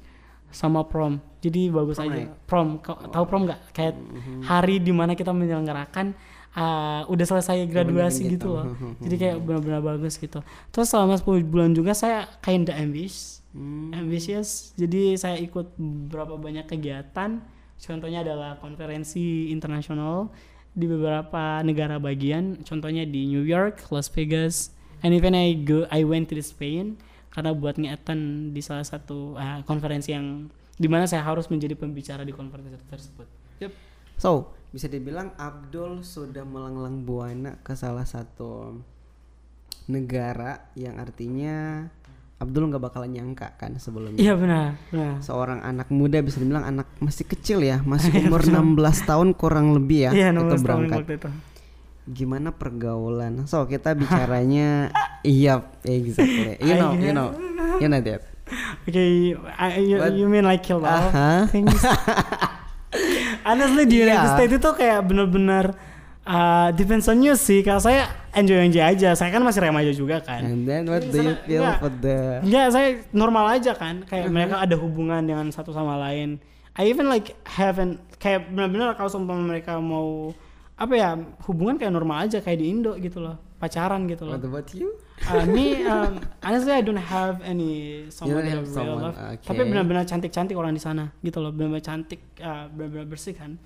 sama 0.48 0.82
prom. 0.82 1.20
Jadi 1.38 1.68
bagus 1.68 1.96
Prom 1.96 2.08
aja. 2.08 2.16
night? 2.18 2.30
Prom, 2.46 2.68
Kau- 2.80 2.98
tahu 3.04 3.24
prom 3.24 3.42
nggak? 3.44 3.60
Kayak 3.70 3.94
hari 4.42 4.78
di 4.78 4.90
mana 4.90 5.12
kita 5.12 5.30
menyelenggarakan 5.30 6.16
uh, 6.50 7.06
udah 7.06 7.26
selesai 7.28 7.62
graduasi 7.64 8.26
gitu 8.26 8.32
gitu. 8.34 8.48
loh. 8.50 8.66
Jadi 9.04 9.14
kayak 9.16 9.36
benar-benar 9.38 9.82
bagus 9.84 10.16
gitu. 10.16 10.42
Terus 10.68 10.88
selama 10.88 11.14
10 11.14 11.44
bulan 11.44 11.70
juga 11.72 11.94
saya 11.94 12.26
kinda 12.40 12.74
ambitious 12.74 13.38
Hmm. 13.48 13.90
ambitious. 13.92 14.76
Jadi 14.76 15.16
saya 15.16 15.34
ikut 15.36 15.72
beberapa 15.74 16.36
banyak 16.36 16.68
kegiatan. 16.68 17.40
Contohnya 17.76 18.20
adalah 18.20 18.60
konferensi 18.60 19.48
internasional 19.48 20.28
di 20.78 20.86
beberapa 20.86 21.58
negara 21.66 21.98
bagian. 21.98 22.62
Contohnya 22.62 23.02
di 23.02 23.26
New 23.26 23.42
York, 23.42 23.90
Las 23.90 24.06
Vegas, 24.14 24.70
and 25.02 25.10
even 25.10 25.34
I 25.34 25.58
go, 25.58 25.90
I 25.90 26.06
went 26.06 26.30
to 26.30 26.38
the 26.38 26.46
Spain 26.46 26.94
karena 27.34 27.50
buat 27.50 27.76
ngeatan 27.76 28.50
di 28.54 28.62
salah 28.62 28.86
satu 28.86 29.34
uh, 29.34 29.60
konferensi 29.66 30.14
yang 30.14 30.46
di 30.78 30.86
mana 30.86 31.10
saya 31.10 31.26
harus 31.26 31.50
menjadi 31.50 31.74
pembicara 31.74 32.22
di 32.22 32.30
konferensi 32.30 32.78
tersebut. 32.86 33.26
Yep. 33.58 33.72
So, 34.14 34.54
bisa 34.70 34.86
dibilang 34.86 35.34
Abdul 35.34 36.06
sudah 36.06 36.46
melanglang 36.46 37.02
buana 37.02 37.58
ke 37.66 37.74
salah 37.74 38.06
satu 38.06 38.78
negara 39.90 40.70
yang 40.78 41.00
artinya 41.00 41.88
Abdul 42.38 42.70
nggak 42.70 42.78
bakalan 42.80 43.10
nyangka 43.10 43.58
kan 43.58 43.74
sebelumnya. 43.76 44.14
Iya 44.14 44.38
benar, 44.38 44.78
benar. 44.88 45.18
Seorang 45.20 45.58
anak 45.58 45.90
muda 45.90 46.22
bisa 46.22 46.38
dibilang 46.38 46.62
anak 46.62 46.86
masih 46.98 47.26
kecil 47.26 47.58
ya, 47.60 47.82
masih 47.82 48.14
umur 48.14 48.46
16 48.46 48.78
tahun 49.04 49.34
kurang 49.34 49.74
lebih 49.74 50.06
ya 50.06 50.10
Iya, 50.14 50.28
itu 50.30 50.38
16 50.46 50.46
tahun 50.46 50.62
berangkat. 50.62 50.98
waktu 51.02 51.14
itu. 51.18 51.28
Gimana 52.08 52.48
pergaulan? 52.54 53.44
So, 53.44 53.66
kita 53.66 53.92
bicaranya 53.92 54.94
iya, 55.26 55.66
exactly. 55.82 56.62
You 56.62 56.74
know, 56.78 56.92
you 56.94 57.10
know. 57.12 57.28
You 57.78 57.86
know 57.86 58.02
that. 58.02 58.26
Okay, 58.88 59.38
I, 59.54 59.78
you, 59.78 60.02
you 60.16 60.26
mean 60.26 60.42
like 60.42 60.62
kill 60.62 60.82
all 60.82 61.10
Aha. 61.10 61.46
things? 61.46 61.70
Honestly 63.46 63.84
di 63.84 64.02
United 64.02 64.18
Iya. 64.18 64.34
States 64.34 64.54
itu 64.56 64.70
kayak 64.72 65.00
bener-bener 65.04 65.76
uh, 66.28 66.68
depends 66.76 67.08
on 67.08 67.18
you 67.18 67.32
sih. 67.34 67.64
Kalau 67.64 67.80
saya 67.80 68.04
enjoy 68.36 68.60
enjoy 68.62 68.84
aja. 68.84 69.16
Saya 69.16 69.32
kan 69.32 69.40
masih 69.40 69.64
remaja 69.64 69.90
juga 69.90 70.20
kan. 70.20 70.44
And 70.44 70.68
then 70.68 70.84
what 70.84 71.00
Jadi 71.00 71.10
do 71.10 71.16
you 71.18 71.32
sana- 71.32 71.42
feel 71.48 71.62
enggak. 71.64 71.78
for 71.80 71.90
the 71.98 72.16
Enggak, 72.44 72.66
saya 72.70 72.88
normal 73.10 73.44
aja 73.48 73.72
kan. 73.72 73.94
Kayak 74.04 74.28
Uh-huh. 74.28 74.34
mereka 74.36 74.54
ada 74.60 74.76
hubungan 74.76 75.22
dengan 75.24 75.48
satu 75.48 75.72
sama 75.72 75.96
lain. 75.98 76.36
I 76.76 76.86
even 76.86 77.08
like 77.08 77.34
haven't 77.42 77.98
kayak 78.20 78.52
benar-benar 78.52 78.94
kalau 78.94 79.10
seumpama 79.10 79.42
mereka 79.42 79.80
mau 79.80 80.30
apa 80.78 80.94
ya 80.94 81.18
hubungan 81.42 81.74
kayak 81.74 81.90
normal 81.90 82.22
aja 82.22 82.38
kayak 82.38 82.62
di 82.62 82.70
Indo 82.70 82.94
gitu 82.94 83.18
loh 83.18 83.34
pacaran 83.58 84.06
gitu 84.06 84.22
loh. 84.22 84.38
What 84.38 84.46
about 84.46 84.70
you? 84.70 84.94
Uh, 85.26 85.42
me, 85.42 85.82
um, 85.82 86.22
honestly 86.38 86.70
I 86.70 86.78
don't 86.78 86.94
have 86.94 87.42
any 87.42 88.06
someone 88.14 88.46
don't 88.46 88.46
that 88.46 88.54
I 88.54 88.62
have 88.62 88.70
someone, 88.70 89.02
love. 89.10 89.18
okay. 89.18 89.42
Tapi 89.42 89.60
benar-benar 89.66 90.06
cantik-cantik 90.06 90.54
orang 90.54 90.70
di 90.70 90.78
sana 90.78 91.10
gitu 91.18 91.42
loh, 91.42 91.50
benar-benar 91.50 91.82
cantik, 91.82 92.22
uh, 92.38 92.70
benar-benar 92.70 93.10
bersih 93.10 93.34
kan. 93.34 93.58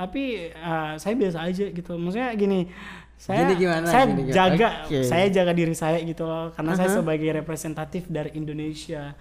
Tapi 0.00 0.48
uh, 0.56 0.96
saya 0.96 1.12
biasa 1.12 1.44
aja 1.44 1.68
gitu. 1.68 1.92
Maksudnya 2.00 2.32
gini, 2.32 2.72
saya 3.20 3.44
Gini 3.44 3.54
gimana? 3.60 3.84
saya 3.84 4.04
Gini 4.08 4.22
gimana? 4.24 4.32
jaga, 4.32 4.68
Oke. 4.88 4.98
saya 5.04 5.26
jaga 5.28 5.52
diri 5.52 5.74
saya 5.76 6.00
gitu 6.00 6.24
loh, 6.24 6.48
karena 6.56 6.72
saya 6.72 6.88
Uh-huh. 6.88 7.04
sebagai 7.04 7.28
representatif 7.36 8.08
dari 8.08 8.32
Indonesia, 8.32 9.12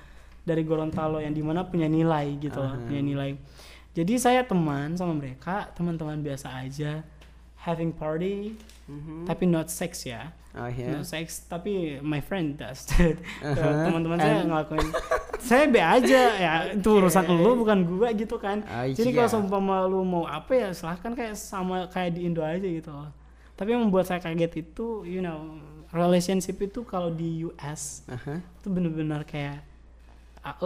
dari 0.48 0.64
Gorontalo 0.64 1.20
yang 1.20 1.36
di 1.36 1.44
mana 1.44 1.68
punya 1.68 1.92
nilai 1.92 2.40
gitu 2.40 2.64
loh, 2.64 2.80
Uh-huh. 2.80 2.88
punya 2.88 3.04
nilai. 3.04 3.36
Jadi 3.92 4.16
saya 4.16 4.48
teman 4.48 4.96
sama 4.96 5.12
mereka, 5.20 5.68
teman-teman 5.76 6.24
biasa 6.24 6.48
aja, 6.64 7.04
having 7.60 7.92
party, 7.92 8.56
Mhm. 8.90 9.24
tapi 9.24 9.46
not 9.46 9.70
sex 9.70 10.04
ya 10.04 10.34
Oh 10.52 10.66
ya. 10.66 10.90
no 10.90 11.06
sex 11.06 11.46
tapi 11.46 12.02
my 12.02 12.18
friend 12.20 12.58
does 12.58 12.90
Uh-huh. 12.90 13.86
teman-teman 13.86 14.18
saya 14.18 14.42
ngelakuin 14.44 14.90
saya 15.40 15.64
be 15.66 15.78
aja 15.78 16.22
ya 16.36 16.54
itu 16.74 16.90
urusan 16.90 17.22
lu 17.30 17.54
bukan 17.56 17.86
gua 17.86 18.10
gitu 18.12 18.36
kan 18.36 18.66
Ah, 18.66 18.84
jadi 18.84 19.08
iya. 19.08 19.16
kalau 19.16 19.30
seumpama 19.30 19.86
lu 19.86 20.02
mau 20.02 20.26
apa 20.26 20.50
ya 20.52 20.70
silahkan 20.72 21.14
kayak 21.14 21.38
sama 21.38 21.86
kayak 21.88 22.18
di 22.18 22.26
Indo 22.26 22.42
aja 22.42 22.66
gitu 22.66 22.90
loh 22.90 23.14
tapi 23.54 23.72
yang 23.72 23.86
membuat 23.86 24.04
saya 24.04 24.18
kaget 24.18 24.66
itu 24.66 25.06
you 25.06 25.22
know 25.22 25.62
relationship 25.90 26.58
itu 26.58 26.82
kalau 26.82 27.10
di 27.10 27.46
US 27.46 28.02
Aha. 28.06 28.42
itu 28.42 28.68
bener-bener 28.68 29.22
kayak 29.24 29.62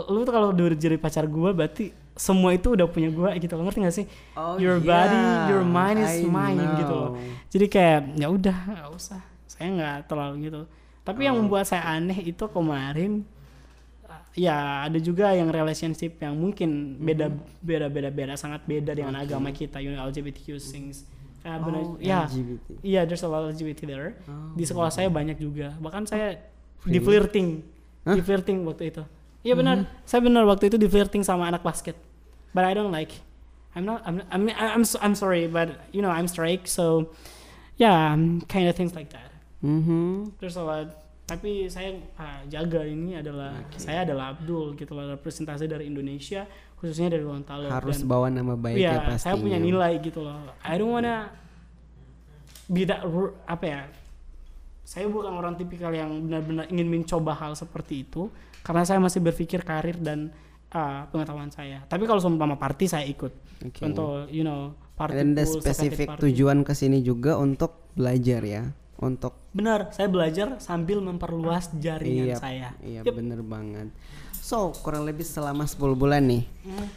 lu 0.07 0.21
tuh 0.21 0.31
kalau 0.31 0.47
udah 0.49 0.73
jadi 0.73 0.95
pacar 0.95 1.25
gua 1.25 1.51
berarti 1.51 1.89
semua 2.13 2.53
itu 2.53 2.77
udah 2.77 2.85
punya 2.85 3.09
gua 3.09 3.33
gitu 3.35 3.53
loh. 3.53 3.65
Ngerti 3.65 3.79
gak 3.81 3.95
sih? 3.95 4.05
Oh, 4.33 4.55
your 4.55 4.77
body 4.77 5.17
yeah, 5.17 5.49
your 5.49 5.65
mind 5.65 5.97
is 5.97 6.13
I 6.13 6.23
mine 6.23 6.61
gitu 6.77 6.93
loh. 6.93 7.09
Know. 7.13 7.33
jadi 7.49 7.65
kayak 7.67 7.99
ya 8.15 8.27
udah 8.29 8.57
nggak 8.69 8.89
usah. 8.91 9.21
Saya 9.49 9.67
nggak 9.69 9.97
terlalu 10.05 10.35
gitu. 10.47 10.61
Tapi 11.01 11.25
yang 11.25 11.35
Oh. 11.35 11.41
membuat 11.41 11.65
saya 11.65 11.83
aneh 11.89 12.15
itu 12.23 12.45
kemarin 12.47 13.25
uh, 14.05 14.21
ya 14.33 14.85
ada 14.85 14.95
juga 14.97 15.33
yang 15.33 15.49
relationship 15.49 16.15
yang 16.17 16.31
mungkin 16.33 16.95
beda 16.97 17.33
beda 17.59 17.89
beda 17.89 18.09
beda 18.09 18.33
sangat 18.33 18.61
beda 18.63 18.93
dengan 18.93 19.17
agama 19.17 19.49
kita 19.49 19.77
you 19.77 19.89
know 19.89 20.05
LGBTQ 20.05 20.61
things. 20.61 21.03
Benar 21.43 21.59
Oh, 21.75 21.99
ya. 21.99 22.23
LGBT. 22.23 22.67
iya 22.81 23.01
there's 23.03 23.19
a 23.19 23.27
lot 23.27 23.43
of 23.43 23.51
LGBT 23.51 23.83
there. 23.83 24.15
Oh. 24.25 24.55
di 24.55 24.63
sekolah 24.63 24.87
saya 24.87 25.09
banyak 25.09 25.35
juga. 25.35 25.75
Bahkan 25.75 26.05
saya 26.05 26.39
di 26.83 26.93
Really? 26.93 27.03
flirting 27.03 27.47
Hah? 28.03 28.15
di 28.15 28.21
flirting 28.21 28.57
waktu 28.63 28.83
itu 28.91 29.03
iya 29.43 29.53
benar 29.53 29.85
saya 30.03 30.19
benar 30.19 30.43
waktu 30.43 30.67
itu 30.67 30.75
di 30.75 30.87
flirting 30.87 31.21
sama 31.21 31.45
anak 31.45 31.61
basket 31.61 31.95
but 32.51 32.63
I 32.63 32.71
don't 32.71 32.89
like 32.89 33.11
I'm 33.75 33.83
not 33.83 34.01
I'm 34.05 34.23
I'm 34.29 34.47
I'm, 34.49 34.83
so- 34.83 35.01
I'm 35.01 35.13
sorry 35.13 35.45
but 35.45 35.75
you 35.91 35.99
know 35.99 36.09
I'm 36.09 36.25
straight 36.25 36.65
so 36.65 37.11
yeah 37.75 38.15
kind 38.47 38.65
of 38.65 38.73
things 38.73 38.93
like 38.93 39.11
that 39.11 39.29
Mhm. 39.59 40.35
there's 40.43 40.55
a 40.55 40.63
lot 40.63 40.91
tapi 41.23 41.71
saya 41.71 41.95
ah, 42.19 42.43
jaga 42.45 42.83
ini 42.83 43.15
adalah 43.15 43.55
Oke. 43.63 43.79
saya 43.79 44.03
adalah 44.03 44.35
Abdul 44.35 44.75
gitu 44.75 44.91
loh 44.91 45.07
representasi 45.15 45.65
dari 45.65 45.87
Indonesia 45.87 46.43
khususnya 46.75 47.15
dari 47.15 47.23
Gorontalo 47.23 47.71
Harus 47.71 48.03
Dan- 48.03 48.11
bawa 48.11 48.27
nama 48.27 48.59
baik 48.59 48.75
ya 48.75 48.79
Iya, 48.79 48.93
pastinya. 48.99 49.19
saya 49.23 49.35
punya 49.39 49.55
nilai 49.55 50.03
gitu 50.03 50.19
loh. 50.19 50.35
I 50.59 50.75
don't 50.75 50.91
wanna 50.91 51.31
be 52.67 52.83
that 52.83 53.07
apa 53.47 53.63
ya? 53.65 53.81
Saya 54.83 55.07
bukan 55.07 55.31
orang 55.31 55.55
tipikal 55.55 55.95
yang 55.95 56.11
benar-benar 56.27 56.67
ingin 56.67 56.91
mencoba 56.91 57.31
hal 57.31 57.55
seperti 57.55 58.03
itu 58.03 58.27
karena 58.63 58.83
saya 58.83 58.97
masih 58.97 59.19
berpikir 59.19 59.61
karir 59.61 59.99
dan 59.99 60.31
uh, 60.71 61.05
pengetahuan 61.07 61.51
saya. 61.51 61.83
Tapi 61.85 62.03
kalau 62.03 62.17
seumpama 62.17 62.55
party 62.55 62.87
saya 62.87 63.03
ikut. 63.03 63.31
Oke. 63.61 63.79
Contoh, 63.79 64.25
you 64.27 64.41
know, 64.41 64.71
party 64.95 65.15
Dan 65.15 65.27
ada 65.33 65.43
pool, 65.43 65.59
spesifik 65.59 66.07
tujuan 66.17 66.63
ke 66.63 66.71
sini 66.71 66.99
juga 66.99 67.35
untuk 67.35 67.91
belajar 67.93 68.41
ya, 68.41 68.63
untuk 68.97 69.37
Benar, 69.51 69.93
saya 69.93 70.09
belajar 70.09 70.57
sambil 70.57 70.97
memperluas 70.97 71.69
jaringan 71.77 72.33
Iya, 72.33 72.35
saya. 72.35 72.69
Iya 72.79 73.05
Yep. 73.05 73.13
bener 73.13 73.39
banget. 73.39 73.87
So 74.33 74.73
kurang 74.75 75.05
lebih 75.05 75.23
selama 75.23 75.63
10 75.63 75.93
bulan 75.93 76.23
nih. 76.23 76.43
Hmm. 76.65 76.87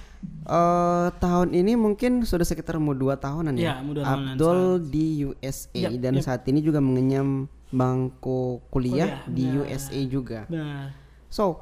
eh 0.42 1.08
tahun 1.18 1.52
ini 1.52 1.76
mungkin 1.76 2.24
sudah 2.24 2.42
sekitar 2.42 2.80
mau 2.80 2.90
dua 2.90 3.14
tahunan 3.14 3.54
ya. 3.54 3.78
Dua 3.78 4.02
tahunan 4.02 4.34
Abdul 4.34 4.60
di 4.82 5.06
USA 5.22 5.86
Yap, 5.86 5.90
dan 6.00 6.14
yap. 6.16 6.24
saat 6.24 6.42
ini 6.46 6.58
juga 6.60 6.80
mengenyam 6.80 7.46
bangku 7.70 8.64
kuliah, 8.66 9.22
Kuliah, 9.22 9.28
di 9.28 9.44
benar. 9.44 9.62
USA 9.68 10.00
juga. 10.02 10.40
Benar. 10.48 11.05
So 11.36 11.60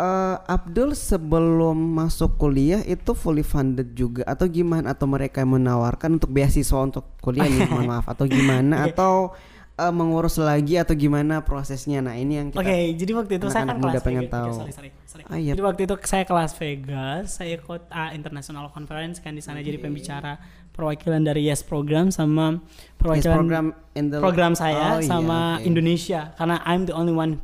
eh 0.00 0.36
Abdul 0.48 0.96
sebelum 0.96 1.76
masuk 1.76 2.40
kuliah 2.40 2.80
itu 2.88 3.12
fully 3.12 3.44
funded 3.44 3.92
juga 3.92 4.24
atau 4.24 4.48
gimana 4.48 4.96
atau 4.96 5.04
mereka 5.04 5.44
yang 5.44 5.60
menawarkan 5.60 6.16
untuk 6.16 6.32
beasiswa 6.32 6.80
untuk 6.80 7.04
kuliah 7.20 7.44
nih 7.44 7.68
mohon 7.68 7.84
maaf 7.84 8.08
atau 8.08 8.24
gimana 8.24 8.80
atau 8.88 9.36
eh, 9.76 9.92
mengurus 9.92 10.40
lagi 10.40 10.80
atau 10.80 10.96
gimana 10.96 11.44
prosesnya 11.44 12.00
nah 12.00 12.16
ini 12.16 12.40
yang 12.40 12.48
kita 12.48 12.64
Oke, 12.64 12.96
jadi 12.96 13.12
waktu 13.12 13.32
itu 13.36 13.46
saya 13.52 13.68
kan 13.68 13.76
muda 13.76 14.00
kelas 14.00 14.00
pengen 14.00 14.24
Vegas. 14.24 14.32
tahu. 14.32 14.50
Sorry, 14.56 14.72
sorry, 14.72 14.90
sorry. 15.04 15.22
Ah, 15.28 15.36
iya. 15.36 15.52
Jadi 15.52 15.62
waktu 15.68 15.80
itu 15.84 15.94
saya 16.08 16.24
kelas 16.24 16.52
Vegas, 16.56 17.24
saya 17.36 17.48
ikut 17.60 17.82
ah, 17.92 18.10
international 18.16 18.66
conference 18.72 19.20
kan 19.20 19.36
di 19.36 19.44
sana 19.44 19.60
jadi 19.60 19.76
pembicara 19.76 20.40
perwakilan 20.72 21.20
dari 21.20 21.44
Yes 21.44 21.60
program 21.60 22.08
sama 22.08 22.56
Yes, 22.56 22.96
perwakilan 22.96 23.36
program 23.36 23.66
in 23.92 24.08
the 24.08 24.16
program 24.16 24.56
saya 24.56 24.96
Oh, 24.96 25.04
iya, 25.04 25.04
sama 25.04 25.60
oke. 25.60 25.68
Indonesia 25.68 26.32
karena 26.40 26.56
I'm 26.64 26.88
the 26.88 26.96
only 26.96 27.12
one 27.12 27.36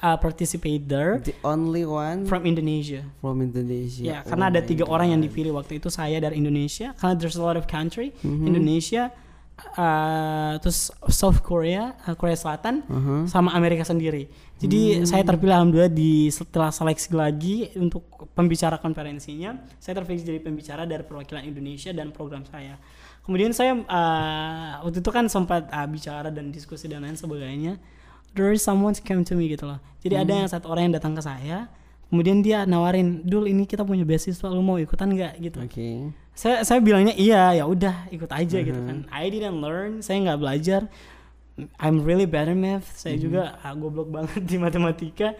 uh, 0.00 0.16
participate 0.16 0.88
there 0.88 1.20
The 1.20 1.36
only 1.44 1.84
one 1.84 2.24
from, 2.24 2.42
from 2.42 2.42
Indonesia. 2.48 3.04
Indonesia. 3.22 4.02
Ya, 4.02 4.18
Oh 4.24 4.34
karena 4.34 4.44
ada 4.50 4.60
my 4.60 4.66
tiga 4.66 4.84
God. 4.84 4.92
orang 4.96 5.08
yang 5.12 5.20
dipilih 5.20 5.52
waktu 5.54 5.78
itu 5.78 5.88
saya 5.88 6.18
dari 6.18 6.36
Indonesia. 6.36 6.92
Karena 6.96 7.14
there's 7.16 7.36
a 7.36 7.44
lot 7.44 7.56
of 7.56 7.64
country, 7.64 8.12
Mhm. 8.20 8.44
Indonesia, 8.46 9.12
uh, 9.76 10.56
terus 10.58 10.88
South 11.08 11.40
Korea, 11.40 11.94
uh, 12.04 12.16
Korea 12.16 12.36
Selatan, 12.36 12.82
Uh-huh. 12.86 13.28
sama 13.28 13.52
Amerika 13.52 13.84
sendiri. 13.84 14.28
Jadi 14.56 15.00
Hmm. 15.00 15.06
saya 15.08 15.24
terpilih 15.24 15.56
alhamdulillah 15.56 15.88
di 15.88 16.28
setelah 16.28 16.68
seleksi 16.68 17.16
lagi 17.16 17.56
untuk 17.76 18.04
pembicara 18.32 18.76
konferensinya, 18.76 19.56
saya 19.76 19.96
terpilih 19.96 20.20
jadi 20.20 20.40
pembicara 20.40 20.84
dari 20.84 21.00
perwakilan 21.00 21.44
Indonesia 21.44 21.92
dan 21.92 22.12
program 22.12 22.44
saya. 22.44 22.76
Kemudian 23.20 23.52
saya 23.52 23.76
uh, 23.76 24.84
waktu 24.84 25.00
itu 25.00 25.10
kan 25.10 25.28
sempat 25.28 25.68
uh, 25.68 25.86
bicara 25.86 26.28
dan 26.28 26.48
diskusi 26.50 26.88
dan 26.88 27.04
lain 27.04 27.16
sebagainya. 27.16 27.80
There 28.32 28.50
is 28.50 28.62
someone 28.62 28.94
came 28.94 29.22
to 29.22 29.34
me 29.34 29.48
gitu 29.48 29.66
loh. 29.66 29.78
Jadi 30.00 30.14
ada 30.14 30.30
Hmm. 30.30 30.40
yang 30.44 30.48
satu 30.48 30.66
orang 30.68 30.88
yang 30.88 30.96
datang 30.96 31.12
ke 31.12 31.20
saya, 31.20 31.66
kemudian 32.06 32.40
dia 32.40 32.62
nawarin, 32.64 33.22
"Dul, 33.22 33.46
ini 33.46 33.64
kita 33.64 33.82
punya 33.82 34.02
beasiswa, 34.02 34.48
lu 34.48 34.60
mau 34.60 34.76
ikutan 34.76 35.10
nggak?" 35.10 35.34
gitu 35.40 35.58
Oke. 35.60 36.14
saya 36.32 36.62
saya 36.62 36.80
bilangnya 36.80 37.12
iya 37.14 37.52
ya 37.52 37.64
udah 37.64 38.08
ikut 38.08 38.30
aja 38.30 38.58
gitu 38.58 38.80
Mhm. 38.80 38.86
kan 38.86 38.98
I 39.12 39.28
didn't 39.28 39.60
learn 39.60 40.00
saya 40.00 40.24
nggak 40.24 40.40
belajar 40.40 40.80
I'm 41.76 42.00
really 42.00 42.24
bad 42.24 42.48
at 42.48 42.56
math 42.56 42.96
saya 42.96 43.20
Mhm. 43.20 43.22
juga 43.22 43.42
ah, 43.60 43.76
goblok 43.76 44.08
banget 44.08 44.40
di 44.48 44.56
matematika 44.56 45.36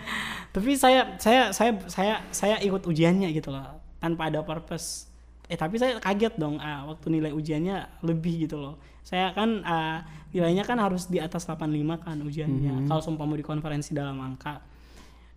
tapi 0.52 0.76
saya 0.76 1.16
saya 1.16 1.56
saya 1.56 1.72
saya 1.88 2.14
saya 2.28 2.56
ikut 2.60 2.84
ujiannya 2.84 3.32
gitu 3.32 3.48
loh 3.48 3.64
tanpa 3.96 4.28
ada 4.28 4.44
purpose 4.44 5.08
eh 5.48 5.56
tapi 5.56 5.80
saya 5.80 5.96
kaget 5.96 6.36
dong 6.36 6.60
ah, 6.60 6.84
waktu 6.84 7.08
nilai 7.08 7.32
ujiannya 7.32 8.04
lebih 8.04 8.44
gitu 8.44 8.60
loh 8.60 8.76
saya 9.02 9.30
kan 9.30 9.62
ah, 9.62 10.02
nilainya 10.30 10.62
kan 10.62 10.76
harus 10.76 11.06
di 11.06 11.18
atas 11.18 11.42
85 11.42 11.66
kan 11.98 12.16
ujiannya 12.16 12.74
Mhm. 12.76 12.86
kalau 12.86 13.00
seumpama 13.00 13.34
di 13.34 13.42
konferensi 13.42 13.90
dalam 13.90 14.16
angka 14.16 14.62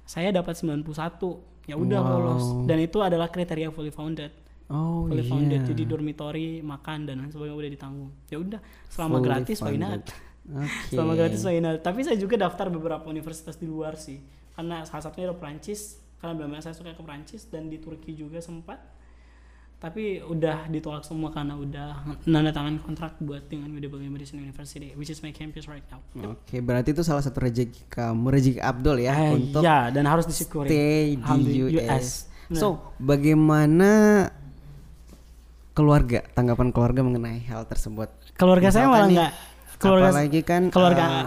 saya 0.03 0.29
dapat 0.29 0.53
91 0.53 0.85
ya 1.63 1.75
udah 1.75 1.99
Wow. 1.99 2.11
lolos 2.11 2.45
dan 2.63 2.77
itu 2.77 2.99
adalah 2.99 3.27
kriteria 3.27 3.69
fully 3.69 3.89
founded 3.89 4.29
Oh 4.67 5.05
fully 5.05 5.21
iya. 5.21 5.29
founded 5.29 5.61
jadi 5.63 5.83
dormitory 5.85 6.59
makan 6.59 7.03
dan 7.03 7.19
lain 7.19 7.29
sebagainya 7.29 7.57
udah 7.57 7.71
ditanggung 7.71 8.11
ya 8.27 8.37
udah 8.37 8.59
selama 8.87 9.17
Fully 9.17 9.25
gratis 9.25 9.57
why 9.59 9.75
not. 9.75 10.03
Oke. 10.43 10.91
selama 10.91 11.13
gratis 11.15 11.41
why 11.41 11.57
not 11.57 11.79
tapi 11.79 11.99
saya 12.01 12.15
juga 12.15 12.35
daftar 12.37 12.67
beberapa 12.67 13.07
universitas 13.07 13.55
di 13.55 13.63
luar 13.63 13.95
sih 13.95 14.19
karena 14.53 14.83
salah 14.83 15.01
satunya 15.01 15.31
ada 15.31 15.35
Perancis 15.35 15.97
karena 16.19 16.35
benar 16.37 16.59
saya 16.59 16.71
suka 16.71 16.91
ke 16.91 17.01
Perancis 17.01 17.47
dan 17.47 17.67
di 17.67 17.79
Turki 17.79 18.13
juga 18.13 18.37
sempat 18.37 18.79
tapi 19.83 20.23
udah 20.23 20.71
ditolak 20.71 21.03
semua 21.03 21.27
karena 21.35 21.59
udah 21.59 22.15
nanda 22.23 22.55
tangan 22.55 22.79
kontrak 22.79 23.19
buat 23.19 23.51
dengan 23.51 23.67
Medieval 23.67 23.99
Medicine 24.07 24.39
University 24.39 24.95
which 24.95 25.11
is 25.11 25.19
my 25.19 25.35
campus 25.35 25.67
right 25.67 25.83
now 25.91 25.99
Oke, 26.31 26.63
berarti 26.63 26.95
itu 26.95 27.03
salah 27.03 27.19
satu 27.19 27.43
rezeki 27.43 27.91
kamu, 27.91 28.31
rezeki 28.31 28.59
Abdul 28.63 29.03
ya 29.03 29.11
Eh, 29.11 29.35
untuk 29.35 29.59
ya 29.59 29.91
dan 29.91 30.07
harus 30.07 30.23
disyukuri 30.23 30.71
stay 30.71 31.19
di 31.19 31.19
Alhamdulillah, 31.19 31.99
US. 31.99 32.31
Benar. 32.47 32.59
So, 32.63 32.95
bagaimana 32.95 33.91
keluarga, 35.75 36.23
tanggapan 36.31 36.71
keluarga 36.71 37.03
mengenai 37.03 37.43
hal 37.51 37.67
tersebut? 37.67 38.07
keluarga 38.39 38.71
saya 38.71 38.87
Misalkan 38.87 38.95
malah 38.95 39.07
nih, 39.11 39.17
nggak 39.19 39.31
keluarga 39.83 40.07
apalagi 40.07 40.41
kan 40.47 40.61
keluarga 40.71 41.03
eh, 41.03 41.25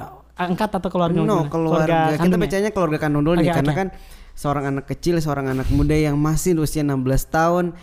angkat 0.48 0.70
atau 0.80 0.88
keluarga 0.88 1.18
no, 1.20 1.24
gimana? 1.44 1.52
keluarga. 1.52 1.98
Kita 2.16 2.36
ya? 2.36 2.40
bacanya 2.40 2.70
keluarga 2.72 2.98
kandung 3.04 3.24
dulu 3.28 3.36
nih 3.36 3.52
Oke, 3.52 3.56
karena 3.60 3.72
kan 3.76 3.88
seorang 4.32 4.64
anak 4.72 4.84
kecil, 4.88 5.20
seorang 5.20 5.52
anak 5.52 5.68
muda 5.68 5.92
yang 5.92 6.16
masih 6.16 6.56
usia 6.56 6.80
16 6.80 7.04
tahun 7.28 7.76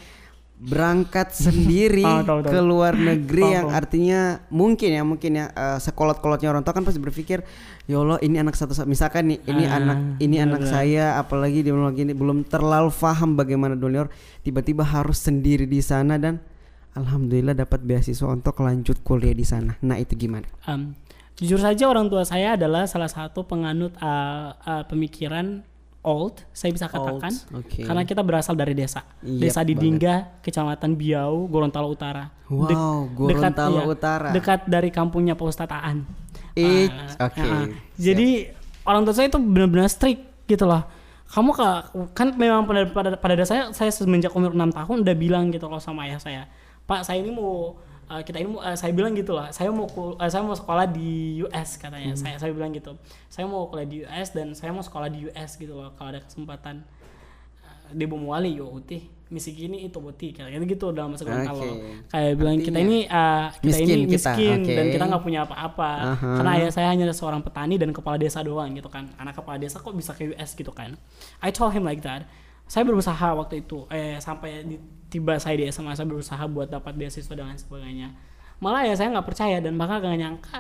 berangkat 0.64 1.36
sendiri 1.36 2.08
Oh, 2.08 2.24
tahu, 2.24 2.40
tahu. 2.40 2.52
ke 2.56 2.60
luar 2.60 2.96
negeri 2.96 3.44
Tahu, 3.44 3.52
yang 3.52 3.66
tahu. 3.68 3.76
artinya 3.76 4.20
mungkin 4.48 4.90
ya 4.96 5.04
mungkin 5.04 5.32
ya 5.36 5.46
eh, 5.52 5.80
sekolot-kolotnya 5.80 6.48
orang 6.48 6.64
tua 6.64 6.72
kan 6.72 6.88
pasti 6.88 7.04
berpikir 7.04 7.44
ya 7.84 8.00
Allah 8.00 8.16
ini 8.24 8.40
anak 8.40 8.56
satu 8.56 8.72
misalkan 8.88 9.28
nih 9.28 9.40
ini 9.44 9.64
Ah, 9.68 9.76
anak 9.78 9.98
ini 10.18 10.40
benar, 10.40 10.48
anak 10.56 10.64
saya 10.66 11.20
apalagi 11.20 11.62
dia 11.62 11.76
belum 11.76 11.92
lagi 11.92 12.04
belum 12.10 12.38
terlalu 12.48 12.90
paham 12.90 13.36
bagaimana 13.36 13.76
dunia 13.76 14.08
luar 14.08 14.10
tiba-tiba 14.40 14.88
harus 14.88 15.20
sendiri 15.20 15.68
di 15.68 15.84
sana 15.84 16.16
dan 16.16 16.40
alhamdulillah 16.94 17.54
dapat 17.54 17.84
beasiswa 17.84 18.30
untuk 18.30 18.56
lanjut 18.60 19.04
kuliah 19.04 19.36
di 19.36 19.44
sana 19.44 19.76
nah 19.84 20.00
itu 20.00 20.16
gimana 20.16 20.48
Um, 20.64 20.96
jujur 21.36 21.60
saja 21.60 21.90
orang 21.90 22.08
tua 22.08 22.24
saya 22.24 22.56
adalah 22.56 22.88
salah 22.88 23.12
satu 23.12 23.44
penganut 23.44 23.92
uh, 24.00 24.56
uh, 24.56 24.84
pemikiran 24.88 25.66
old, 26.04 26.44
saya 26.52 26.76
bisa 26.76 26.92
katakan, 26.92 27.32
Old, 27.32 27.64
oke. 27.64 27.82
karena 27.82 28.04
kita 28.04 28.22
berasal 28.22 28.54
dari 28.54 28.76
desa, 28.76 29.08
Yep, 29.24 29.40
desa 29.40 29.60
di. 29.64 29.74
Dingga, 29.74 30.44
kecamatan 30.44 31.00
Biau, 31.00 31.48
Gorontalo 31.48 31.88
Utara. 31.90 32.30
Wow, 32.52 33.10
Gorontalo 33.16 33.82
iya, 33.82 33.90
Utara. 33.90 34.30
dekat 34.36 34.68
dari 34.68 34.92
kampungnya 34.92 35.34
Pak 35.34 35.48
Ustadz 35.48 35.74
Aan. 35.74 36.04
It, 36.54 36.92
oke. 37.18 37.40
ah. 37.42 37.66
siap. 37.66 37.68
Jadi 37.98 38.52
orang 38.86 39.02
tua 39.08 39.16
saya 39.16 39.28
itu 39.32 39.40
benar-benar 39.42 39.90
strict 39.90 40.22
gitu 40.46 40.68
loh. 40.70 40.86
Kamu 41.34 41.50
ka- 41.50 41.90
kan 42.14 42.30
memang 42.38 42.70
pada 42.70 42.86
pada, 42.94 43.10
pada 43.18 43.34
dasarnya 43.34 43.74
saya 43.74 43.90
semenjak 43.90 44.30
umur 44.38 44.54
6 44.54 44.70
tahun 44.70 44.96
udah 45.02 45.16
bilang 45.18 45.50
gitu 45.50 45.66
loh 45.66 45.82
sama 45.82 46.06
ayah 46.06 46.22
saya. 46.22 46.46
Pak, 46.86 47.08
saya 47.08 47.24
ini 47.26 47.34
mau 47.34 47.80
uh, 48.14 48.22
kita 48.22 48.38
ini 48.38 48.54
uh, 48.54 48.78
saya 48.78 48.94
bilang 48.94 49.18
gitu 49.18 49.34
lah. 49.34 49.50
Saya 49.50 49.74
mau 49.74 49.90
kul- 49.90 50.14
uh, 50.22 50.30
saya 50.30 50.46
mau 50.46 50.54
sekolah 50.54 50.86
di 50.86 51.42
US 51.50 51.82
katanya. 51.82 52.14
Saya 52.14 52.38
saya 52.38 52.54
bilang 52.54 52.70
gitu. 52.70 52.94
Saya 53.34 53.50
mau 53.50 53.66
kuliah 53.66 53.90
di 53.90 53.98
US 54.06 54.30
dan 54.30 54.54
saya 54.54 54.70
mau 54.70 54.86
sekolah 54.86 55.10
di 55.10 55.26
US 55.34 55.58
gitu 55.58 55.74
loh 55.74 55.90
kalau 55.98 56.14
ada 56.14 56.22
kesempatan. 56.22 56.86
Uh, 57.66 57.98
Dia 57.98 58.06
mau 58.06 58.22
wali 58.38 58.62
yo 58.62 58.70
utih 58.70 59.02
misi 59.34 59.50
gini 59.58 59.90
itu 59.90 59.98
boti 59.98 60.30
kayak 60.30 60.54
gitu 60.54 60.66
gitu 60.78 60.86
dalam 60.94 61.18
masa 61.18 61.26
Gorontalo. 61.26 61.66
Oke. 61.66 62.06
Kayak 62.14 62.32
bilang 62.38 62.56
kita 62.62 62.78
ini 62.78 62.98
uh, 63.10 63.50
kita 63.50 63.66
miskin 63.66 63.90
ini 63.90 64.06
kita, 64.06 64.32
miskin 64.38 64.60
dan 64.62 64.86
kita 64.94 65.04
nggak 65.10 65.24
punya 65.26 65.40
apa-apa 65.50 65.92
Aha. 66.14 66.30
karena 66.38 66.50
ayah 66.62 66.70
saya 66.70 66.88
hanya 66.94 67.10
seorang 67.10 67.42
petani 67.42 67.82
dan 67.82 67.90
kepala 67.90 68.22
desa 68.22 68.46
doang 68.46 68.70
gitu 68.78 68.94
kan 68.94 69.10
anak 69.18 69.34
kepala 69.34 69.58
desa 69.58 69.82
kok 69.82 69.90
bisa 69.98 70.14
ke 70.14 70.38
US 70.38 70.54
gitu 70.54 70.70
kan 70.70 70.94
I 71.42 71.50
told 71.50 71.74
him 71.74 71.82
like 71.82 72.06
that 72.06 72.30
saya 72.70 72.86
berusaha 72.86 73.34
waktu 73.34 73.66
itu 73.66 73.90
eh 73.90 74.22
sampai 74.22 74.64
di, 74.70 74.78
tiba 75.14 75.38
saya 75.38 75.62
di 75.62 75.70
SMA 75.70 75.94
saya 75.94 76.10
berusaha 76.10 76.42
buat 76.50 76.74
dapat 76.74 76.98
beasiswa 76.98 77.34
dan 77.38 77.54
lain 77.54 77.62
sebagainya. 77.62 78.08
Malah 78.58 78.90
ya 78.90 78.98
saya 78.98 79.14
nggak 79.14 79.28
percaya 79.30 79.62
dan 79.62 79.78
bahkan 79.78 80.02
gak 80.02 80.18
nyangka 80.18 80.58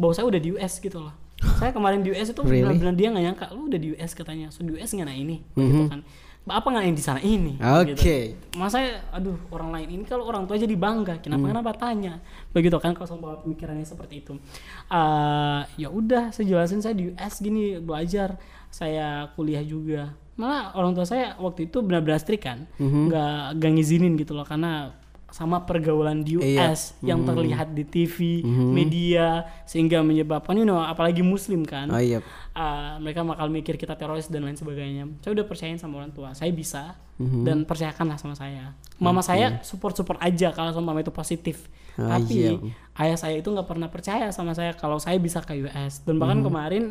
bahwa 0.00 0.12
saya 0.16 0.24
udah 0.24 0.40
di 0.40 0.56
US 0.56 0.80
gitu 0.80 0.96
loh. 0.96 1.12
Saya 1.60 1.74
kemarin 1.76 2.00
di 2.00 2.14
US 2.16 2.32
itu 2.32 2.40
Really? 2.40 2.64
benar-benar 2.64 2.94
dia 2.96 3.08
nggak 3.12 3.24
nyangka 3.28 3.44
lu 3.52 3.68
udah 3.68 3.80
di 3.82 3.88
US 3.92 4.16
katanya. 4.16 4.48
So 4.48 4.64
di 4.64 4.72
US 4.80 4.88
nggak 4.88 5.12
ini 5.12 5.44
gitu 5.52 5.92
kan. 5.92 6.00
Apa 6.42 6.66
nggak 6.74 6.84
yang 6.88 6.96
di 6.96 7.04
sana 7.04 7.20
ini? 7.20 7.54
Oke. 7.60 7.94
gitu. 7.94 8.58
masa 8.58 8.82
aduh 9.14 9.38
orang 9.52 9.70
lain 9.76 9.88
ini 10.00 10.04
kalau 10.08 10.26
orang 10.26 10.42
tua 10.48 10.58
jadi 10.58 10.74
bangga 10.74 11.20
kenapa 11.20 11.44
kenapa 11.52 11.70
tanya? 11.76 12.18
Begitu 12.56 12.80
kan 12.80 12.96
kalau 12.96 13.06
sama 13.06 13.36
pemikirannya 13.44 13.84
seperti 13.84 14.24
itu. 14.24 14.40
Eh 14.88 15.60
ya 15.76 15.92
udah 15.92 16.32
saya 16.32 16.48
jelasin 16.48 16.80
saya 16.80 16.96
di 16.96 17.12
US 17.12 17.44
gini 17.44 17.76
belajar. 17.76 18.40
Saya 18.72 19.28
kuliah 19.36 19.60
juga 19.60 20.16
malah 20.34 20.72
orang 20.72 20.92
tua 20.92 21.04
saya 21.04 21.36
waktu 21.36 21.66
itu 21.66 21.80
benar-benar 21.80 22.16
strict 22.16 22.42
kan 22.42 22.64
nggak 22.78 23.56
nggak 23.56 23.70
ngizinin 23.70 24.16
gitu 24.16 24.32
loh 24.32 24.42
karena 24.42 24.96
sama 25.28 25.60
pergaulan 25.60 26.20
di 26.20 26.36
Iya. 26.36 26.68
US 26.68 26.92
yang 27.00 27.24
terlihat 27.24 27.72
di 27.72 27.84
TV 27.84 28.44
media 28.68 29.26
sehingga 29.64 30.00
menyebabkan 30.00 30.52
you 30.54 30.64
know 30.64 30.76
apalagi 30.76 31.20
muslim 31.20 31.64
kan 31.64 31.88
oh 31.88 31.96
iya 31.96 32.20
uh, 32.52 32.96
mereka 32.98 33.20
bakal 33.22 33.48
mikir 33.48 33.76
kita 33.76 33.92
teroris 33.94 34.28
dan 34.28 34.44
lain 34.44 34.54
sebagainya. 34.54 35.08
Saya 35.20 35.32
udah 35.32 35.46
percayain 35.46 35.76
sama 35.76 35.98
orang 35.98 36.12
tua, 36.12 36.32
saya 36.32 36.48
bisa 36.50 36.96
Mhm. 37.12 37.44
dan 37.44 37.56
percayakanlah 37.62 38.16
sama 38.16 38.34
saya. 38.34 38.72
Mama 38.98 39.20
saya 39.20 39.62
support 39.62 39.94
support 39.94 40.18
aja 40.18 40.50
kalau 40.50 40.68
sama 40.70 40.90
mama 40.90 41.00
itu 41.00 41.08
positif. 41.10 41.64
Ah, 41.94 42.18
Tapi 42.18 42.34
iya. 42.42 42.52
ayah 42.98 43.16
saya 43.16 43.36
itu 43.36 43.46
nggak 43.46 43.64
pernah 43.64 43.86
percaya 43.86 44.28
sama 44.28 44.52
saya 44.52 44.72
kalau 44.72 44.96
saya 44.96 45.16
bisa 45.16 45.38
ke 45.38 45.54
US 45.62 46.02
dan 46.02 46.16
bahkan 46.16 46.40
Mhm. 46.40 46.44
kemarin 46.44 46.84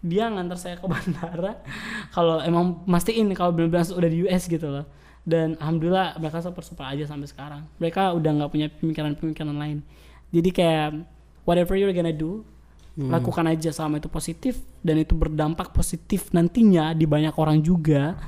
dia 0.00 0.28
ngantar 0.28 0.56
saya 0.56 0.74
ke 0.80 0.86
bandara 0.88 1.60
kalau 2.16 2.40
emang 2.40 2.80
mastiin 2.84 3.28
kalau 3.36 3.52
benar-benar 3.52 3.84
udah 3.86 4.10
di 4.10 4.24
US 4.24 4.44
gitu 4.44 4.66
loh. 4.66 4.84
Dan 5.20 5.54
alhamdulillah 5.60 6.16
mereka 6.16 6.40
support 6.40 6.64
support 6.64 6.88
aja 6.88 7.04
sampai 7.04 7.28
sekarang. 7.28 7.62
Mereka 7.76 8.16
udah 8.16 8.30
nggak 8.40 8.50
punya 8.50 8.66
pemikiran-pemikiran 8.72 9.52
lain. 9.52 9.78
Jadi 10.32 10.50
kayak 10.50 11.04
whatever 11.44 11.76
you're 11.76 11.92
gonna 11.92 12.12
do 12.12 12.42
Hmm. 12.90 13.06
lakukan 13.06 13.46
aja 13.46 13.70
selama 13.70 14.02
itu 14.02 14.10
positif 14.10 14.58
dan 14.82 14.98
itu 14.98 15.14
berdampak 15.14 15.70
positif 15.70 16.34
nantinya 16.34 16.90
di 16.90 17.06
banyak 17.06 17.38
orang 17.38 17.62
juga 17.62 18.18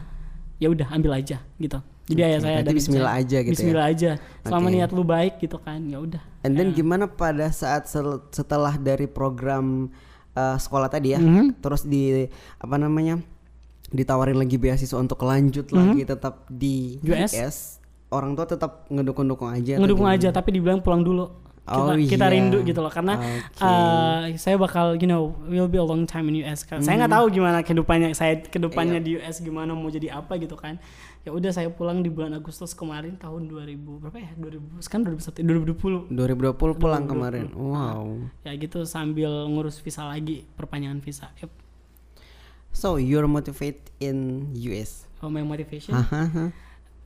ya 0.56 0.70
udah 0.70 0.86
ambil 0.94 1.18
aja 1.18 1.42
gitu 1.58 1.82
jadi 2.06 2.20
Oke, 2.22 2.30
ayah 2.30 2.40
saya 2.40 2.56
dan 2.62 2.70
ibu 2.70 2.78
bismillah 2.78 3.12
saya, 3.12 3.22
aja 3.26 3.36
gitu 3.42 3.50
ya? 3.50 3.52
bismillah 3.58 3.86
aja 3.90 4.10
selama 4.46 4.66
Oke. 4.70 4.74
niat 4.78 4.90
lu 4.94 5.02
baik 5.02 5.34
gitu 5.42 5.58
kan 5.58 5.82
ya 5.82 5.98
udah 5.98 6.22
And 6.46 6.54
then 6.54 6.70
gimana 6.70 7.10
pada 7.10 7.50
saat 7.50 7.90
setelah 8.30 8.78
dari 8.78 9.10
program 9.10 9.90
uh, 10.34 10.56
sekolah 10.56 10.88
tadi 10.88 11.12
ya, 11.12 11.18
Mhm. 11.18 11.58
terus 11.58 11.82
di 11.82 12.24
apa 12.56 12.76
namanya 12.76 13.20
ditawarin 13.88 14.36
lagi 14.36 14.56
beasiswa 14.56 14.96
untuk 14.96 15.20
lanjut 15.20 15.68
lagi 15.68 16.02
tetap 16.02 16.48
di 16.48 16.96
US. 17.02 17.30
US. 17.30 17.56
orang 18.08 18.32
tua 18.32 18.44
tetap 18.44 18.84
ngedukung-dukung 18.88 19.48
aja. 19.48 19.76
ngedukung 19.76 20.04
aja 20.04 20.28
tapi 20.28 20.52
dibilang 20.52 20.80
pulang 20.80 21.00
dulu 21.00 21.28
kita, 21.62 21.78
Oh, 21.78 21.94
kita 21.94 22.26
iya. 22.26 22.32
rindu 22.34 22.58
gitu 22.60 22.80
loh 22.80 22.90
karena 22.90 23.14
Oke. 23.16 23.62
uh, 23.62 24.20
saya 24.34 24.58
bakal 24.58 24.92
you 24.94 25.06
know 25.06 25.30
will 25.46 25.64
be 25.64 25.76
a 25.76 25.82
long 25.82 26.04
time 26.04 26.26
in 26.26 26.42
US 26.42 26.60
kan 26.62 26.82
saya 26.82 26.98
nggak 26.98 27.12
tahu 27.12 27.30
gimana 27.30 27.62
kehidupannya 27.62 28.12
saya 28.12 28.36
kehidupannya 28.42 28.98
Iya. 28.98 29.04
di 29.04 29.10
US 29.16 29.38
gimana 29.38 29.70
mau 29.70 29.86
jadi 29.86 30.12
apa 30.12 30.36
gitu 30.36 30.52
kan 30.54 30.76
ya 31.22 31.30
udah 31.30 31.54
saya 31.54 31.70
pulang 31.70 32.02
di 32.02 32.10
bulan 32.10 32.34
Agustus 32.34 32.74
kemarin 32.74 33.14
tahun 33.14 33.46
2000 33.46 33.78
berapa 33.78 34.18
ya 34.18 34.34
2000 34.34 34.82
sekarang 34.82 35.14
2021 35.14 36.10
2020 36.10 36.10
2020 36.10 36.82
pulang 36.82 37.04
kemarin. 37.06 37.46
Wow. 37.54 38.26
ya 38.42 38.52
gitu 38.58 38.82
sambil 38.82 39.30
ngurus 39.46 39.78
visa 39.78 40.02
lagi 40.02 40.42
perpanjangan 40.58 40.98
visa 40.98 41.30
Yep. 41.38 41.62
So 42.72 42.96
you're 42.96 43.28
motivated 43.28 43.84
in 44.00 44.48
US. 44.72 45.04
Oh, 45.20 45.28
my 45.28 45.44
motivation. 45.44 45.92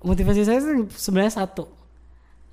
Motivasi 0.00 0.46
saya 0.46 0.62
sebenarnya 0.94 1.42
satu. 1.42 1.66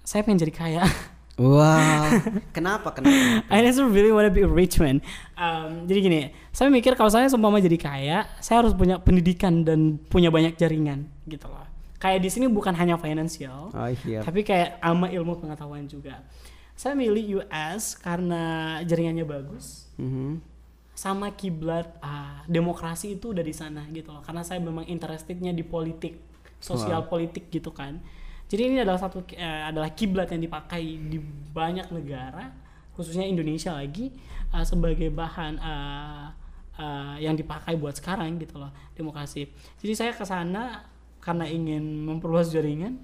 Saya 0.01 0.25
pengen 0.25 0.41
jadi 0.43 0.53
kaya. 0.53 0.83
Wow. 1.33 2.13
Kenapa? 2.57 2.93
Kenapa? 2.93 3.41
I 3.49 3.65
just 3.65 3.81
really 3.81 4.13
wanna 4.13 4.29
be 4.29 4.45
a 4.45 4.49
rich 4.49 4.77
man. 4.77 5.01
Um, 5.33 5.89
jadi 5.89 5.99
gini, 6.05 6.21
saya 6.53 6.69
mikir 6.69 6.93
kalau 6.93 7.09
saya 7.09 7.25
seumpama 7.25 7.57
jadi 7.57 7.77
kaya, 7.81 8.17
saya 8.37 8.61
harus 8.61 8.77
punya 8.77 9.01
pendidikan 9.01 9.65
dan 9.65 9.97
punya 9.97 10.29
banyak 10.29 10.53
jaringan 10.53 11.09
gitu 11.25 11.49
loh. 11.49 11.65
Kayak 11.97 12.19
di 12.21 12.29
sini 12.29 12.45
bukan 12.45 12.75
hanya 12.75 12.99
finansial, 12.99 13.71
Oh 13.71 13.89
iya. 14.05 14.21
tapi 14.21 14.43
kayak 14.43 14.77
ama 14.83 15.09
ilmu 15.09 15.39
pengetahuan 15.39 15.87
juga. 15.87 16.21
Saya 16.75 16.93
milih 16.93 17.41
US 17.41 17.95
karena 17.97 18.77
jaringannya 18.83 19.23
bagus, 19.23 19.87
Mhm. 19.97 20.37
sama 20.93 21.33
kiblat 21.33 21.89
ah, 21.97 22.45
demokrasi 22.45 23.17
itu 23.17 23.33
udah 23.33 23.41
di 23.41 23.55
sana 23.55 23.87
gitu 23.89 24.13
loh. 24.13 24.21
Karena 24.21 24.45
saya 24.45 24.61
memang 24.61 24.85
interestednya 24.85 25.49
di 25.49 25.63
politik, 25.65 26.19
sosial 26.61 27.09
politik 27.09 27.49
gitu 27.49 27.73
kan. 27.73 27.97
Jadi 28.53 28.69
ini 28.69 28.77
adalah 28.85 29.01
satu 29.01 29.25
eh, 29.33 29.63
adalah 29.65 29.89
kiblat 29.97 30.29
yang 30.29 30.45
dipakai 30.45 30.85
di 31.09 31.17
banyak 31.49 31.89
negara, 31.89 32.53
khususnya 32.93 33.25
Indonesia 33.25 33.73
lagi 33.73 34.13
ah, 34.53 34.61
sebagai 34.61 35.09
bahan 35.09 35.57
ah, 35.57 36.37
ah, 36.77 37.17
yang 37.17 37.33
dipakai 37.33 37.73
buat 37.73 37.97
sekarang 37.97 38.37
gitu 38.37 38.61
loh 38.61 38.69
demokrasi. 38.93 39.49
Jadi 39.81 39.93
saya 39.97 40.13
ke 40.13 40.21
sana 40.21 40.85
karena 41.17 41.49
ingin 41.49 41.81
memperluas 42.05 42.53
jaringan 42.53 43.01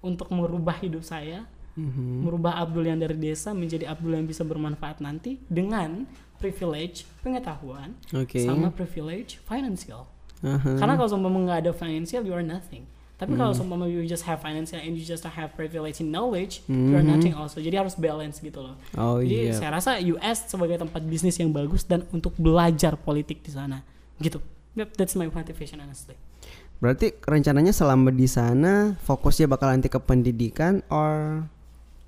untuk 0.00 0.32
merubah 0.32 0.80
hidup 0.80 1.04
saya 1.04 1.44
Mhm. 1.78 2.26
merubah 2.26 2.58
Abdul 2.58 2.90
yang 2.90 2.98
dari 2.98 3.14
desa 3.14 3.54
menjadi 3.54 3.86
Abdul 3.86 4.18
yang 4.18 4.26
bisa 4.26 4.42
bermanfaat 4.42 4.98
nanti 4.98 5.38
dengan 5.46 6.10
privilege 6.42 7.06
pengetahuan 7.22 7.94
Oke. 8.10 8.42
sama 8.42 8.74
privilege 8.74 9.38
financial. 9.46 10.10
Aha. 10.42 10.74
Karena 10.74 10.98
kalau 10.98 11.06
seumpama 11.06 11.38
nggak 11.46 11.60
ada 11.66 11.72
financial, 11.74 12.26
you 12.26 12.34
are 12.34 12.42
nothing. 12.42 12.82
Tapi 13.18 13.34
kalau 13.34 13.50
Hmm. 13.50 13.66
seumpama 13.66 13.90
you 13.90 14.06
just 14.06 14.22
have 14.22 14.38
financial 14.38 14.78
and 14.78 14.94
you 14.94 15.02
just 15.02 15.26
have 15.26 15.50
privilege 15.58 15.98
in 15.98 16.14
knowledge, 16.14 16.62
you 16.70 16.94
are 16.94 17.02
nothing 17.02 17.34
also. 17.34 17.58
Jadi 17.58 17.74
harus 17.74 17.98
balance 17.98 18.38
gitu 18.38 18.62
loh. 18.62 18.78
Hmm. 18.94 19.02
Oh 19.02 19.18
Jadi 19.18 19.50
iya. 19.50 19.58
saya 19.58 19.74
rasa 19.74 19.98
US 19.98 20.46
sebagai 20.46 20.78
tempat 20.78 21.02
bisnis 21.02 21.34
yang 21.34 21.50
bagus 21.50 21.82
dan 21.82 22.06
untuk 22.14 22.38
belajar 22.38 22.94
politik 22.94 23.42
di 23.42 23.50
sana, 23.50 23.82
gitu. 24.22 24.38
Yep, 24.78 24.94
that's 24.94 25.18
my 25.18 25.26
motivation 25.26 25.82
honestly. 25.82 26.14
Berarti 26.78 27.10
rencananya 27.26 27.74
selama 27.74 28.14
di 28.14 28.30
sana 28.30 28.94
fokusnya 29.02 29.50
bakal 29.50 29.74
nanti 29.74 29.90
ke 29.90 29.98
pendidikan 29.98 30.86
or 30.86 31.42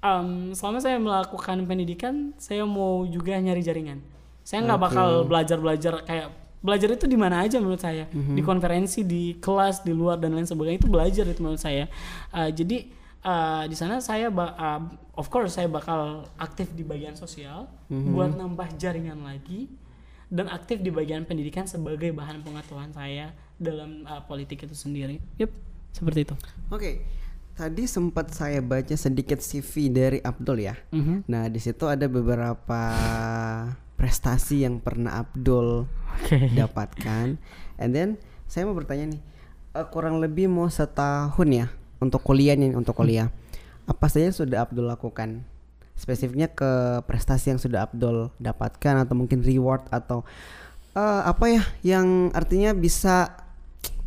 Um, 0.00 0.56
selama 0.56 0.80
saya 0.80 0.96
melakukan 0.96 1.60
pendidikan, 1.68 2.32
saya 2.40 2.64
mau 2.64 3.04
juga 3.04 3.36
nyari 3.36 3.60
jaringan. 3.60 4.00
Saya 4.40 4.64
nggak 4.64 4.80
Oke. 4.80 4.86
bakal 4.88 5.08
belajar-belajar 5.28 5.92
kayak 6.08 6.32
belajar 6.60 6.92
itu 6.92 7.04
di 7.04 7.16
mana 7.16 7.40
aja 7.40 7.56
menurut 7.56 7.80
saya, 7.80 8.04
Mhm. 8.08 8.36
di 8.36 8.42
konferensi, 8.42 9.00
di 9.00 9.36
kelas, 9.36 9.80
di 9.80 9.90
luar 9.90 10.16
dan 10.16 10.32
lain 10.32 10.44
sebagainya 10.44 10.84
itu 10.84 10.88
belajar 10.88 11.24
itu 11.24 11.40
menurut 11.40 11.58
saya. 11.58 11.88
Uh, 12.30 12.48
jadi 12.48 12.84
uh, 13.20 13.64
di 13.64 13.74
sana 13.74 14.00
saya, 14.00 14.28
ba- 14.28 14.52
uh, 14.54 14.80
of 15.14 15.28
course 15.28 15.56
saya 15.56 15.68
bakal 15.68 16.24
aktif 16.36 16.68
di 16.72 16.84
bagian 16.84 17.12
sosial, 17.14 17.64
Mhm. 17.88 18.12
buat 18.12 18.30
nambah 18.32 18.76
jaringan 18.76 19.20
lagi, 19.20 19.68
dan 20.28 20.46
aktif 20.46 20.78
di 20.78 20.88
bagian 20.88 21.24
pendidikan 21.24 21.64
sebagai 21.64 22.12
bahan 22.12 22.40
pengetahuan 22.40 22.92
saya 22.92 23.32
dalam 23.56 24.04
uh, 24.04 24.22
politik 24.22 24.62
itu 24.62 24.72
sendiri. 24.72 25.18
Yep, 25.36 25.50
seperti 25.90 26.18
itu. 26.22 26.34
Oke. 26.68 27.02
Tadi 27.60 27.84
sempat 27.84 28.32
saya 28.32 28.64
baca 28.64 28.96
sedikit 28.96 29.36
CV 29.36 29.92
dari 29.92 30.16
Abdul 30.24 30.64
ya. 30.64 30.80
Mhm. 30.96 31.28
Nah, 31.28 31.44
di 31.52 31.60
situ 31.60 31.84
ada 31.84 32.08
beberapa 32.08 32.82
prestasi 34.00 34.64
yang 34.64 34.80
pernah 34.80 35.20
Abdul 35.20 35.84
Oke. 36.16 36.48
dapatkan. 36.56 37.36
And 37.76 37.92
then 37.92 38.16
saya 38.48 38.64
mau 38.64 38.72
bertanya 38.72 39.12
nih, 39.12 39.20
eh, 39.76 39.86
kurang 39.92 40.24
lebih 40.24 40.48
mau 40.48 40.72
setahun 40.72 41.48
ya 41.52 41.68
untuk 42.00 42.24
kuliah 42.24 42.56
nih 42.56 42.72
untuk 42.72 42.96
kuliah. 42.96 43.28
Apa 43.84 44.08
saja 44.08 44.32
yang 44.32 44.38
sudah 44.40 44.64
Abdul 44.64 44.88
lakukan? 44.88 45.44
Spesifiknya 46.00 46.48
ke 46.48 47.04
prestasi 47.04 47.52
yang 47.52 47.60
sudah 47.60 47.84
Abdul 47.84 48.32
dapatkan 48.40 49.04
atau 49.04 49.12
mungkin 49.12 49.44
reward 49.44 49.84
atau 49.92 50.24
eh, 50.96 51.22
apa 51.28 51.44
ya 51.44 51.62
yang 51.84 52.32
artinya 52.32 52.72
bisa 52.72 53.36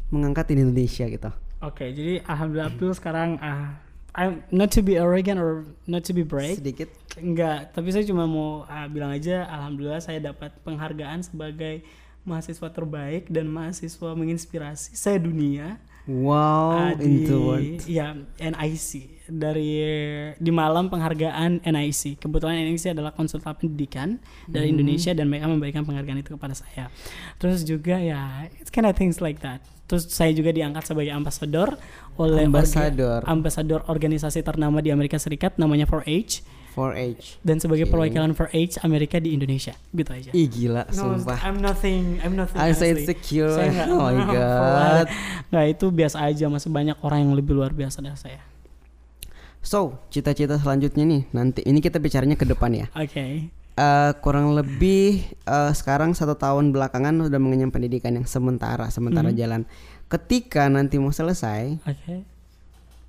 mengangkat 0.10 0.58
Indonesia 0.58 1.06
gitu. 1.06 1.43
Oke, 1.64 1.96
jadi 1.96 2.20
alhamdulillah 2.28 2.70
Abdul 2.76 2.92
sekarang 2.92 3.40
ah 3.40 3.80
I'm 4.14 4.46
not 4.54 4.70
to 4.78 4.86
be 4.86 4.94
arrogant 4.94 5.42
or 5.42 5.66
not 5.90 6.06
to 6.06 6.14
be 6.14 6.22
brave. 6.22 6.62
Sedikit. 6.62 6.92
Enggak, 7.18 7.74
tapi 7.74 7.90
saya 7.90 8.06
cuma 8.06 8.30
mau 8.30 8.62
ah, 8.70 8.86
bilang 8.86 9.10
aja 9.10 9.48
alhamdulillah 9.50 10.04
saya 10.04 10.22
dapat 10.22 10.54
penghargaan 10.62 11.26
sebagai 11.26 11.82
mahasiswa 12.22 12.70
terbaik 12.70 13.32
dan 13.34 13.50
mahasiswa 13.50 14.14
menginspirasi 14.14 14.94
saya 14.94 15.18
dunia. 15.18 15.82
Wow, 16.04 16.92
ah, 16.92 16.92
di 17.00 17.24
into 17.24 17.38
words. 17.48 17.88
ya 17.88 18.12
NIC 18.36 19.24
dari 19.32 19.80
di 20.36 20.52
malam 20.52 20.92
penghargaan 20.92 21.64
NIC. 21.64 22.20
Kebetulan 22.20 22.60
NIC 22.60 22.92
adalah 22.92 23.16
konsultan 23.16 23.56
pendidikan 23.56 24.20
dari 24.46 24.68
Hmm. 24.68 24.76
Indonesia 24.78 25.16
dan 25.16 25.32
mereka 25.32 25.48
memberikan 25.48 25.88
penghargaan 25.88 26.20
itu 26.20 26.36
kepada 26.36 26.54
saya. 26.60 26.92
Terus 27.40 27.64
juga 27.64 27.98
ya 27.98 28.46
it's 28.60 28.68
kind 28.68 28.84
of 28.84 28.94
things 29.00 29.24
like 29.24 29.40
that. 29.40 29.64
Terus 29.94 30.10
saya 30.10 30.34
juga 30.34 30.50
diangkat 30.50 30.90
sebagai 30.90 31.14
ambasador 31.14 31.78
oleh 32.18 32.42
orga- 32.42 32.50
Ambasador. 32.50 33.20
ambasador 33.30 33.82
organisasi 33.86 34.42
ternama 34.42 34.82
di 34.82 34.90
Amerika 34.90 35.22
Serikat 35.22 35.54
namanya 35.56 35.86
4H 35.86 36.42
4H. 36.74 37.38
dan 37.46 37.62
sebagai 37.62 37.86
Oke. 37.86 37.94
perwakilan 37.94 38.34
4H 38.34 38.82
Amerika 38.82 39.22
di 39.22 39.38
Indonesia 39.38 39.78
gitu 39.94 40.10
aja. 40.10 40.34
Ih 40.34 40.50
gila, 40.50 40.90
No, 40.90 41.14
sumpah. 41.14 41.38
I'm 41.46 41.62
nothing, 41.62 42.18
I'm 42.26 42.34
nothing. 42.34 42.58
I'm 42.58 42.74
so 42.74 42.90
insecure. 42.90 43.54
Saya 43.54 43.70
nggak- 43.86 43.90
Oh 43.94 44.02
my 44.02 44.18
god. 44.26 45.06
Nggak, 45.54 45.66
itu 45.70 45.86
biasa 45.94 46.18
aja 46.26 46.46
masih 46.50 46.74
banyak 46.74 46.98
orang 47.06 47.30
yang 47.30 47.34
lebih 47.38 47.54
luar 47.54 47.70
biasa 47.70 48.02
dari 48.02 48.18
saya. 48.18 48.42
So, 49.62 50.02
cita-cita 50.10 50.58
selanjutnya 50.58 51.06
nih, 51.06 51.22
nanti 51.30 51.62
ini 51.64 51.80
kita 51.80 51.96
bicaranya 51.96 52.34
ke 52.34 52.44
depan 52.44 52.74
ya. 52.74 52.86
Oke. 52.98 53.54
Eh, 53.74 54.12
kurang 54.22 54.54
lebih 54.54 55.26
eh, 55.50 55.72
sekarang 55.74 56.14
satu 56.14 56.38
tahun 56.38 56.70
belakangan 56.70 57.26
udah 57.26 57.40
mengenyam 57.42 57.74
pendidikan 57.74 58.14
yang 58.14 58.30
sementara, 58.30 58.86
sementara 58.94 59.34
Hmm. 59.34 59.38
jalan. 59.38 59.62
Ketika 60.06 60.70
nanti 60.70 61.02
mau 61.02 61.10
selesai, 61.10 61.82
Oke. 61.82 62.22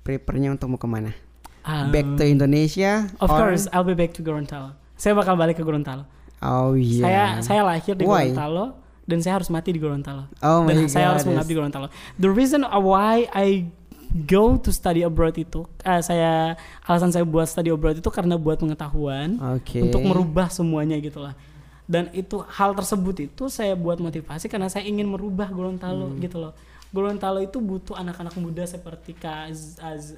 prepare-nya 0.01 0.49
untuk 0.49 0.73
mau 0.73 0.81
ke 0.81 0.89
mana? 0.89 1.13
Um, 1.61 1.93
Back 1.93 2.17
to 2.17 2.25
Indonesia? 2.25 3.09
Of 3.21 3.29
or- 3.29 3.37
course, 3.37 3.69
I'll 3.69 3.85
be 3.85 3.93
back 3.93 4.17
to 4.17 4.25
Gorontalo. 4.25 4.73
Saya 4.97 5.13
bakal 5.13 5.37
balik 5.37 5.57
ke 5.57 5.63
Gorontalo. 5.65 6.05
Oh 6.41 6.73
iya. 6.73 7.01
Saya 7.01 7.23
saya 7.41 7.61
lahir 7.61 7.93
di 7.93 8.05
Why? 8.05 8.33
Gorontalo 8.33 8.65
dan 9.05 9.21
saya 9.21 9.37
harus 9.37 9.49
mati 9.53 9.69
di 9.69 9.77
Gorontalo. 9.77 10.29
Oh 10.41 10.65
my 10.65 10.73
dan 10.73 10.89
saya 10.89 11.13
harus 11.13 11.21
God, 11.21 11.29
mengabdi 11.33 11.53
di. 11.53 11.57
Gorontalo. 11.57 11.87
The 12.17 12.29
reason 12.29 12.65
why 12.65 13.29
I 13.29 13.69
go 14.15 14.55
to 14.55 14.71
study 14.71 15.03
abroad 15.03 15.35
itu, 15.35 15.67
eh, 15.83 15.99
saya 15.99 16.55
alasan 16.81 17.11
saya 17.11 17.27
buat 17.27 17.43
study 17.45 17.67
abroad 17.67 17.99
itu 17.99 18.07
karena 18.07 18.39
buat 18.39 18.55
pengetahuan 18.55 19.35
Oke. 19.59 19.83
untuk 19.83 19.99
merubah 19.99 20.47
semuanya 20.47 20.95
gitu 20.97 21.19
lah. 21.19 21.35
Dan 21.83 22.09
itu 22.15 22.39
hal 22.47 22.71
tersebut 22.73 23.27
itu 23.27 23.43
saya 23.45 23.75
buat 23.75 23.99
motivasi 23.99 24.47
karena 24.47 24.71
saya 24.71 24.87
ingin 24.87 25.05
merubah 25.05 25.51
Gorontalo 25.51 26.09
Hmm. 26.09 26.17
gitu 26.17 26.39
loh. 26.39 26.55
Gorontalo 26.89 27.43
itu 27.43 27.59
butuh 27.59 27.93
anak-anak 27.93 28.33
muda 28.39 28.63
seperti 28.63 29.11
Kak 29.13 29.51
Z- 29.51 29.77
Az- 29.77 30.17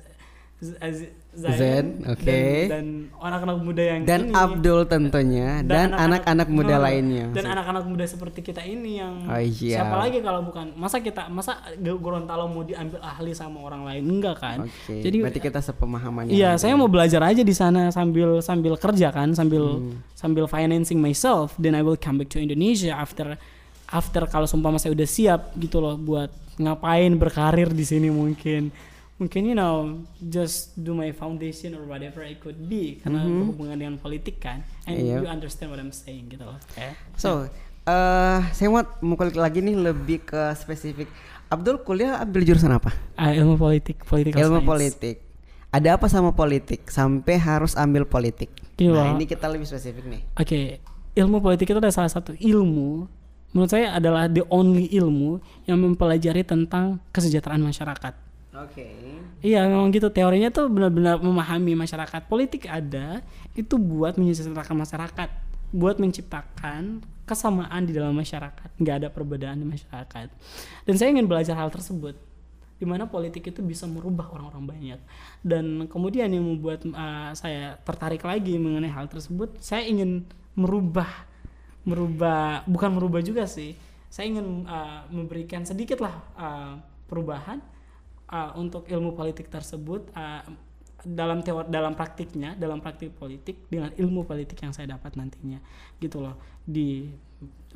Az- 0.57 1.13
Zen, 1.37 2.01
oke. 2.01 2.25
dan, 2.25 2.65
dan 2.65 2.85
anak-anak 3.13 3.57
muda 3.61 3.83
yang 3.85 4.01
Dan 4.01 4.21
ini. 4.25 4.33
Abdul 4.33 4.89
tentunya 4.89 5.61
dan, 5.61 5.93
anak-anak 5.93 6.49
muda 6.49 6.75
no, 6.75 6.81
lainnya. 6.81 7.29
dan 7.29 7.45
anak-anak 7.47 7.85
muda 7.85 8.09
seperti 8.09 8.41
kita 8.41 8.65
ini 8.65 8.97
yang 8.97 9.29
Oh, 9.29 9.37
iya. 9.37 9.77
siapa 9.77 10.01
lagi 10.01 10.17
kalau 10.17 10.41
bukan 10.41 10.73
masa 10.73 10.97
kita 10.97 11.29
masa 11.29 11.61
Gorontalo 11.77 12.49
mau 12.49 12.65
diambil 12.65 12.97
ahli 12.97 13.37
sama 13.37 13.61
orang 13.61 13.85
lain 13.85 14.01
enggak 14.09 14.35
kan 14.35 14.65
Oke. 14.65 14.97
jadi 14.97 15.13
berarti 15.21 15.37
kita 15.39 15.61
sepemahamannya. 15.61 16.33
Iya, 16.33 16.57
saya 16.57 16.73
mau 16.73 16.89
belajar 16.89 17.21
aja 17.21 17.45
di 17.45 17.53
sana 17.53 17.93
sambil 17.93 18.41
sambil 18.41 18.73
kerja 18.75 19.13
kan, 19.13 19.37
sambil 19.37 19.77
Hmm. 19.77 20.01
sambil 20.11 20.49
financing 20.49 20.97
myself. 20.97 21.53
Then 21.55 21.77
I 21.77 21.85
will 21.85 21.95
come 21.95 22.17
back 22.17 22.33
to 22.33 22.41
Indonesia 22.41 22.97
after 22.97 23.37
after 23.85 24.25
kalau 24.25 24.49
sumpah 24.49 24.73
saya 24.75 24.89
udah 24.89 25.05
siap 25.05 25.53
gitu 25.53 25.77
loh 25.77 25.93
buat 25.95 26.33
ngapain 26.57 27.13
berkarir 27.13 27.69
di 27.69 27.85
sini 27.85 28.09
mungkin. 28.09 28.73
Mungkin 29.18 29.41
you 29.43 29.53
know 29.53 29.97
just 30.22 30.78
do 30.78 30.93
my 30.93 31.09
foundation 31.09 31.74
or 31.74 31.84
whatever 31.84 32.22
it 32.22 32.38
could 32.38 32.57
be 32.63 33.01
karena 33.01 33.26
berhubungan 33.26 33.74
dengan 33.76 33.95
politik 33.97 34.38
kan. 34.38 34.61
And 34.86 34.93
Hmm. 34.93 35.03
Iya. 35.03 35.15
you 35.18 35.28
understand 35.28 35.70
what 35.70 35.80
I'm 35.80 35.89
saying 35.89 36.30
gitu 36.30 36.45
loh. 36.45 36.53
Oke. 36.55 36.86
So, 37.15 37.49
eh 37.84 38.39
saya 38.51 38.70
mau 38.70 38.86
kulik 39.15 39.34
lagi 39.34 39.59
nih 39.59 39.74
lebih 39.76 40.22
ke 40.24 40.53
spesifik. 40.53 41.09
Abdul 41.47 41.80
kuliah 41.80 42.20
ambil 42.20 42.43
jurusan 42.43 42.70
apa? 42.70 42.93
Ah, 43.15 43.32
ilmu 43.32 43.55
politik, 43.55 44.03
political 44.03 44.38
Ilmu 44.38 44.59
science. 44.59 44.70
politik. 44.70 45.15
Ada 45.68 45.95
apa 45.95 46.05
sama 46.05 46.32
politik 46.32 46.86
sampai 46.88 47.36
harus 47.36 47.74
ambil 47.74 48.03
politik? 48.03 48.51
Gini 48.76 48.91
Nah, 48.91 49.01
loh. 49.03 49.15
ini 49.15 49.26
kita 49.26 49.47
lebih 49.47 49.65
spesifik 49.65 50.05
nih. 50.05 50.22
Oke, 50.36 50.78
ilmu 51.13 51.39
politik 51.39 51.65
itu 51.65 51.76
adalah 51.76 51.95
salah 51.95 52.11
satu 52.11 52.36
ilmu 52.36 53.09
menurut 53.49 53.72
saya 53.72 53.95
adalah 53.95 54.28
the 54.28 54.45
only 54.47 54.86
ilmu 54.91 55.39
yang 55.63 55.80
mempelajari 55.80 56.43
tentang 56.43 56.99
kesejahteraan 57.09 57.59
masyarakat. 57.59 58.26
Oke. 58.65 58.87
Iya, 59.45 59.69
memang 59.69 59.93
gitu 59.93 60.09
teorinya 60.09 60.49
tuh 60.49 60.65
benar-benar 60.65 61.21
memahami 61.21 61.77
masyarakat. 61.77 62.25
Politik 62.25 62.65
ada 62.65 63.21
itu 63.53 63.77
buat 63.77 64.17
menyejahterakan 64.17 64.77
masyarakat. 64.77 65.29
buat 65.67 65.99
menciptakan 65.99 67.03
kesamaan 67.27 67.83
di 67.83 67.91
dalam 67.91 68.15
masyarakat, 68.15 68.79
nggak 68.79 68.95
ada 69.03 69.09
perbedaan 69.11 69.59
di 69.59 69.67
masyarakat. 69.67 70.31
Dan 70.87 70.95
saya 70.95 71.11
ingin 71.11 71.27
belajar 71.27 71.59
hal 71.59 71.67
tersebut, 71.67 72.15
di 72.79 72.85
mana 72.87 73.03
politik 73.03 73.51
itu 73.51 73.59
bisa 73.59 73.83
merubah 73.83 74.31
orang-orang 74.31 74.63
banyak. 74.63 74.99
Dan 75.43 75.91
kemudian 75.91 76.31
yang 76.31 76.47
membuat 76.47 76.87
uh, 76.87 77.35
saya 77.35 77.75
tertarik 77.83 78.23
lagi 78.23 78.55
mengenai 78.55 78.87
hal 78.87 79.11
tersebut, 79.11 79.59
saya 79.59 79.83
ingin 79.83 80.23
merubah, 80.55 81.27
merubah, 81.83 82.63
bukan 82.63 82.95
merubah 82.95 83.19
juga 83.19 83.43
sih. 83.43 83.75
Saya 84.07 84.31
ingin 84.31 84.63
uh, 84.63 85.03
memberikan 85.11 85.67
sedikit 85.67 85.99
lah 85.99 86.15
uh, 86.39 86.79
perubahan 87.11 87.59
uh, 88.30 88.51
untuk 88.55 88.86
ilmu 88.88 89.13
politik 89.13 89.47
tersebut. 89.49 90.07
Uh, 90.15 90.43
dalam 91.07 91.39
teori 91.45 91.69
dalam 91.69 91.93
praktiknya 91.93 92.57
dalam 92.57 92.82
praktik 92.82 93.13
politik 93.15 93.69
dengan 93.69 93.93
ilmu 93.95 94.25
politik 94.25 94.59
yang 94.59 94.73
saya 94.75 94.97
dapat 94.97 95.15
nantinya 95.15 95.61
gitu 96.01 96.19
loh 96.19 96.36
di 96.65 97.07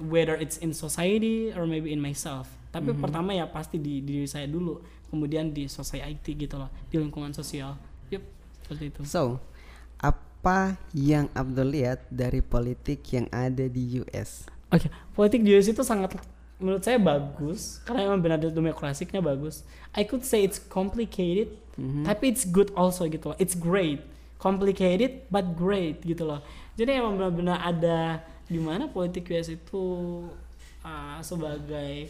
whether 0.02 0.36
it's 0.36 0.58
in 0.60 0.74
society 0.74 1.54
or 1.54 1.64
maybe 1.70 1.94
in 1.94 2.02
myself 2.02 2.50
tapi 2.74 2.92
Mhm. 2.92 3.00
pertama 3.00 3.32
ya 3.32 3.46
pasti 3.48 3.78
di 3.78 4.02
diri 4.04 4.26
saya 4.26 4.50
dulu 4.50 4.82
kemudian 5.14 5.54
di 5.54 5.70
society 5.70 6.34
gitu 6.34 6.60
loh 6.60 6.68
di 6.90 6.98
lingkungan 6.98 7.32
sosial 7.32 7.78
yep 8.10 8.26
seperti 8.66 8.90
itu 8.90 9.02
So, 9.06 9.38
apa 10.02 10.76
yang 10.92 11.30
Abdul 11.38 11.78
lihat 11.78 12.10
dari 12.10 12.42
politik 12.42 13.06
yang 13.14 13.30
ada 13.30 13.70
di 13.70 14.02
US? 14.02 14.50
Oke, 14.74 14.90
politik 15.14 15.46
di 15.46 15.54
US 15.54 15.70
itu 15.70 15.86
sangat 15.86 16.18
menurut 16.62 16.86
saya 16.86 17.02
bagus 17.02 17.82
karena 17.84 18.08
emang 18.08 18.22
benar 18.22 18.38
demokrasiknya 18.38 19.20
bagus. 19.20 19.66
I 19.92 20.06
could 20.06 20.24
say 20.24 20.46
it's 20.46 20.62
complicated, 20.62 21.52
Mhm. 21.76 22.06
tapi 22.06 22.32
it's 22.32 22.46
good 22.48 22.70
also 22.78 23.04
gitu 23.10 23.34
loh. 23.34 23.38
It's 23.42 23.58
great, 23.58 24.00
complicated 24.38 25.26
but 25.28 25.58
great 25.58 26.00
gitu 26.06 26.24
loh. 26.24 26.40
Jadi 26.80 26.96
emang 26.96 27.20
benar-benar 27.20 27.60
ada 27.60 28.24
di 28.48 28.62
mana 28.62 28.88
politik 28.88 29.28
US 29.34 29.52
itu 29.52 29.84
uh, 30.86 31.20
sebagai 31.20 32.08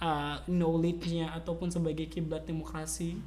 uh, 0.00 0.40
knowledge-nya 0.46 1.34
ataupun 1.36 1.68
sebagai 1.68 2.06
kiblat 2.06 2.46
demokrasi 2.46 3.18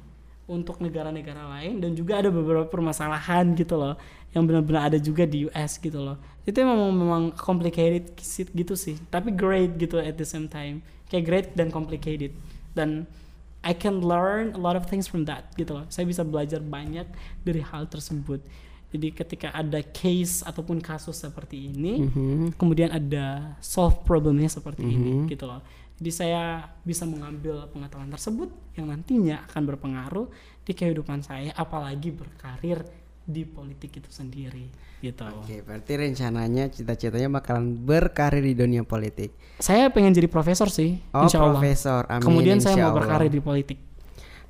untuk 0.52 0.76
negara-negara 0.78 1.48
lain 1.58 1.80
dan 1.80 1.96
juga 1.96 2.20
ada 2.20 2.28
beberapa 2.28 2.68
permasalahan 2.68 3.56
gitu 3.56 3.80
loh 3.80 3.96
yang 4.36 4.44
benar-benar 4.44 4.92
ada 4.92 4.98
juga 5.00 5.24
di 5.24 5.48
US 5.48 5.80
gitu 5.80 5.96
loh. 5.96 6.20
Itu 6.44 6.60
memang 6.60 6.92
memang 6.92 7.22
complicated 7.32 8.12
gitu 8.52 8.76
sih 8.76 9.00
tapi 9.08 9.32
great 9.32 9.80
gitu 9.80 9.96
at 9.96 10.14
the 10.14 10.28
same 10.28 10.46
time. 10.46 10.84
Kayak 11.08 11.24
great 11.24 11.46
dan 11.56 11.72
complicated. 11.72 12.36
Dan 12.76 13.08
I 13.62 13.72
can 13.72 14.02
learn 14.02 14.52
a 14.52 14.60
lot 14.60 14.74
of 14.74 14.84
things 14.90 15.08
from 15.08 15.24
that 15.24 15.48
gitu 15.56 15.72
loh. 15.72 15.88
Saya 15.88 16.04
bisa 16.04 16.20
belajar 16.20 16.60
banyak 16.60 17.08
dari 17.40 17.62
hal 17.62 17.88
tersebut. 17.88 18.42
Jadi 18.92 19.08
ketika 19.08 19.48
ada 19.56 19.80
case 19.80 20.44
ataupun 20.44 20.76
kasus 20.76 21.16
seperti 21.16 21.72
ini 21.72 22.04
Mhm. 22.04 22.60
kemudian 22.60 22.92
ada 22.92 23.56
solve 23.64 24.04
problemnya 24.04 24.52
seperti 24.52 24.84
ini 24.84 25.24
Mhm. 25.24 25.32
gitu 25.32 25.48
loh 25.48 25.64
jadi 26.02 26.10
saya 26.10 26.42
bisa 26.82 27.06
mengambil 27.06 27.70
pengetahuan 27.70 28.10
tersebut 28.10 28.50
yang 28.74 28.90
nantinya 28.90 29.46
akan 29.46 29.62
berpengaruh 29.64 30.26
di 30.60 30.74
kehidupan 30.74 31.22
saya 31.22 31.54
apalagi 31.54 32.10
berkarir 32.10 32.82
di 33.22 33.46
politik 33.46 34.02
itu 34.02 34.10
sendiri 34.10 34.66
gitu 34.98 35.22
Oke, 35.22 35.62
berarti 35.62 35.92
rencananya 35.94 36.66
cita-citanya 36.66 37.30
bakalan 37.32 37.78
berkarir 37.78 38.42
di 38.42 38.50
dunia 38.52 38.82
politik. 38.82 39.30
saya 39.56 39.86
pengen 39.88 40.10
jadi 40.10 40.26
profesor 40.26 40.66
sih 40.66 40.98
Oh, 41.10 41.22
insya 41.22 41.38
Allah 41.38 41.54
profesor. 41.56 42.02
Amin. 42.10 42.26
kemudian 42.26 42.58
saya 42.58 42.74
insya 42.74 42.82
mau 42.82 42.90
Allah. 42.90 42.98
berkarir 42.98 43.30
di 43.30 43.38
politik 43.38 43.78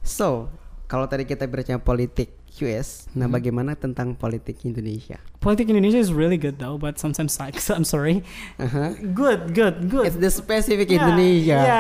So, 0.01 0.49
kalau 0.89 1.05
tadi 1.05 1.23
kita 1.23 1.45
bicara 1.45 1.77
politik 1.79 2.33
US, 2.61 3.09
nah 3.11 3.25
Mhm. 3.25 3.33
bagaimana 3.33 3.73
tentang 3.73 4.13
politik 4.13 4.61
Indonesia? 4.63 5.17
politik 5.39 5.67
Indonesia 5.67 5.97
is 5.97 6.11
really 6.11 6.37
good 6.37 6.55
though 6.57 6.77
but 6.77 6.95
sometimes 6.97 7.33
sucks 7.33 7.67
I'm 7.73 7.83
sorry 7.83 8.23
Aha. 8.57 8.95
good 9.11 9.51
good 9.51 9.89
good 9.89 10.07
It's 10.07 10.15
the 10.17 10.31
specific 10.31 10.87
Ya, 10.87 11.01
Indonesia. 11.01 11.59
ya, 11.59 11.79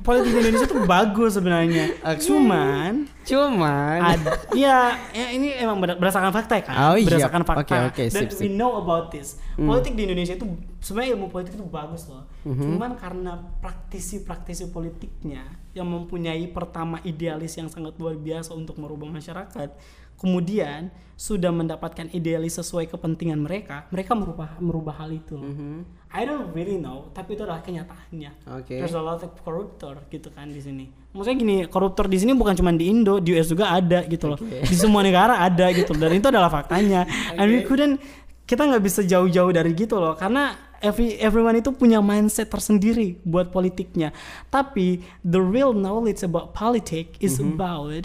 politik 0.00 0.34
Indonesia 0.34 0.66
tuh 0.66 0.82
bagus 0.82 1.34
sebenarnya 1.34 1.94
Oke. 2.10 2.18
cuman 2.20 3.06
Cuman 3.22 4.00
Ad- 4.02 4.52
ya, 4.52 4.98
ya 5.08 5.26
ini 5.30 5.54
emang 5.54 5.78
ber- 5.78 5.94
berdasarkan 5.94 6.28
fakta 6.30 6.58
kan 6.60 6.74
Oh, 6.84 6.94
iya. 6.94 7.06
berdasarkan 7.06 7.42
fakta 7.42 7.62
Oke, 7.62 7.76
oke, 7.86 8.04
dan 8.10 8.22
sip, 8.26 8.34
we 8.34 8.48
sip. 8.48 8.52
know 8.52 8.76
about 8.76 9.08
this 9.08 9.38
Hmm. 9.54 9.70
politik 9.70 9.94
di 9.94 10.04
Indonesia 10.04 10.34
itu 10.34 10.44
sebenarnya 10.78 11.14
ilmu 11.14 11.26
politik 11.28 11.54
itu 11.54 11.62
bagus 11.64 12.04
loh 12.04 12.26
Mhm. 12.42 12.74
cuman 12.74 12.90
karena 12.96 13.32
praktisi-praktisi 13.62 14.68
politiknya 14.68 15.44
yang 15.70 15.86
mempunyai 15.86 16.48
pertama 16.48 16.98
idealis 17.00 17.54
yang 17.54 17.68
sangat 17.68 17.94
luar 17.94 18.16
biasa 18.16 18.50
untuk 18.50 18.74
merubah 18.74 19.06
masyarakat 19.06 19.70
kemudian 20.18 20.90
sudah 21.14 21.54
mendapatkan 21.54 22.10
idealis 22.10 22.58
sesuai 22.58 22.90
kepentingan 22.90 23.38
mereka 23.38 23.86
mereka 23.94 24.18
merubah 24.18 24.58
merubah 24.58 24.98
hal 24.98 25.14
itu 25.14 25.38
loh. 25.38 25.46
Mhm. 25.46 25.86
I 26.10 26.26
don't 26.26 26.50
really 26.50 26.74
know 26.74 27.10
tapi 27.14 27.38
itu 27.38 27.46
adalah 27.46 27.62
kenyataannya 27.62 28.30
Oke. 28.58 28.82
There's 28.82 28.94
a 28.94 29.02
lot 29.02 29.22
of 29.22 29.30
corruptor 29.38 30.02
gitu 30.10 30.34
kan 30.34 30.50
di 30.50 30.58
sini. 30.58 30.90
Maksudnya 31.14 31.38
gini, 31.38 31.56
koruptor 31.70 32.10
di 32.10 32.18
sini 32.18 32.34
bukan 32.34 32.58
cuma 32.58 32.74
di 32.74 32.90
Indo, 32.90 33.22
di 33.22 33.30
US 33.38 33.46
juga 33.46 33.70
ada 33.70 34.02
gitu 34.02 34.26
loh. 34.26 34.38
Oke. 34.38 34.66
Di 34.66 34.74
semua 34.74 35.06
negara 35.06 35.38
ada 35.38 35.70
gitu 35.70 35.94
dan 35.94 36.10
itu 36.10 36.26
adalah 36.26 36.50
faktanya. 36.50 37.06
And 37.38 37.46
we 37.46 37.62
couldn't 37.62 38.02
kita 38.44 38.66
nggak 38.66 38.82
bisa 38.82 39.06
jauh-jauh 39.06 39.54
dari 39.54 39.70
gitu 39.72 39.96
loh 40.02 40.18
karena 40.18 40.52
every 40.82 41.16
everyone 41.16 41.56
itu 41.56 41.70
punya 41.72 42.02
mindset 42.02 42.50
tersendiri 42.50 43.22
buat 43.22 43.54
politiknya. 43.54 44.10
Tapi 44.50 44.98
the 45.22 45.38
real 45.38 45.70
knowledge 45.70 46.26
about 46.26 46.50
politics 46.52 47.14
is 47.22 47.38
Mhm. 47.38 47.54
about 47.54 48.02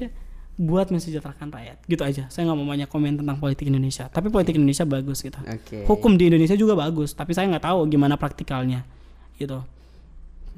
buat 0.59 0.91
mensejahterakan 0.91 1.47
rakyat. 1.49 1.77
Gitu 1.87 2.03
aja. 2.03 2.23
Saya 2.27 2.43
nggak 2.43 2.57
mau 2.59 2.67
banyak 2.67 2.85
komen 2.85 3.15
tentang 3.15 3.39
politik 3.39 3.65
Indonesia. 3.65 4.11
Tapi 4.11 4.27
politik 4.27 4.59
Indonesia 4.59 4.83
bagus 4.83 5.23
gitu 5.23 5.39
Oke. 5.39 5.87
hukum 5.87 6.19
di 6.19 6.27
Indonesia 6.27 6.53
juga 6.53 6.75
bagus 6.75 7.15
tapi 7.15 7.31
saya 7.31 7.47
nggak 7.47 7.63
tahu 7.63 7.87
gimana 7.87 8.13
praktikalnya 8.13 8.83
gitu 9.35 9.63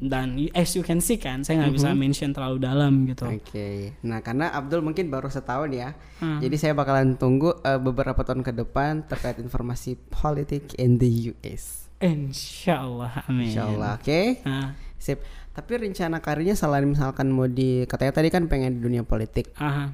dan 0.01 0.33
as 0.51 0.73
you 0.73 0.81
can 0.81 0.97
see 0.97 1.13
kan 1.15 1.45
saya 1.45 1.61
nggak 1.61 1.77
bisa 1.77 1.93
Mhm. 1.93 1.97
mention 1.99 2.29
terlalu 2.33 2.57
dalam 2.57 3.05
gitu 3.05 3.29
Oke. 3.29 3.93
Nah, 4.01 4.17
karena 4.19 4.49
Abdul 4.49 4.81
mungkin 4.81 5.05
baru 5.07 5.29
setahun 5.29 5.69
ya. 5.69 5.93
Hmm. 6.17 6.41
Jadi 6.41 6.55
saya 6.57 6.73
bakalan 6.73 7.13
tunggu 7.13 7.53
eh, 7.61 7.77
beberapa 7.77 8.17
tahun 8.17 8.41
ke 8.41 8.49
depan 8.57 9.05
terkait 9.05 9.37
informasi 9.37 10.01
politik 10.09 10.73
in 10.81 10.97
the 10.97 11.05
US. 11.29 11.85
Insya 12.01 12.81
Allah 12.81 13.21
amin 13.29 13.53
Insya 13.53 13.69
Allah, 13.69 14.01
oke? 14.01 14.21
Nah, 14.41 14.73
Sip. 14.97 15.21
Tapi 15.51 15.71
rencana 15.77 16.23
karirnya 16.23 16.55
selain 16.55 16.87
misalkan 16.87 17.27
mau 17.27 17.43
di 17.43 17.83
katanya 17.83 18.15
tadi 18.15 18.31
kan 18.31 18.47
pengen 18.47 18.79
di 18.79 18.81
dunia 18.81 19.03
politik. 19.03 19.51
aha. 19.55 19.91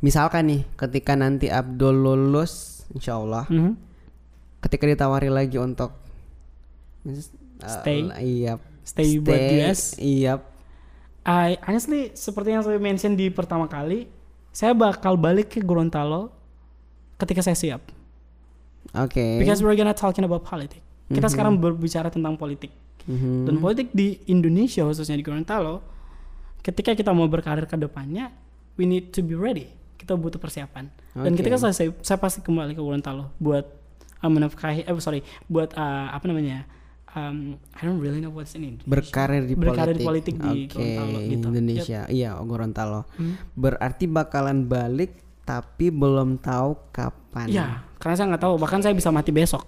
Misalkan 0.00 0.48
nih, 0.48 0.62
ketika 0.80 1.12
nanti 1.12 1.52
Abdul 1.52 1.92
lulus, 1.92 2.84
insya 2.90 3.20
Allah, 3.20 3.44
Mhm. 3.48 3.76
ketika 4.60 4.88
ditawari 4.88 5.28
lagi 5.28 5.60
untuk 5.60 5.92
uh, 7.04 7.68
Stay? 7.68 8.08
iya, 8.16 8.56
Stay 8.80 9.20
buat 9.20 9.36
US? 9.36 9.96
Iya. 9.96 10.40
I 11.20 11.60
honestly 11.60 12.16
seperti 12.16 12.48
yang 12.50 12.64
saya 12.64 12.80
mention 12.80 13.12
di 13.12 13.28
pertama 13.28 13.68
kali 13.68 14.08
saya 14.50 14.72
bakal 14.72 15.20
balik 15.20 15.52
ke 15.52 15.60
Gorontalo 15.60 16.32
ketika 17.20 17.44
saya 17.44 17.52
siap 17.52 17.84
Oke. 18.96 19.36
because 19.36 19.60
we're 19.60 19.76
gonna 19.76 19.92
talking 19.92 20.24
about 20.24 20.40
politics 20.40 20.80
kita 21.06 21.28
Mhm. 21.28 21.32
sekarang 21.36 21.54
berbicara 21.60 22.08
tentang 22.08 22.40
politik 22.40 22.72
Mhm. 23.06 23.48
Dan 23.48 23.54
politik 23.60 23.88
di 23.92 24.20
Indonesia 24.28 24.84
khususnya 24.84 25.16
di 25.16 25.24
Gorontalo, 25.24 25.80
ketika 26.60 26.92
kita 26.92 27.10
mau 27.14 27.28
berkarir 27.28 27.64
ke 27.64 27.76
depannya, 27.76 28.32
we 28.76 28.84
need 28.84 29.12
to 29.12 29.24
be 29.24 29.36
ready. 29.36 29.72
Kita 29.96 30.16
butuh 30.16 30.40
persiapan. 30.40 30.88
Dan 31.12 31.32
Oke. 31.36 31.44
ketika 31.44 31.60
selesai, 31.60 31.92
saya 32.00 32.18
pasti 32.20 32.40
kembali 32.40 32.72
ke 32.72 32.80
Gorontalo 32.80 33.32
buat 33.36 33.68
uh, 34.20 34.30
menafkahi, 34.30 34.88
eh 34.88 34.94
sorry, 35.00 35.20
buat 35.48 35.72
uh, 35.76 36.12
apa 36.12 36.24
namanya? 36.28 36.64
Um, 37.10 37.58
I 37.74 37.82
don't 37.82 37.98
really 37.98 38.22
know 38.22 38.30
what's 38.30 38.54
in 38.54 38.62
Indonesia. 38.62 38.86
berkarir 38.86 39.42
di 39.42 39.58
Berkarir 39.58 39.98
politik. 39.98 39.98
di 39.98 40.06
politik 40.06 40.34
di 40.38 40.48
Oke, 40.48 40.70
Gorontalo 40.70 41.18
gitu. 41.26 41.46
Indonesia. 41.50 42.00
Iya, 42.06 42.30
Gorontalo. 42.38 43.00
Hmm. 43.18 43.34
Berarti 43.58 44.04
bakalan 44.06 44.70
balik 44.70 45.18
tapi 45.42 45.90
belum 45.90 46.38
tahu 46.38 46.78
kapan. 46.94 47.50
Ya, 47.50 47.82
karena 47.98 48.14
saya 48.14 48.26
nggak 48.30 48.42
tahu. 48.46 48.54
Bahkan 48.62 48.80
saya 48.86 48.94
bisa 48.94 49.10
mati 49.10 49.34
besok. 49.34 49.66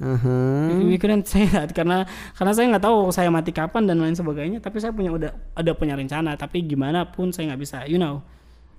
Couldn't 0.00 1.28
say 1.28 1.44
that 1.48 1.70
karena 1.70 2.08
karena 2.32 2.52
saya 2.56 2.66
nggak 2.72 2.84
tahu 2.84 3.12
saya 3.12 3.28
mati 3.28 3.52
kapan 3.52 3.84
dan 3.84 4.00
lain 4.00 4.16
sebagainya. 4.16 4.58
Tapi 4.58 4.80
saya 4.80 4.90
punya 4.90 5.12
udah 5.12 5.30
ada 5.52 5.70
punya 5.76 5.92
rencana. 5.92 6.34
Tapi 6.34 6.64
gimana 6.64 7.08
pun 7.08 7.30
saya 7.30 7.52
nggak 7.52 7.60
bisa. 7.60 7.84
You 7.84 8.00
know, 8.00 8.24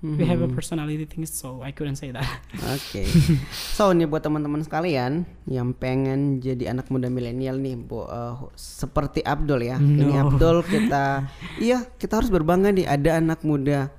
we 0.02 0.26
have 0.26 0.42
a 0.42 0.50
Mhm. 0.50 0.58
personality 0.58 1.06
thing, 1.06 1.30
so 1.30 1.62
I 1.62 1.70
couldn't 1.70 1.98
say 1.98 2.10
that. 2.10 2.26
Oke. 2.74 3.06
so 3.54 3.94
nih 3.94 4.10
buat 4.10 4.26
teman-teman 4.26 4.66
sekalian 4.66 5.30
yang 5.46 5.78
pengen 5.78 6.42
jadi 6.42 6.74
anak 6.74 6.90
muda 6.90 7.06
milenial 7.06 7.62
nih, 7.62 7.78
Bu, 7.78 8.10
eh, 8.10 8.34
seperti 8.58 9.22
Abdul 9.22 9.62
ya. 9.62 9.78
Ini 9.78 10.02
No. 10.10 10.34
Abdul 10.34 10.66
kita 10.74 11.30
iya, 11.62 11.86
kita 11.98 12.18
harus 12.18 12.34
berbangga 12.34 12.74
nih 12.74 12.90
ada 12.90 13.22
anak 13.22 13.46
muda 13.46 13.94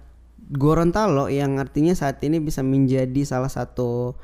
Gorontalo 0.53 1.33
yang 1.33 1.57
artinya 1.57 1.97
saat 1.97 2.21
ini 2.21 2.37
bisa 2.37 2.61
menjadi 2.61 3.25
salah 3.25 3.49
satu 3.49 4.19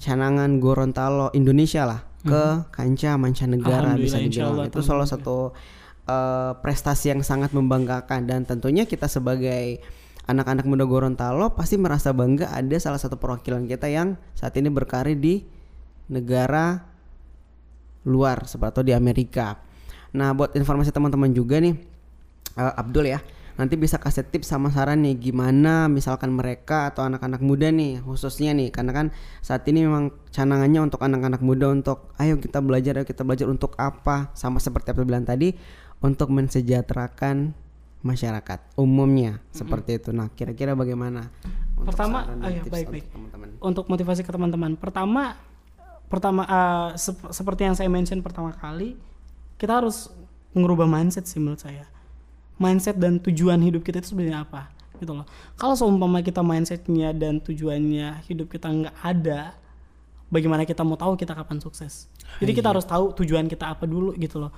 canangan 0.00 0.58
Gorontalo 0.58 1.30
Indonesia 1.30 1.84
lah 1.86 2.09
ke 2.20 2.44
kancah 2.68 3.16
mancanegara 3.16 3.96
bisa 3.96 4.20
dibilang. 4.20 4.60
Allah, 4.60 4.66
Itu 4.68 4.80
salah 4.84 5.08
satu 5.08 5.56
eh, 6.04 6.52
prestasi 6.60 7.16
yang 7.16 7.24
sangat 7.24 7.56
membanggakan 7.56 8.28
dan 8.28 8.44
tentunya 8.44 8.84
kita 8.84 9.08
sebagai 9.08 9.80
anak-anak 10.28 10.68
muda 10.68 10.84
Gorontalo 10.86 11.56
pasti 11.56 11.80
merasa 11.80 12.14
bangga 12.14 12.52
ada 12.54 12.76
salah 12.78 13.00
satu 13.00 13.18
perwakilan 13.18 13.66
kita 13.66 13.90
yang 13.90 14.20
saat 14.36 14.54
ini 14.60 14.70
berkarir 14.70 15.18
di 15.18 15.42
negara 16.12 16.86
luar 18.04 18.46
seperti 18.46 18.70
atau 18.70 18.82
di 18.84 18.92
Amerika. 18.94 19.58
Nah, 20.14 20.34
buat 20.34 20.54
informasi 20.54 20.90
teman-teman 20.90 21.30
juga 21.32 21.58
nih 21.58 21.74
eh, 22.58 22.72
Abdul 22.76 23.06
ya. 23.10 23.20
Nanti 23.58 23.74
bisa 23.74 23.98
kasih 23.98 24.26
tips 24.28 24.50
sama 24.50 24.70
saran 24.70 25.02
nih 25.02 25.16
gimana 25.30 25.88
misalkan 25.90 26.34
mereka 26.34 26.92
atau 26.92 27.06
anak-anak 27.06 27.42
muda 27.42 27.72
nih 27.72 28.02
khususnya 28.04 28.54
nih 28.54 28.70
karena 28.70 28.92
kan 28.92 29.06
saat 29.40 29.66
ini 29.70 29.84
memang 29.86 30.14
canangannya 30.30 30.80
untuk 30.84 31.00
anak-anak 31.02 31.42
muda 31.42 31.70
untuk 31.72 32.12
ayo 32.20 32.38
kita 32.38 32.62
belajar 32.62 33.00
ayo 33.00 33.06
kita 33.06 33.26
belajar 33.26 33.46
untuk 33.50 33.74
apa 33.76 34.30
sama 34.32 34.62
seperti 34.62 34.94
apa 34.94 35.02
bilang 35.02 35.26
tadi 35.26 35.52
untuk 36.00 36.32
mensejahterakan 36.32 37.52
masyarakat 38.00 38.58
umumnya 38.80 39.44
seperti 39.52 40.00
itu. 40.00 40.10
Nah, 40.10 40.32
kira-kira 40.32 40.72
bagaimana? 40.72 41.28
untuk 41.76 41.92
Pertama, 41.92 42.24
ayo, 42.44 42.64
tips 42.64 42.72
baik, 42.72 42.86
untuk 42.88 42.92
baik. 42.96 43.06
teman-teman? 43.12 43.48
untuk 43.60 43.84
motivasi 43.88 44.20
ke 44.24 44.32
teman-teman. 44.32 44.72
Pertama, 44.80 45.36
pertama 46.08 46.42
eh, 46.48 46.90
sep- 46.96 47.28
seperti 47.32 47.68
yang 47.68 47.76
saya 47.76 47.92
mention 47.92 48.24
pertama 48.24 48.56
kali, 48.56 48.96
kita 49.60 49.84
harus 49.84 50.08
mengubah 50.56 50.88
mindset 50.88 51.28
sih 51.28 51.38
menurut 51.38 51.60
saya. 51.60 51.84
Mindset 52.60 53.00
dan 53.00 53.16
tujuan 53.24 53.56
hidup 53.64 53.80
kita 53.80 54.04
itu 54.04 54.12
sebenarnya 54.12 54.44
apa, 54.44 54.68
gitu 55.00 55.16
loh. 55.16 55.24
Kalau 55.56 55.72
seumpama 55.72 56.20
kita 56.20 56.44
mindsetnya 56.44 57.16
dan 57.16 57.40
tujuannya 57.40 58.20
hidup 58.28 58.52
kita 58.52 58.68
nggak 58.68 58.96
ada, 59.00 59.56
bagaimana 60.28 60.68
kita 60.68 60.84
mau 60.84 61.00
tahu 61.00 61.16
kita 61.16 61.32
kapan 61.32 61.58
sukses? 61.58 62.06
Jadi 62.36 62.52
kita 62.52 62.68
harus 62.70 62.84
tahu 62.84 63.16
tujuan 63.16 63.48
kita 63.48 63.72
apa 63.72 63.88
dulu 63.88 64.12
gitu 64.20 64.38
loh. 64.38 64.52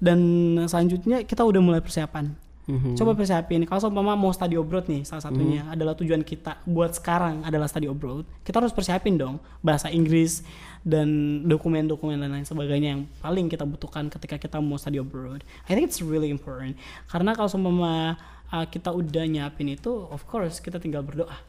Dan 0.00 0.18
selanjutnya 0.66 1.22
kita 1.22 1.44
udah 1.44 1.60
mulai 1.60 1.80
persiapan. 1.84 2.34
Mhm. 2.64 2.96
Coba 2.96 3.12
persiapin 3.12 3.68
kalau 3.68 3.76
seumpama 3.76 4.16
mau 4.16 4.32
study 4.32 4.56
abroad 4.56 4.88
nih 4.88 5.04
salah 5.04 5.20
satunya 5.20 5.68
adalah 5.68 5.92
tujuan 6.00 6.24
kita 6.24 6.64
buat 6.64 6.96
sekarang 6.96 7.44
adalah 7.44 7.68
study 7.68 7.92
abroad. 7.92 8.24
Kita 8.40 8.56
harus 8.56 8.72
persiapin 8.72 9.20
dong 9.20 9.36
bahasa 9.60 9.92
Inggris 9.92 10.40
dan 10.84 11.08
dokumen-dokumen 11.48 12.20
dan 12.20 12.28
lain 12.28 12.44
sebagainya 12.44 12.88
yang 12.92 13.02
paling 13.24 13.48
kita 13.48 13.64
butuhkan 13.64 14.12
ketika 14.12 14.36
kita 14.36 14.60
mau 14.60 14.76
study 14.76 15.00
abroad. 15.00 15.40
I 15.64 15.72
think 15.72 15.88
it's 15.88 16.04
really 16.04 16.28
important. 16.28 16.76
Karena 17.08 17.32
kalau 17.32 17.48
seumpama 17.48 18.20
uh, 18.52 18.66
kita 18.68 18.92
udah 18.92 19.24
nyiapin 19.24 19.72
itu, 19.72 19.90
of 20.12 20.20
course 20.28 20.60
kita 20.60 20.76
tinggal 20.76 21.00
berdoa. 21.00 21.40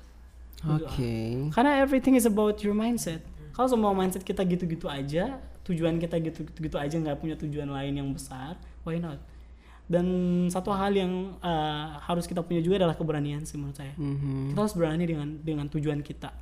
Oke. 0.64 1.52
Karena 1.52 1.84
everything 1.84 2.16
is 2.16 2.24
about 2.24 2.64
your 2.64 2.72
mindset. 2.72 3.20
Kalau 3.52 3.68
semua 3.68 3.92
mindset 3.92 4.24
kita 4.24 4.40
gitu-gitu 4.48 4.88
aja, 4.88 5.36
tujuan 5.68 6.00
kita 6.00 6.16
gitu-gitu 6.24 6.80
aja 6.80 6.96
nggak 6.96 7.20
punya 7.20 7.36
tujuan 7.36 7.68
lain 7.68 7.94
yang 8.00 8.10
besar, 8.16 8.56
why 8.88 8.98
not? 8.98 9.20
Dan 9.86 10.08
satu 10.50 10.74
hal 10.74 10.96
yang 10.96 11.38
uh, 11.44 12.00
harus 12.08 12.26
kita 12.26 12.42
punya 12.42 12.64
juga 12.64 12.82
adalah 12.82 12.98
keberanian 12.98 13.44
sih 13.46 13.60
menurut 13.60 13.78
saya. 13.78 13.94
Mhm. 14.00 14.56
Kita 14.56 14.60
harus 14.64 14.74
berani 14.74 15.06
dengan 15.06 15.28
dengan 15.44 15.68
tujuan 15.70 16.02
kita 16.02 16.34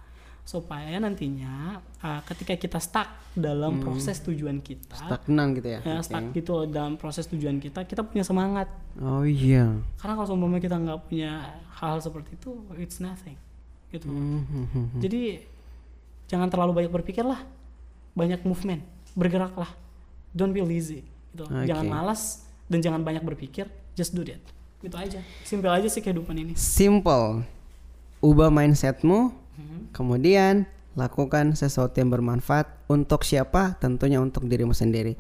supaya 0.44 1.00
nantinya 1.00 1.80
uh, 2.04 2.20
ketika 2.28 2.60
kita 2.60 2.80
stuck 2.84 3.08
dalam 3.34 3.80
proses 3.80 4.20
tujuan 4.22 4.60
kita, 4.60 4.94
Stagnan 4.94 5.58
gitu 5.58 5.68
ya. 5.74 5.80
ya 5.82 5.98
Oke. 5.98 6.06
stuck 6.06 6.26
gitu 6.36 6.50
loh 6.54 6.66
dalam 6.70 6.94
proses 7.00 7.26
tujuan 7.32 7.58
kita, 7.58 7.88
kita 7.88 8.04
punya 8.06 8.22
semangat. 8.22 8.68
Oh 9.00 9.26
iya. 9.26 9.72
Karena 9.98 10.14
kalau 10.20 10.28
seumpama 10.28 10.62
kita 10.62 10.78
nggak 10.78 11.00
punya 11.10 11.58
hal 11.80 11.98
seperti 12.04 12.36
itu, 12.38 12.52
it's 12.78 13.00
nothing. 13.02 13.40
Gitu. 13.90 14.10
loh. 14.10 14.18
Mhm. 14.18 15.02
Jadi 15.06 15.46
jangan 16.26 16.50
terlalu 16.50 16.84
banyak 16.84 16.92
berpikir 16.92 17.22
lah, 17.22 17.42
banyak 18.18 18.42
movement, 18.42 18.82
bergeraklah, 19.14 19.70
don't 20.34 20.54
be 20.54 20.62
lazy, 20.62 21.06
gitu. 21.34 21.46
Oke. 21.46 21.66
Jangan 21.66 21.86
malas 21.88 22.46
dan 22.68 22.82
jangan 22.82 23.02
banyak 23.06 23.22
berpikir, 23.22 23.70
just 23.94 24.18
do 24.18 24.26
that, 24.26 24.42
gitu 24.82 24.98
aja. 24.98 25.22
Simpel 25.46 25.70
aja 25.70 25.86
sih 25.90 26.02
kehidupan 26.02 26.34
ini. 26.38 26.54
Simple. 26.58 27.46
Ubah 28.24 28.50
mindsetmu, 28.50 29.43
Mhm. 29.54 29.92
kemudian 29.92 30.66
lakukan 30.94 31.54
sesuatu 31.54 31.94
yang 31.96 32.10
bermanfaat 32.10 32.70
untuk 32.86 33.22
siapa? 33.22 33.78
Tentunya 33.78 34.18
untuk 34.18 34.46
dirimu 34.46 34.72
sendiri. 34.72 35.18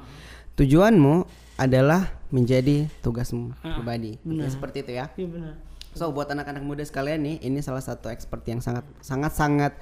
Tujuanmu 0.53 1.25
adalah 1.55 2.13
menjadi 2.29 2.85
tugasmu 3.01 3.57
Ah, 3.59 3.77
pribadi. 3.77 4.21
benar. 4.21 4.45
Ya, 4.45 4.49
seperti 4.49 4.77
itu 4.81 4.91
ya. 4.93 5.05
Iya 5.13 5.27
benar. 5.27 5.53
So 5.93 6.09
buat 6.09 6.25
anak-anak 6.27 6.61
muda 6.61 6.81
sekalian 6.81 7.21
nih, 7.21 7.37
ini 7.41 7.61
salah 7.61 7.81
satu 7.81 8.09
expert 8.09 8.41
yang 8.43 8.57
sangat 8.59 8.85
sangat 8.99 9.33
sangat 9.33 9.73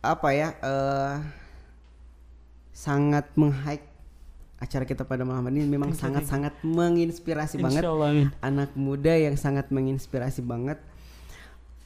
apa 0.00 0.28
ya? 0.30 0.48
eh 0.54 1.16
sangat 2.72 3.26
meng-hype 3.34 3.84
acara 4.58 4.84
kita 4.84 5.02
pada 5.02 5.22
malam 5.22 5.44
ini 5.50 5.66
memang 5.66 5.90
sangat-sangat 5.92 6.54
menginspirasi 6.62 7.58
banget 7.58 7.82
Insya 7.82 7.90
Allah, 7.90 8.08
amin. 8.10 8.28
anak 8.40 8.70
muda 8.74 9.12
yang 9.12 9.34
sangat 9.34 9.68
menginspirasi 9.68 10.42
banget 10.42 10.78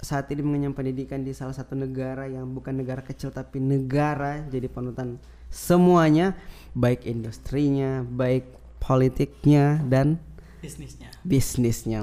saat 0.02 0.26
ini 0.34 0.42
mengenyam 0.42 0.74
pendidikan 0.74 1.22
di 1.22 1.30
salah 1.30 1.54
satu 1.54 1.78
negara 1.78 2.26
yang 2.26 2.50
bukan 2.50 2.74
negara 2.74 3.00
kecil 3.06 3.30
tapi 3.30 3.62
negara 3.62 4.42
jadi 4.50 4.66
panutan 4.66 5.22
semuanya 5.46 6.34
baik 6.74 7.06
industrinya 7.06 8.02
baik 8.02 8.44
politiknya 8.82 9.78
dan 9.86 10.18
Bisnisnya. 10.62 11.10
bisnisnya. 11.26 12.00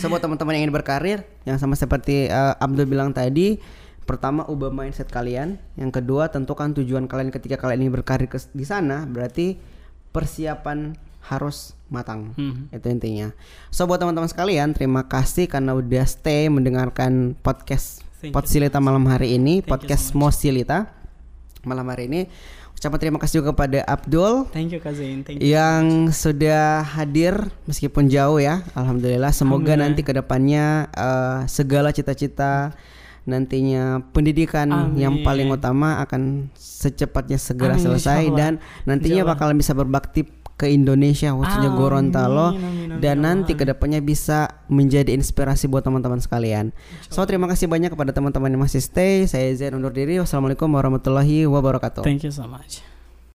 So 0.00 0.08
buat 0.08 0.18
teman-teman 0.18 0.56
yang 0.56 0.68
ingin 0.68 0.74
berkarir, 0.74 1.18
yang 1.46 1.60
sama 1.60 1.78
seperti 1.78 2.26
uh, 2.26 2.58
Abdul 2.58 2.88
bilang 2.88 3.12
tadi, 3.12 3.60
pertama 4.08 4.42
ubah 4.48 4.72
mindset 4.72 5.12
kalian, 5.12 5.60
yang 5.78 5.92
kedua 5.94 6.26
tentukan 6.32 6.72
tujuan 6.72 7.06
kalian 7.06 7.30
ketika 7.30 7.60
kalian 7.60 7.86
ingin 7.86 7.94
berkarir 8.00 8.26
ke, 8.26 8.40
di 8.50 8.64
sana, 8.64 9.06
berarti 9.06 9.60
persiapan 10.10 10.96
harus 11.28 11.75
matang. 11.86 12.34
Hmm. 12.34 12.66
Itu 12.74 12.86
intinya. 12.90 13.30
So 13.70 13.86
buat 13.86 14.02
teman-teman 14.02 14.26
sekalian, 14.26 14.74
terima 14.74 15.06
kasih 15.06 15.46
karena 15.46 15.74
udah 15.74 16.04
stay 16.06 16.50
mendengarkan 16.50 17.38
podcast 17.40 18.02
Thank 18.16 18.32
you 18.32 18.34
Podsilita 18.34 18.78
malam 18.80 19.04
hari 19.06 19.36
ini, 19.36 19.60
you 19.60 19.68
podcast 19.68 20.16
Mosilita 20.16 20.88
malam 21.62 21.86
hari 21.92 22.08
ini. 22.08 22.20
Ucapan 22.76 22.98
terima 23.00 23.16
kasih 23.16 23.40
juga 23.40 23.56
kepada 23.56 23.80
Abdul 23.88 24.52
Thank 24.52 24.76
you 24.76 24.80
Kak 24.84 24.92
Zain, 25.00 25.24
thank 25.24 25.40
you. 25.40 25.48
yang 25.48 26.12
sudah 26.12 26.84
hadir 26.84 27.48
meskipun 27.64 28.12
jauh 28.12 28.36
ya. 28.36 28.60
Alhamdulillah. 28.76 29.32
Semoga 29.32 29.72
Alhamdulillah. 29.72 29.96
nanti 29.96 30.00
ke 30.04 30.12
depannya 30.12 30.92
eh, 30.92 31.40
segala 31.48 31.88
cita-cita 31.92 32.76
nantinya 33.26 34.06
pendidikan 34.14 34.70
Amin. 34.70 35.02
yang 35.02 35.14
paling 35.26 35.50
utama 35.50 35.98
akan 35.98 36.52
secepatnya 36.54 37.42
segera 37.42 37.74
Amin, 37.74 37.82
selesai 37.82 38.30
dan 38.38 38.62
nantinya 38.86 39.26
bakalan 39.26 39.58
bisa 39.58 39.74
berbakti 39.74 40.22
ke 40.56 40.72
Indonesia 40.72 41.36
khususnya 41.36 41.68
Amin, 41.68 41.78
Gorontalo 41.78 42.56
amin, 42.56 42.96
amin, 42.96 43.00
dan 43.04 43.20
ya 43.20 43.24
nanti 43.28 43.52
ke 43.52 43.68
depannya 43.68 44.00
bisa 44.00 44.64
menjadi 44.72 45.12
inspirasi 45.12 45.68
buat 45.68 45.84
teman-teman 45.84 46.16
sekalian. 46.16 46.72
So 47.12 47.28
terima 47.28 47.44
kasih 47.44 47.68
banyak 47.68 47.92
kepada 47.92 48.16
teman-teman 48.16 48.48
yang 48.48 48.64
masih 48.64 48.80
stay. 48.80 49.28
Saya 49.28 49.52
Zain 49.52 49.76
undur 49.76 49.92
diri. 49.92 50.16
Wassalamualaikum 50.16 50.72
warahmatullahi 50.72 51.44
wabarakatuh. 51.44 52.00
Thank 52.02 52.24
you 52.24 52.32
so 52.32 52.48
much. 52.48 52.80